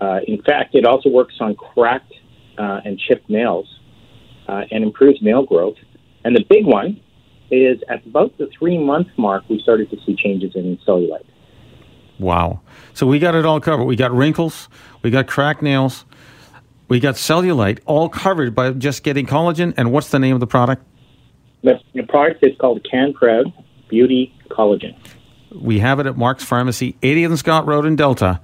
Uh, 0.00 0.20
in 0.26 0.40
fact, 0.42 0.74
it 0.74 0.86
also 0.86 1.10
works 1.10 1.34
on 1.40 1.54
cracked 1.54 2.14
uh, 2.56 2.80
and 2.86 2.98
chipped 2.98 3.28
nails 3.28 3.66
uh, 4.48 4.62
and 4.70 4.82
improves 4.82 5.20
nail 5.20 5.44
growth. 5.44 5.76
And 6.24 6.34
the 6.34 6.44
big 6.48 6.64
one 6.64 7.00
is 7.50 7.78
at 7.88 8.04
about 8.06 8.36
the 8.38 8.48
three 8.58 8.78
month 8.78 9.08
mark, 9.16 9.44
we 9.48 9.60
started 9.60 9.90
to 9.90 9.96
see 10.06 10.16
changes 10.16 10.52
in 10.54 10.78
cellulite. 10.86 11.24
Wow. 12.18 12.60
So 12.94 13.06
we 13.06 13.18
got 13.18 13.34
it 13.34 13.44
all 13.44 13.60
covered. 13.60 13.84
We 13.84 13.94
got 13.94 14.10
wrinkles, 14.12 14.68
we 15.02 15.10
got 15.10 15.26
cracked 15.26 15.62
nails, 15.62 16.04
we 16.88 17.00
got 17.00 17.14
cellulite, 17.16 17.80
all 17.86 18.08
covered 18.08 18.54
by 18.54 18.70
just 18.72 19.02
getting 19.02 19.26
collagen. 19.26 19.74
And 19.76 19.92
what's 19.92 20.10
the 20.10 20.18
name 20.18 20.34
of 20.34 20.40
the 20.40 20.46
product? 20.46 20.82
The, 21.62 21.80
the 21.94 22.04
product 22.04 22.44
is 22.44 22.56
called 22.58 22.86
CanPrev 22.90 23.52
Beauty 23.88 24.34
Collagen. 24.50 24.96
We 25.54 25.78
have 25.80 26.00
it 26.00 26.06
at 26.06 26.16
Mark's 26.16 26.44
Pharmacy, 26.44 26.96
80th 27.02 27.26
and 27.26 27.38
Scott 27.38 27.66
Road 27.66 27.84
in 27.84 27.96
Delta. 27.96 28.40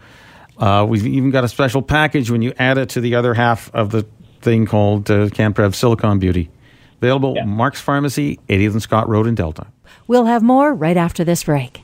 Uh, 0.59 0.87
we've 0.89 1.07
even 1.07 1.31
got 1.31 1.45
a 1.45 1.49
special 1.49 1.83
package 1.83 2.31
when 2.31 2.43
you 2.43 2.53
add 2.59 2.79
it 2.79 2.91
to 2.91 3.01
the 3.01 3.15
other 3.15 3.35
half 3.35 3.73
of 3.75 3.91
the 3.91 4.07
thing 4.41 4.67
called 4.67 5.11
uh, 5.11 5.29
CanPrev 5.29 5.75
Silicon 5.75 6.19
Beauty. 6.19 6.51
Available 6.99 7.35
yeah. 7.37 7.45
Mark's 7.45 7.81
Pharmacy, 7.81 8.39
80th 8.49 8.73
and 8.73 8.83
Scott 8.83 9.09
Road 9.09 9.27
in 9.27 9.35
Delta. 9.35 9.67
We'll 10.07 10.27
have 10.27 10.43
more 10.43 10.75
right 10.75 10.97
after 10.97 11.25
this 11.25 11.45
break. 11.45 11.84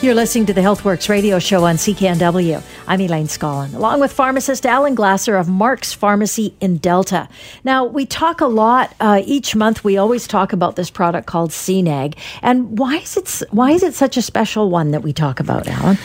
You're 0.00 0.14
listening 0.14 0.46
to 0.46 0.54
the 0.54 0.60
HealthWorks 0.60 1.08
radio 1.08 1.40
show 1.40 1.64
on 1.64 1.74
CKNW. 1.74 2.62
I'm 2.86 3.00
Elaine 3.00 3.26
Scollin, 3.26 3.74
along 3.74 3.98
with 3.98 4.12
pharmacist 4.12 4.64
Alan 4.64 4.94
Glasser 4.94 5.34
of 5.34 5.48
Mark's 5.48 5.92
Pharmacy 5.92 6.54
in 6.60 6.76
Delta. 6.76 7.28
Now, 7.64 7.84
we 7.84 8.06
talk 8.06 8.40
a 8.40 8.46
lot 8.46 8.94
uh, 9.00 9.22
each 9.24 9.56
month. 9.56 9.82
We 9.82 9.96
always 9.96 10.28
talk 10.28 10.52
about 10.52 10.76
this 10.76 10.88
product 10.88 11.26
called 11.26 11.50
CNAG. 11.50 12.16
And 12.42 12.78
why 12.78 12.98
is 12.98 13.16
it 13.16 13.42
why 13.50 13.72
is 13.72 13.82
it 13.82 13.92
such 13.92 14.16
a 14.16 14.22
special 14.22 14.70
one 14.70 14.92
that 14.92 15.02
we 15.02 15.12
talk 15.12 15.40
about, 15.40 15.66
Alan? 15.66 15.98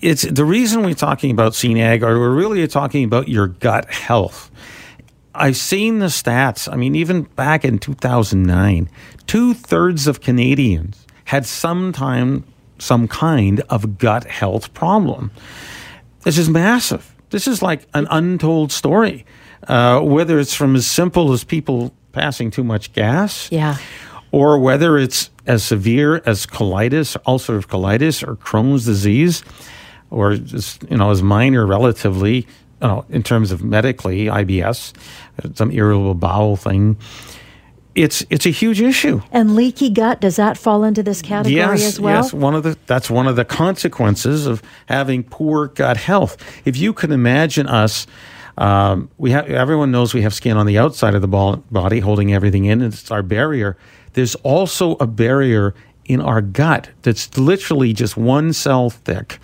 it's 0.00 0.22
the 0.22 0.46
reason 0.46 0.82
we're 0.82 0.94
talking 0.94 1.30
about 1.30 1.52
CNAG, 1.52 2.00
or 2.02 2.18
we're 2.18 2.34
really 2.34 2.66
talking 2.66 3.04
about 3.04 3.28
your 3.28 3.48
gut 3.48 3.90
health. 3.90 4.50
I've 5.34 5.58
seen 5.58 5.98
the 5.98 6.06
stats. 6.06 6.72
I 6.72 6.76
mean, 6.76 6.94
even 6.94 7.24
back 7.24 7.66
in 7.66 7.78
2009, 7.78 8.88
two 9.26 9.52
thirds 9.52 10.06
of 10.06 10.22
Canadians 10.22 11.06
had 11.24 11.46
some 11.46 11.92
time, 11.92 12.44
some 12.78 13.08
kind 13.08 13.60
of 13.68 13.98
gut 13.98 14.24
health 14.24 14.72
problem. 14.74 15.30
This 16.22 16.38
is 16.38 16.48
massive. 16.48 17.14
This 17.30 17.46
is 17.46 17.62
like 17.62 17.86
an 17.94 18.06
untold 18.10 18.72
story. 18.72 19.24
Uh, 19.68 20.00
whether 20.00 20.38
it's 20.38 20.54
from 20.54 20.74
as 20.74 20.86
simple 20.86 21.32
as 21.32 21.44
people 21.44 21.92
passing 22.12 22.50
too 22.50 22.64
much 22.64 22.92
gas, 22.94 23.50
yeah, 23.52 23.76
or 24.32 24.58
whether 24.58 24.96
it's 24.96 25.30
as 25.46 25.62
severe 25.62 26.22
as 26.24 26.46
colitis, 26.46 27.16
ulcerative 27.24 27.66
colitis, 27.66 28.26
or 28.26 28.36
Crohn's 28.36 28.86
disease 28.86 29.44
or 30.10 30.36
just, 30.36 30.82
you 30.90 30.96
know, 30.96 31.10
as 31.10 31.22
minor 31.22 31.66
relatively, 31.66 32.36
you 32.36 32.46
know, 32.82 33.04
in 33.08 33.22
terms 33.22 33.52
of 33.52 33.62
medically, 33.62 34.26
IBS, 34.26 34.92
some 35.54 35.70
irritable 35.70 36.14
bowel 36.14 36.56
thing. 36.56 36.96
It's 37.94 38.24
it's 38.30 38.46
a 38.46 38.50
huge 38.50 38.80
issue. 38.80 39.20
And 39.32 39.56
leaky 39.56 39.90
gut 39.90 40.20
does 40.20 40.36
that 40.36 40.56
fall 40.56 40.84
into 40.84 41.02
this 41.02 41.22
category 41.22 41.56
yes, 41.56 41.84
as 41.84 42.00
well? 42.00 42.22
Yes, 42.22 42.32
one 42.32 42.54
of 42.54 42.62
the 42.62 42.78
that's 42.86 43.10
one 43.10 43.26
of 43.26 43.36
the 43.36 43.44
consequences 43.44 44.46
of 44.46 44.62
having 44.86 45.24
poor 45.24 45.68
gut 45.68 45.96
health. 45.96 46.36
If 46.64 46.76
you 46.76 46.92
can 46.92 47.12
imagine 47.12 47.66
us. 47.66 48.06
Um, 48.58 49.08
we 49.16 49.30
have 49.30 49.48
everyone 49.48 49.90
knows 49.90 50.12
we 50.12 50.20
have 50.20 50.34
skin 50.34 50.58
on 50.58 50.66
the 50.66 50.76
outside 50.76 51.14
of 51.14 51.22
the 51.22 51.28
body 51.28 52.00
holding 52.00 52.34
everything 52.34 52.66
in. 52.66 52.82
And 52.82 52.92
it's 52.92 53.10
our 53.10 53.22
barrier. 53.22 53.78
There's 54.12 54.34
also 54.36 54.96
a 54.96 55.06
barrier 55.06 55.74
in 56.04 56.20
our 56.20 56.42
gut 56.42 56.90
that's 57.02 57.38
literally 57.38 57.94
just 57.94 58.16
one 58.16 58.52
cell 58.52 58.90
thick 58.90 59.38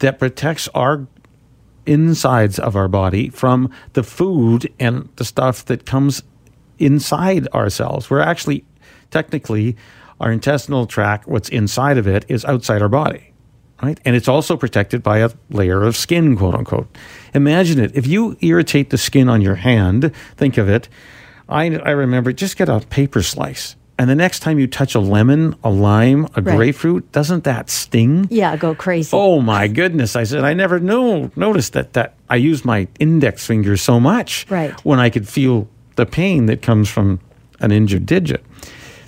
that 0.00 0.18
protects 0.18 0.68
our 0.74 1.06
insides 1.86 2.58
of 2.58 2.76
our 2.76 2.88
body 2.88 3.30
from 3.30 3.70
the 3.92 4.02
food 4.02 4.72
and 4.78 5.08
the 5.16 5.24
stuff 5.24 5.64
that 5.66 5.86
comes 5.86 6.22
inside 6.78 7.48
ourselves. 7.48 8.10
We're 8.10 8.20
actually, 8.20 8.64
technically, 9.10 9.76
our 10.20 10.32
intestinal 10.32 10.86
tract, 10.86 11.28
what's 11.28 11.48
inside 11.48 11.98
of 11.98 12.06
it, 12.06 12.24
is 12.28 12.44
outside 12.44 12.82
our 12.82 12.88
body, 12.88 13.32
right? 13.82 14.00
And 14.04 14.16
it's 14.16 14.28
also 14.28 14.56
protected 14.56 15.02
by 15.02 15.18
a 15.18 15.30
layer 15.50 15.82
of 15.82 15.96
skin, 15.96 16.36
quote 16.36 16.54
unquote. 16.54 16.88
Imagine 17.34 17.80
it. 17.80 17.94
If 17.94 18.06
you 18.06 18.36
irritate 18.40 18.90
the 18.90 18.98
skin 18.98 19.28
on 19.28 19.42
your 19.42 19.56
hand, 19.56 20.12
think 20.36 20.56
of 20.58 20.68
it. 20.68 20.88
I, 21.48 21.76
I 21.76 21.90
remember 21.90 22.32
just 22.32 22.56
get 22.56 22.68
a 22.68 22.80
paper 22.80 23.22
slice 23.22 23.76
and 23.98 24.10
the 24.10 24.14
next 24.14 24.40
time 24.40 24.58
you 24.58 24.66
touch 24.66 24.94
a 24.94 25.00
lemon, 25.00 25.56
a 25.64 25.70
lime, 25.70 26.26
a 26.34 26.42
right. 26.42 26.56
grapefruit, 26.56 27.10
doesn't 27.12 27.44
that 27.44 27.70
sting? 27.70 28.28
Yeah, 28.30 28.56
go 28.56 28.74
crazy. 28.74 29.10
Oh 29.12 29.40
my 29.40 29.68
goodness! 29.68 30.16
I 30.16 30.24
said 30.24 30.44
I 30.44 30.52
never 30.52 30.78
knew 30.78 31.30
noticed 31.34 31.72
that 31.72 31.94
that 31.94 32.14
I 32.28 32.36
use 32.36 32.64
my 32.64 32.88
index 32.98 33.46
finger 33.46 33.76
so 33.76 33.98
much. 33.98 34.46
Right. 34.50 34.78
When 34.84 35.00
I 35.00 35.08
could 35.08 35.26
feel 35.26 35.68
the 35.96 36.06
pain 36.06 36.46
that 36.46 36.62
comes 36.62 36.88
from 36.88 37.20
an 37.60 37.72
injured 37.72 38.06
digit. 38.06 38.44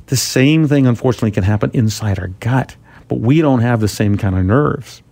The 0.06 0.16
same 0.16 0.66
thing, 0.66 0.86
unfortunately, 0.86 1.30
can 1.30 1.44
happen 1.44 1.70
inside 1.74 2.18
our 2.18 2.28
gut, 2.28 2.76
but 3.08 3.20
we 3.20 3.40
don't 3.40 3.60
have 3.60 3.80
the 3.80 3.88
same 3.88 4.16
kind 4.16 4.36
of 4.36 4.44
nerves. 4.44 5.02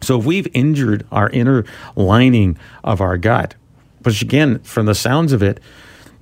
So 0.00 0.18
if 0.18 0.24
we've 0.24 0.48
injured 0.54 1.06
our 1.12 1.28
inner 1.30 1.64
lining 1.94 2.58
of 2.82 3.00
our 3.00 3.16
gut, 3.18 3.54
which 4.02 4.22
again, 4.22 4.60
from 4.60 4.86
the 4.86 4.94
sounds 4.94 5.32
of 5.32 5.42
it, 5.42 5.60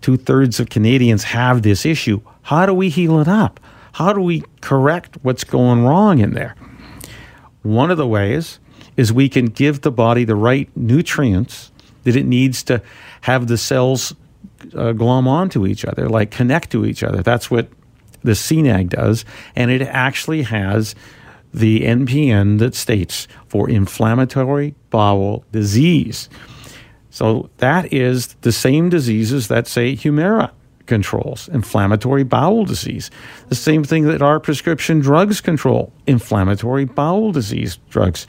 two 0.01 0.17
thirds 0.17 0.61
of 0.61 0.69
Canadians 0.69 1.25
have 1.25 1.63
this 1.63 1.87
issue 1.87 2.21
how 2.43 2.67
do 2.67 2.75
we 2.75 2.89
heal 2.89 3.21
it 3.21 3.29
up? 3.29 3.61
How 3.93 4.13
do 4.13 4.21
we 4.21 4.43
correct 4.61 5.19
what's 5.23 5.45
going 5.45 5.85
wrong 5.85 6.19
in 6.19 6.33
there? 6.33 6.57
One 7.63 7.91
of 7.91 7.99
the 7.99 8.07
ways 8.07 8.59
is 8.97 9.13
we 9.13 9.29
can 9.29 9.47
give 9.47 9.83
the 9.83 9.93
body 9.93 10.25
the 10.25 10.35
right 10.35 10.69
nutrients 10.77 11.71
that 12.05 12.17
it 12.17 12.25
needs 12.25 12.63
to 12.65 12.83
have 13.23 13.47
the 13.47 13.59
cells 13.59 14.15
uh, 14.75 14.93
glom 14.93 15.29
onto 15.29 15.67
each 15.67 15.85
other, 15.85 16.09
like 16.09 16.31
connect 16.31 16.71
to 16.71 16.85
each 16.85 17.03
other. 17.03 17.23
That's 17.23 17.51
what 17.51 17.69
the 18.23 18.33
CNAG 18.33 18.91
does. 18.91 19.25
And 19.57 19.71
it 19.71 19.83
actually 19.83 20.43
has 20.43 20.95
the 21.53 21.81
NPN 21.81 22.59
that 22.59 22.75
states 22.75 23.27
for 23.49 23.69
inflammatory 23.69 24.75
bowel 24.91 25.45
disease. 25.53 26.29
So 27.11 27.51
that 27.57 27.93
is 27.93 28.35
the 28.43 28.53
same 28.53 28.89
diseases 28.89 29.49
that 29.49 29.67
say 29.67 29.95
Humira 29.95 30.53
controls 30.87 31.49
inflammatory 31.49 32.25
bowel 32.25 32.65
disease. 32.65 33.11
The 33.49 33.55
same 33.55 33.85
thing 33.85 34.05
that 34.05 34.23
our 34.23 34.41
prescription 34.41 35.01
drugs 35.01 35.41
control 35.41 35.93
inflammatory 36.07 36.85
bowel 36.85 37.33
disease 37.33 37.79
drugs. 37.91 38.27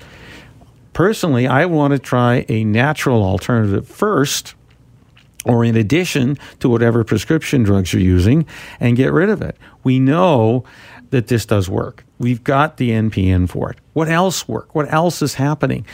Personally, 0.94 1.48
I 1.48 1.66
want 1.66 1.94
to 1.94 2.00
try 2.00 2.46
a 2.50 2.64
natural 2.64 3.24
alternative 3.24 3.88
first 3.88 4.56
or 5.46 5.66
in 5.66 5.76
addition 5.76 6.38
to 6.60 6.70
whatever 6.70 7.04
prescription 7.04 7.64
drugs 7.64 7.94
you're 7.94 8.02
using 8.02 8.46
and 8.80 8.96
get 8.96 9.12
rid 9.12 9.30
of 9.30 9.42
it. 9.42 9.58
We 9.84 10.00
know 10.00 10.64
that 11.10 11.28
this 11.28 11.46
does 11.46 11.70
work. 11.70 12.06
We've 12.20 12.44
got 12.44 12.78
the 12.78 12.92
NPN 12.92 13.50
for 13.50 13.72
it. 13.72 13.80
What 13.94 14.08
else 14.08 14.48
work? 14.48 14.74
What 14.76 14.92
else 14.94 15.22
is 15.22 15.34
happening 15.34 15.86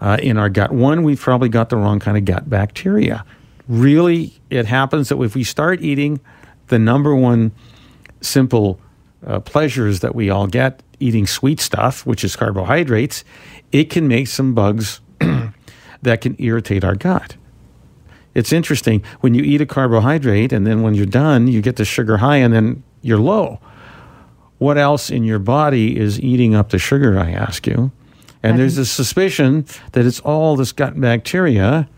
uh, 0.00 0.18
in 0.20 0.36
our 0.36 0.48
gut? 0.48 0.72
One, 0.72 1.02
we've 1.02 1.20
probably 1.20 1.48
got 1.48 1.70
the 1.70 1.76
wrong 1.76 2.00
kind 2.00 2.18
of 2.18 2.24
gut 2.24 2.50
bacteria 2.50 3.24
really, 3.68 4.32
it 4.50 4.66
happens 4.66 5.08
that 5.08 5.20
if 5.20 5.34
we 5.34 5.44
start 5.44 5.82
eating 5.82 6.20
the 6.68 6.78
number 6.78 7.14
one 7.14 7.52
simple 8.20 8.80
uh, 9.26 9.40
pleasures 9.40 10.00
that 10.00 10.14
we 10.14 10.30
all 10.30 10.46
get, 10.46 10.82
eating 11.00 11.26
sweet 11.26 11.60
stuff, 11.60 12.06
which 12.06 12.24
is 12.24 12.36
carbohydrates, 12.36 13.24
it 13.72 13.90
can 13.90 14.08
make 14.08 14.28
some 14.28 14.54
bugs 14.54 15.00
that 16.02 16.20
can 16.20 16.36
irritate 16.38 16.84
our 16.84 16.94
gut. 16.94 17.36
It's 18.36 18.52
interesting 18.52 19.02
when 19.20 19.32
you 19.32 19.42
eat 19.42 19.62
a 19.62 19.66
carbohydrate 19.66 20.52
and 20.52 20.66
then 20.66 20.82
when 20.82 20.94
you're 20.94 21.06
done, 21.06 21.48
you 21.48 21.62
get 21.62 21.76
the 21.76 21.86
sugar 21.86 22.18
high 22.18 22.36
and 22.36 22.52
then 22.52 22.82
you're 23.00 23.18
low. 23.18 23.60
What 24.58 24.76
else 24.76 25.08
in 25.08 25.24
your 25.24 25.38
body 25.38 25.98
is 25.98 26.20
eating 26.20 26.54
up 26.54 26.68
the 26.68 26.78
sugar, 26.78 27.18
I 27.18 27.30
ask 27.30 27.66
you? 27.66 27.92
And 28.42 28.58
there's 28.58 28.76
a 28.76 28.84
suspicion 28.84 29.64
that 29.92 30.04
it's 30.04 30.20
all 30.20 30.54
this 30.54 30.70
gut 30.72 31.00
bacteria 31.00 31.88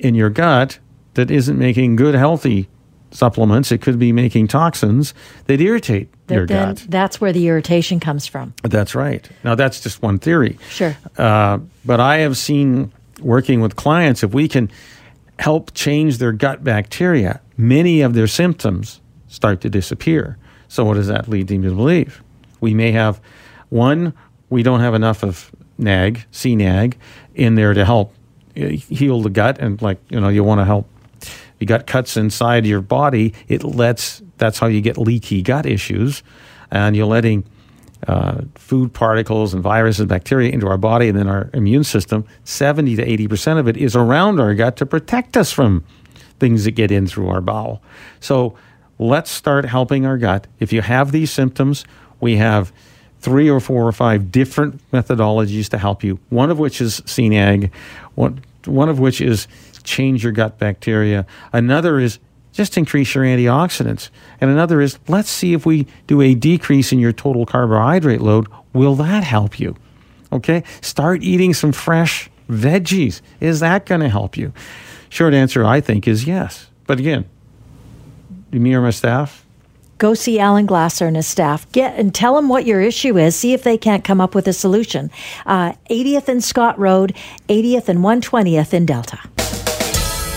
in 0.00 0.16
your 0.16 0.28
gut 0.28 0.80
that 1.14 1.30
isn't 1.30 1.56
making 1.56 1.94
good, 1.94 2.16
healthy 2.16 2.68
supplements. 3.12 3.70
It 3.70 3.80
could 3.80 3.98
be 3.98 4.10
making 4.10 4.48
toxins 4.48 5.14
that 5.46 5.60
irritate 5.60 6.08
that 6.26 6.34
your 6.34 6.46
then 6.46 6.74
gut. 6.74 6.86
That's 6.88 7.20
where 7.20 7.32
the 7.32 7.46
irritation 7.46 8.00
comes 8.00 8.26
from. 8.26 8.54
That's 8.64 8.96
right. 8.96 9.28
Now, 9.44 9.54
that's 9.54 9.80
just 9.80 10.02
one 10.02 10.18
theory. 10.18 10.58
Sure. 10.68 10.96
Uh, 11.16 11.60
but 11.84 12.00
I 12.00 12.18
have 12.18 12.36
seen 12.36 12.92
working 13.20 13.60
with 13.60 13.76
clients, 13.76 14.24
if 14.24 14.34
we 14.34 14.48
can 14.48 14.68
help 15.38 15.72
change 15.74 16.18
their 16.18 16.32
gut 16.32 16.64
bacteria, 16.64 17.40
many 17.56 18.00
of 18.00 18.14
their 18.14 18.26
symptoms 18.26 19.00
start 19.28 19.60
to 19.62 19.70
disappear. 19.70 20.38
So, 20.68 20.84
what 20.84 20.94
does 20.94 21.08
that 21.08 21.28
lead 21.28 21.48
them 21.48 21.62
to 21.62 21.70
believe? 21.70 22.22
We 22.60 22.74
may 22.74 22.92
have 22.92 23.20
one, 23.68 24.14
we 24.50 24.62
don't 24.62 24.80
have 24.80 24.94
enough 24.94 25.22
of 25.22 25.50
NAG, 25.78 26.24
CNAG, 26.32 26.94
in 27.34 27.54
there 27.54 27.74
to 27.74 27.84
help 27.84 28.14
uh, 28.56 28.68
heal 28.68 29.20
the 29.20 29.30
gut 29.30 29.58
and 29.58 29.82
like 29.82 29.98
you 30.10 30.20
know 30.20 30.28
you 30.28 30.44
want 30.44 30.60
to 30.60 30.64
help 30.64 30.88
you 31.58 31.66
got 31.66 31.88
cuts 31.88 32.16
inside 32.16 32.64
your 32.64 32.80
body 32.80 33.34
it 33.48 33.64
lets 33.64 34.22
that's 34.38 34.60
how 34.60 34.68
you 34.68 34.80
get 34.80 34.96
leaky 34.96 35.42
gut 35.42 35.66
issues 35.66 36.22
and 36.70 36.94
you're 36.94 37.06
letting 37.06 37.44
uh, 38.06 38.42
food 38.54 38.92
particles 38.92 39.54
and 39.54 39.62
viruses 39.62 40.00
and 40.00 40.08
bacteria 40.08 40.50
into 40.50 40.66
our 40.66 40.78
body 40.78 41.08
and 41.08 41.18
then 41.18 41.28
our 41.28 41.50
immune 41.54 41.84
system 41.84 42.24
70 42.44 42.96
to 42.96 43.02
80 43.02 43.28
percent 43.28 43.58
of 43.58 43.68
it 43.68 43.76
is 43.76 43.96
around 43.96 44.40
our 44.40 44.54
gut 44.54 44.76
to 44.76 44.86
protect 44.86 45.36
us 45.36 45.52
from 45.52 45.84
things 46.38 46.64
that 46.64 46.72
get 46.72 46.90
in 46.90 47.06
through 47.06 47.28
our 47.28 47.40
bowel. 47.40 47.82
So 48.20 48.56
let's 48.98 49.30
start 49.30 49.64
helping 49.64 50.06
our 50.06 50.18
gut. 50.18 50.46
If 50.60 50.72
you 50.72 50.82
have 50.82 51.12
these 51.12 51.30
symptoms, 51.30 51.84
we 52.20 52.36
have 52.36 52.72
three 53.20 53.48
or 53.48 53.60
four 53.60 53.86
or 53.86 53.92
five 53.92 54.30
different 54.30 54.80
methodologies 54.90 55.68
to 55.70 55.78
help 55.78 56.04
you. 56.04 56.18
One 56.28 56.50
of 56.50 56.58
which 56.58 56.80
is 56.80 57.00
CNAG, 57.02 57.70
one, 58.14 58.42
one 58.66 58.88
of 58.88 58.98
which 58.98 59.20
is 59.20 59.48
change 59.82 60.22
your 60.22 60.32
gut 60.32 60.58
bacteria. 60.58 61.26
Another 61.52 61.98
is 61.98 62.18
just 62.54 62.78
increase 62.78 63.14
your 63.14 63.24
antioxidants. 63.24 64.08
And 64.40 64.50
another 64.50 64.80
is 64.80 64.98
let's 65.08 65.28
see 65.28 65.52
if 65.52 65.66
we 65.66 65.86
do 66.06 66.22
a 66.22 66.34
decrease 66.34 66.92
in 66.92 66.98
your 66.98 67.12
total 67.12 67.44
carbohydrate 67.44 68.20
load. 68.20 68.46
Will 68.72 68.94
that 68.96 69.24
help 69.24 69.60
you? 69.60 69.76
Okay, 70.32 70.64
start 70.80 71.22
eating 71.22 71.52
some 71.52 71.72
fresh 71.72 72.30
veggies. 72.48 73.20
Is 73.40 73.60
that 73.60 73.86
going 73.86 74.00
to 74.00 74.08
help 74.08 74.36
you? 74.36 74.52
Short 75.08 75.34
answer, 75.34 75.64
I 75.64 75.80
think, 75.80 76.08
is 76.08 76.26
yes. 76.26 76.68
But 76.86 76.98
again, 76.98 77.24
me 78.50 78.74
or 78.74 78.80
my 78.80 78.90
staff, 78.90 79.44
go 79.98 80.14
see 80.14 80.38
Alan 80.38 80.66
Glasser 80.66 81.06
and 81.06 81.16
his 81.16 81.26
staff. 81.26 81.70
Get 81.72 81.96
and 81.98 82.14
tell 82.14 82.34
them 82.34 82.48
what 82.48 82.66
your 82.66 82.80
issue 82.80 83.16
is. 83.16 83.36
See 83.36 83.52
if 83.52 83.62
they 83.62 83.78
can't 83.78 84.04
come 84.04 84.20
up 84.20 84.34
with 84.34 84.48
a 84.48 84.52
solution. 84.52 85.10
Uh, 85.46 85.72
80th 85.90 86.28
and 86.28 86.42
Scott 86.42 86.78
Road, 86.78 87.14
80th 87.48 87.88
and 87.88 88.00
120th 88.00 88.74
in 88.74 88.86
Delta. 88.86 89.18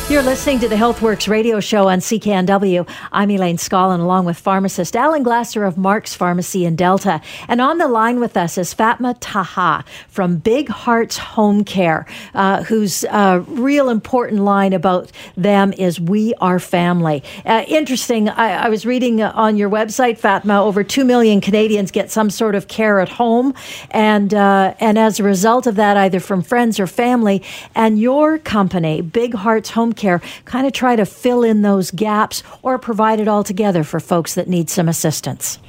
You're 0.10 0.24
listening 0.24 0.60
to 0.60 0.70
the 0.70 0.76
HealthWorks 0.76 1.28
radio 1.28 1.60
show 1.60 1.89
on 1.89 1.99
CKNW. 1.99 2.88
I'm 3.12 3.30
Elaine 3.30 3.58
Scollin, 3.58 3.99
along 3.99 4.24
with 4.24 4.38
pharmacist 4.38 4.95
Alan 4.95 5.22
Glasser 5.22 5.66
of 5.66 5.78
Mark's 5.78 6.16
Pharmacy 6.16 6.64
in 6.64 6.78
Delta. 6.78 7.20
And 7.49 7.60
on 7.60 7.78
the 7.78 7.89
line 7.89 8.22
with 8.22 8.38
us 8.38 8.58
is 8.58 8.74
Fatma 8.74 9.16
Taha 9.16 9.84
from 10.08 10.38
Big 10.38 10.70
Hearts 10.70 11.18
Home 11.18 11.66
Care, 11.66 12.05
uh, 12.34 12.64
whose 12.64 13.03
uh, 13.03 13.43
real 13.47 13.89
important 13.89 14.43
line 14.43 14.72
about 14.72 15.12
them 15.36 15.74
is 15.74 15.99
"We 15.99 16.34
are 16.36 16.58
family." 16.58 17.22
Uh, 17.45 17.66
interesting. 17.68 18.30
I, 18.30 18.68
I, 18.68 18.70
was 18.70 18.86
reading 18.86 19.22
on 19.22 19.58
your 19.58 19.70
website, 19.70 20.18
Fatma, 20.20 20.64
over 20.64 20.86
two 20.86 21.03
million 21.03 21.41
Canadians 21.41 21.91
get 21.91 22.12
some 22.12 22.30
sort 22.30 22.55
of 22.55 22.70
care 22.70 23.01
at 23.01 23.10
home, 23.10 23.53
and 23.91 24.34
uh, 24.34 24.74
and 24.80 24.97
as 24.97 25.20
a 25.20 25.24
result 25.24 25.68
of 25.68 25.76
that, 25.76 25.97
either 25.97 26.22
from 26.22 26.43
friends 26.43 26.80
or 26.80 26.88
family. 26.88 27.43
And 27.76 27.99
your 27.99 28.38
company, 28.38 29.01
Big 29.01 29.34
Hearts 29.34 29.72
Home 29.72 29.91
care, 29.98 30.22
kind 30.45 30.66
of 30.66 30.74
try 30.74 30.95
to 30.95 31.06
fill 31.06 31.43
in 31.43 31.62
those 31.62 31.91
gaps 31.91 32.43
or 32.62 32.78
provide 32.80 33.20
it 33.20 33.28
all 33.28 33.43
together 33.43 33.84
for 33.84 34.00
folks 34.00 34.36
that 34.36 34.48
need 34.48 34.70
some 34.70 34.88
assistance. 34.88 35.60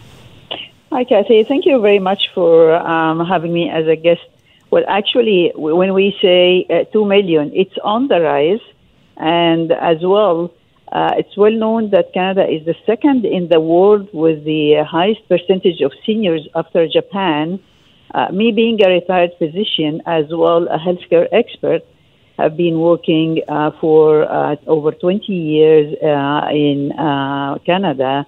Hi, 0.90 1.04
Kathy. 1.04 1.44
Thank 1.44 1.66
you 1.66 1.80
very 1.80 1.98
much 1.98 2.30
for 2.34 2.74
um, 2.74 3.26
having 3.26 3.52
me 3.52 3.68
as 3.68 3.86
a 3.86 3.96
guest. 3.96 4.22
Well, 4.70 4.84
actually, 4.88 5.52
when 5.54 5.94
we 5.94 6.16
say 6.20 6.66
uh, 6.70 6.84
2 6.92 7.04
million, 7.04 7.50
it's 7.54 7.76
on 7.82 8.08
the 8.08 8.20
rise. 8.20 8.60
And 9.18 9.72
as 9.72 9.98
well, 10.02 10.52
uh, 10.92 11.12
it's 11.18 11.36
well 11.36 11.52
known 11.52 11.90
that 11.90 12.12
Canada 12.14 12.48
is 12.48 12.64
the 12.64 12.74
second 12.86 13.26
in 13.26 13.48
the 13.48 13.60
world 13.60 14.08
with 14.12 14.44
the 14.44 14.82
highest 14.88 15.28
percentage 15.28 15.80
of 15.82 15.92
seniors 16.06 16.48
after 16.54 16.86
Japan. 16.88 17.60
Uh, 18.14 18.28
me 18.32 18.52
being 18.52 18.82
a 18.82 18.88
retired 18.88 19.32
physician 19.38 20.00
as 20.06 20.24
well 20.30 20.66
a 20.68 20.78
healthcare 20.78 21.28
expert, 21.32 21.82
have 22.38 22.56
been 22.56 22.78
working 22.78 23.42
uh, 23.48 23.72
for 23.80 24.22
uh, 24.30 24.54
over 24.68 24.92
20 24.92 25.32
years 25.32 25.92
uh, 26.02 26.48
in 26.52 26.92
uh, 26.92 27.58
Canada 27.66 28.24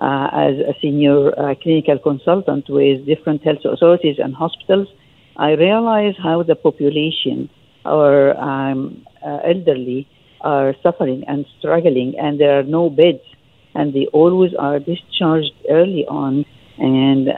uh, 0.00 0.28
as 0.32 0.54
a 0.60 0.74
senior 0.80 1.36
uh, 1.36 1.54
clinical 1.60 1.98
consultant 1.98 2.64
with 2.68 3.04
different 3.04 3.42
health 3.42 3.64
authorities 3.64 4.16
and 4.18 4.34
hospitals. 4.34 4.86
I 5.36 5.50
realize 5.52 6.14
how 6.22 6.44
the 6.44 6.54
population, 6.54 7.50
our 7.84 8.36
um, 8.38 9.04
elderly, 9.22 10.08
are 10.40 10.74
suffering 10.82 11.24
and 11.26 11.44
struggling, 11.58 12.14
and 12.16 12.40
there 12.40 12.60
are 12.60 12.62
no 12.62 12.90
beds, 12.90 13.22
and 13.74 13.92
they 13.92 14.06
always 14.12 14.52
are 14.56 14.78
discharged 14.78 15.52
early 15.68 16.06
on, 16.06 16.44
and 16.78 17.28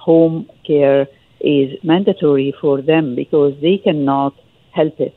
home 0.00 0.48
care 0.66 1.06
is 1.40 1.78
mandatory 1.84 2.52
for 2.60 2.82
them 2.82 3.14
because 3.14 3.54
they 3.62 3.78
cannot 3.78 4.34
help 4.72 4.98
it 4.98 5.14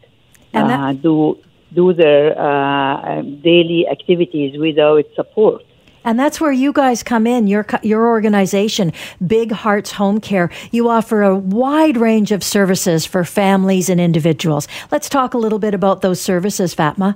and 0.53 0.69
that- 0.69 0.79
uh, 0.79 0.93
do 0.93 1.37
do 1.73 1.91
their 1.91 2.39
uh, 2.39 3.19
um, 3.19 3.41
daily 3.41 3.87
activities 3.87 4.59
without 4.59 5.05
support. 5.15 5.63
And 6.05 6.19
that's 6.19 6.41
where 6.41 6.51
you 6.51 6.73
guys 6.73 7.01
come 7.01 7.25
in, 7.25 7.47
your 7.47 7.65
your 7.81 8.07
organization, 8.07 8.91
Big 9.25 9.51
Hearts 9.51 9.93
Home 9.93 10.19
Care. 10.19 10.49
You 10.71 10.89
offer 10.89 11.23
a 11.23 11.35
wide 11.35 11.97
range 11.97 12.31
of 12.31 12.43
services 12.43 13.05
for 13.05 13.23
families 13.23 13.89
and 13.89 14.01
individuals. 14.01 14.67
Let's 14.91 15.07
talk 15.07 15.33
a 15.33 15.37
little 15.37 15.59
bit 15.59 15.73
about 15.73 16.01
those 16.01 16.19
services, 16.19 16.73
Fatma. 16.73 17.15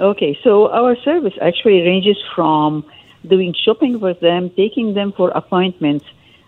Okay, 0.00 0.38
so 0.42 0.70
our 0.70 0.96
service 0.96 1.34
actually 1.42 1.80
ranges 1.82 2.16
from 2.34 2.84
doing 3.28 3.54
shopping 3.64 4.00
with 4.00 4.20
them, 4.20 4.50
taking 4.56 4.94
them 4.94 5.12
for 5.12 5.30
appointments, 5.30 6.04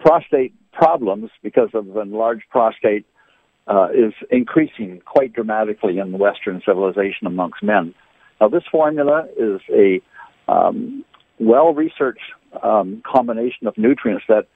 prostate 0.00 0.52
problems 0.72 1.30
because 1.42 1.70
of 1.74 1.96
enlarged 1.96 2.44
prostate 2.50 3.06
uh, 3.68 3.88
is 3.94 4.12
increasing 4.30 5.00
quite 5.06 5.32
dramatically 5.32 5.98
in 5.98 6.18
Western 6.18 6.60
civilization 6.66 7.26
amongst 7.26 7.62
men. 7.62 7.94
Now, 8.40 8.48
this 8.48 8.64
formula 8.70 9.28
is 9.38 9.60
a 9.70 10.00
um, 10.48 11.04
well 11.38 11.72
researched 11.72 12.32
um, 12.62 13.02
combination 13.04 13.66
of 13.66 13.76
nutrients 13.76 14.24
that 14.28 14.46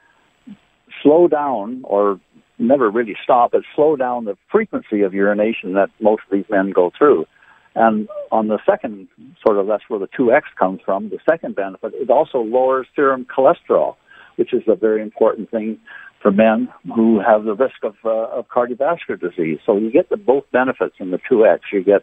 slow 1.03 1.29
down 1.29 1.83
or 1.85 2.21
never 2.59 2.91
really 2.91 3.17
stop, 3.23 3.53
but 3.53 3.63
slow 3.75 3.97
down 3.97 4.25
the 4.25 4.37
frequency 4.51 5.03
of 5.03 5.13
urination 5.15 5.75
that 5.75 5.91
most 6.01 6.23
of 6.25 6.33
these 6.33 6.49
men 6.51 6.71
go 6.71 6.91
through. 6.97 7.27
And 7.75 8.09
on 8.33 8.49
the 8.49 8.59
second 8.65 9.09
sort 9.45 9.59
of, 9.59 9.67
that's 9.67 9.85
where 9.89 10.01
the 10.01 10.09
2X 10.09 10.43
comes 10.59 10.81
from. 10.85 11.11
The 11.11 11.19
second 11.29 11.57
benefit, 11.57 11.93
it 11.95 12.09
also 12.09 12.39
lowers 12.39 12.87
serum 12.97 13.27
cholesterol, 13.27 13.97
which 14.37 14.55
is 14.55 14.63
a 14.67 14.75
very 14.75 15.03
important 15.03 15.51
thing 15.51 15.79
for 16.23 16.33
men 16.33 16.69
who 16.95 17.21
have 17.21 17.45
the 17.45 17.55
risk 17.55 17.85
of, 17.85 17.95
uh, 18.05 18.39
of 18.39 18.49
cardiovascular 18.49 19.21
disease. 19.21 19.59
So 19.67 19.77
you 19.77 19.93
get 19.93 20.09
the 20.09 20.17
both 20.17 20.45
benefits 20.53 20.97
in 20.99 21.11
the 21.11 21.19
2X. 21.31 21.61
You 21.73 21.85
get 21.85 22.03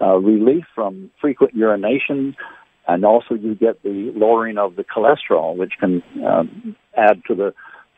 uh, 0.00 0.16
relief 0.16 0.64
from 0.74 1.10
frequent 1.20 1.54
urination, 1.54 2.34
and 2.86 3.04
also 3.04 3.34
you 3.34 3.54
get 3.54 3.82
the 3.82 4.12
lowering 4.14 4.58
of 4.58 4.76
the 4.76 4.84
cholesterol, 4.84 5.56
which 5.56 5.74
can 5.78 6.02
um, 6.26 6.76
add 6.96 7.22
to 7.26 7.34
the 7.34 7.54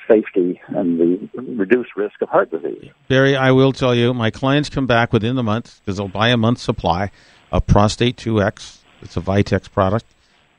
safety 0.08 0.60
and 0.68 1.00
the 1.00 1.28
reduced 1.56 1.96
risk 1.96 2.20
of 2.20 2.28
heart 2.28 2.50
disease. 2.50 2.90
Barry, 3.08 3.36
I 3.36 3.52
will 3.52 3.72
tell 3.72 3.94
you, 3.94 4.12
my 4.12 4.30
clients 4.30 4.68
come 4.68 4.86
back 4.86 5.12
within 5.12 5.36
the 5.36 5.42
month 5.42 5.80
because 5.80 5.96
they'll 5.96 6.08
buy 6.08 6.28
a 6.28 6.36
month's 6.36 6.62
supply 6.62 7.10
of 7.50 7.66
Prostate 7.66 8.16
2X. 8.16 8.78
It's 9.02 9.16
a 9.16 9.20
Vitex 9.20 9.70
product. 9.70 10.04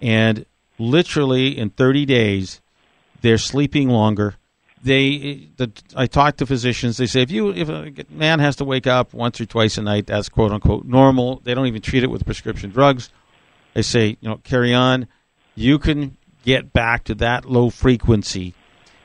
And 0.02 0.46
literally 0.78 1.58
in 1.58 1.70
30 1.70 2.06
days, 2.06 2.62
they're 3.22 3.38
sleeping 3.38 3.90
longer. 3.90 4.36
They, 4.84 5.50
the, 5.58 5.72
I 5.96 6.06
talk 6.06 6.38
to 6.38 6.46
physicians. 6.46 6.98
They 6.98 7.08
say 7.08 7.22
if 7.22 7.32
you, 7.32 7.52
if 7.52 7.70
a 7.70 7.92
man 8.10 8.40
has 8.40 8.58
to 8.58 8.66
wake 8.66 8.86
up 8.86 9.14
once 9.14 9.42
or 9.42 9.46
twice 9.46 9.80
a 9.80 9.82
night, 9.82 10.06
that's 10.06 10.30
quote 10.30 10.52
unquote 10.52 10.86
normal. 10.86 11.42
They 11.44 11.56
don't 11.56 11.66
even 11.66 11.82
treat 11.82 12.04
it 12.04 12.10
with 12.12 12.24
prescription 12.26 12.70
drugs. 12.70 13.10
They 13.76 13.84
say, 13.84 14.18
you 14.20 14.30
know, 14.30 14.38
carry 14.38 14.74
on. 14.74 15.08
You 15.54 15.78
can 15.78 16.18
get 16.44 16.74
back 16.74 17.04
to 17.06 17.16
that 17.16 17.46
low 17.46 17.70
frequency 17.70 18.56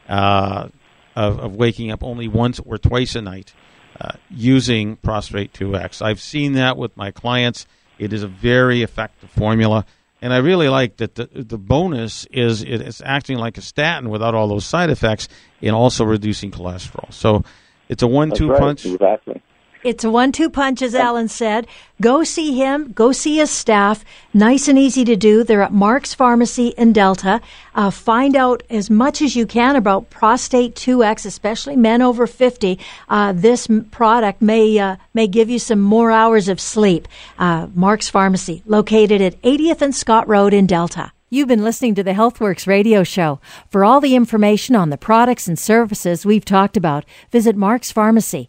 uh, 0.09 0.69
of, 1.15 1.39
of, 1.41 1.57
waking 1.57 1.91
up 1.91 2.03
only 2.03 2.29
once 2.29 2.61
or 2.61 2.79
twice 2.79 3.15
a 3.15 3.21
night 3.21 3.53
uh, 4.01 4.13
using 4.31 4.97
Prostate 4.97 5.53
2X. 5.53 6.03
I've 6.03 6.21
seen 6.21 6.55
that 6.55 6.77
with 6.77 6.97
my 6.97 7.11
clients. 7.11 7.67
It 7.99 8.13
is 8.13 8.23
a 8.23 8.29
very 8.29 8.83
effective 8.83 9.31
formula. 9.31 9.85
And 10.23 10.33
I 10.33 10.39
really 10.39 10.69
like 10.69 10.99
that 10.99 11.15
the, 11.17 11.27
the 11.33 11.59
bonus 11.59 12.27
is 12.27 12.63
it's 12.63 13.03
acting 13.05 13.39
like 13.39 13.59
a 13.59 13.63
statin 13.63 14.09
without 14.09 14.35
all 14.35 14.49
those 14.49 14.67
side 14.67 14.91
effects 14.91 15.29
and 15.63 15.75
also 15.75 16.05
reducing 16.05 16.51
cholesterol. 16.51 17.13
So 17.13 17.43
it's 17.89 18.03
a 18.03 18.07
one 18.07 18.31
two 18.31 18.51
right, 18.51 18.61
punch. 18.61 18.87
Exactly. 18.87 19.43
It's 19.83 20.05
a 20.05 20.11
one 20.11 20.31
two 20.31 20.51
punch, 20.51 20.83
as 20.83 20.95
Alan 20.95 21.29
said. 21.29 21.67
Go 22.03 22.23
see 22.23 22.55
him. 22.55 22.93
Go 22.93 23.13
see 23.13 23.37
his 23.39 23.51
staff. 23.51 24.05
Nice 24.35 24.69
and 24.69 24.79
easy 24.79 25.07
to 25.07 25.17
do. 25.17 25.43
They're 25.43 25.63
at 25.63 25.73
Mark's 25.73 26.13
Pharmacy 26.13 26.69
in 26.77 26.93
Delta. 26.93 27.41
Uh, 27.75 27.91
find 27.91 28.37
out 28.37 28.63
as 28.69 28.91
much 28.91 29.23
as 29.23 29.37
you 29.37 29.47
can 29.47 29.77
about 29.77 30.11
Prostate 30.11 30.75
2X, 30.75 31.25
especially 31.25 31.77
men 31.77 32.03
over 32.03 32.27
50. 32.27 32.79
Uh, 33.09 33.33
this 33.33 33.69
product 33.91 34.43
may, 34.43 34.79
uh, 34.79 34.97
may 35.15 35.27
give 35.27 35.49
you 35.49 35.59
some 35.59 35.81
more 35.81 36.11
hours 36.11 36.49
of 36.49 36.61
sleep. 36.61 37.09
Uh, 37.39 37.69
Mark's 37.75 38.11
Pharmacy, 38.11 38.63
located 38.67 39.23
at 39.23 39.41
80th 39.41 39.81
and 39.81 39.95
Scott 39.95 40.29
Road 40.29 40.53
in 40.53 40.67
Delta. 40.67 41.13
You've 41.33 41.47
been 41.47 41.63
listening 41.63 41.95
to 41.95 42.03
the 42.03 42.15
HealthWorks 42.15 42.67
radio 42.67 43.05
show. 43.05 43.39
For 43.71 43.85
all 43.85 44.01
the 44.01 44.17
information 44.17 44.75
on 44.75 44.91
the 44.91 44.99
products 44.99 45.47
and 45.47 45.57
services 45.57 46.27
we've 46.27 46.45
talked 46.45 46.77
about, 46.77 47.05
visit 47.31 47.55
Mark's 47.55 47.93
Pharmacy, 47.93 48.49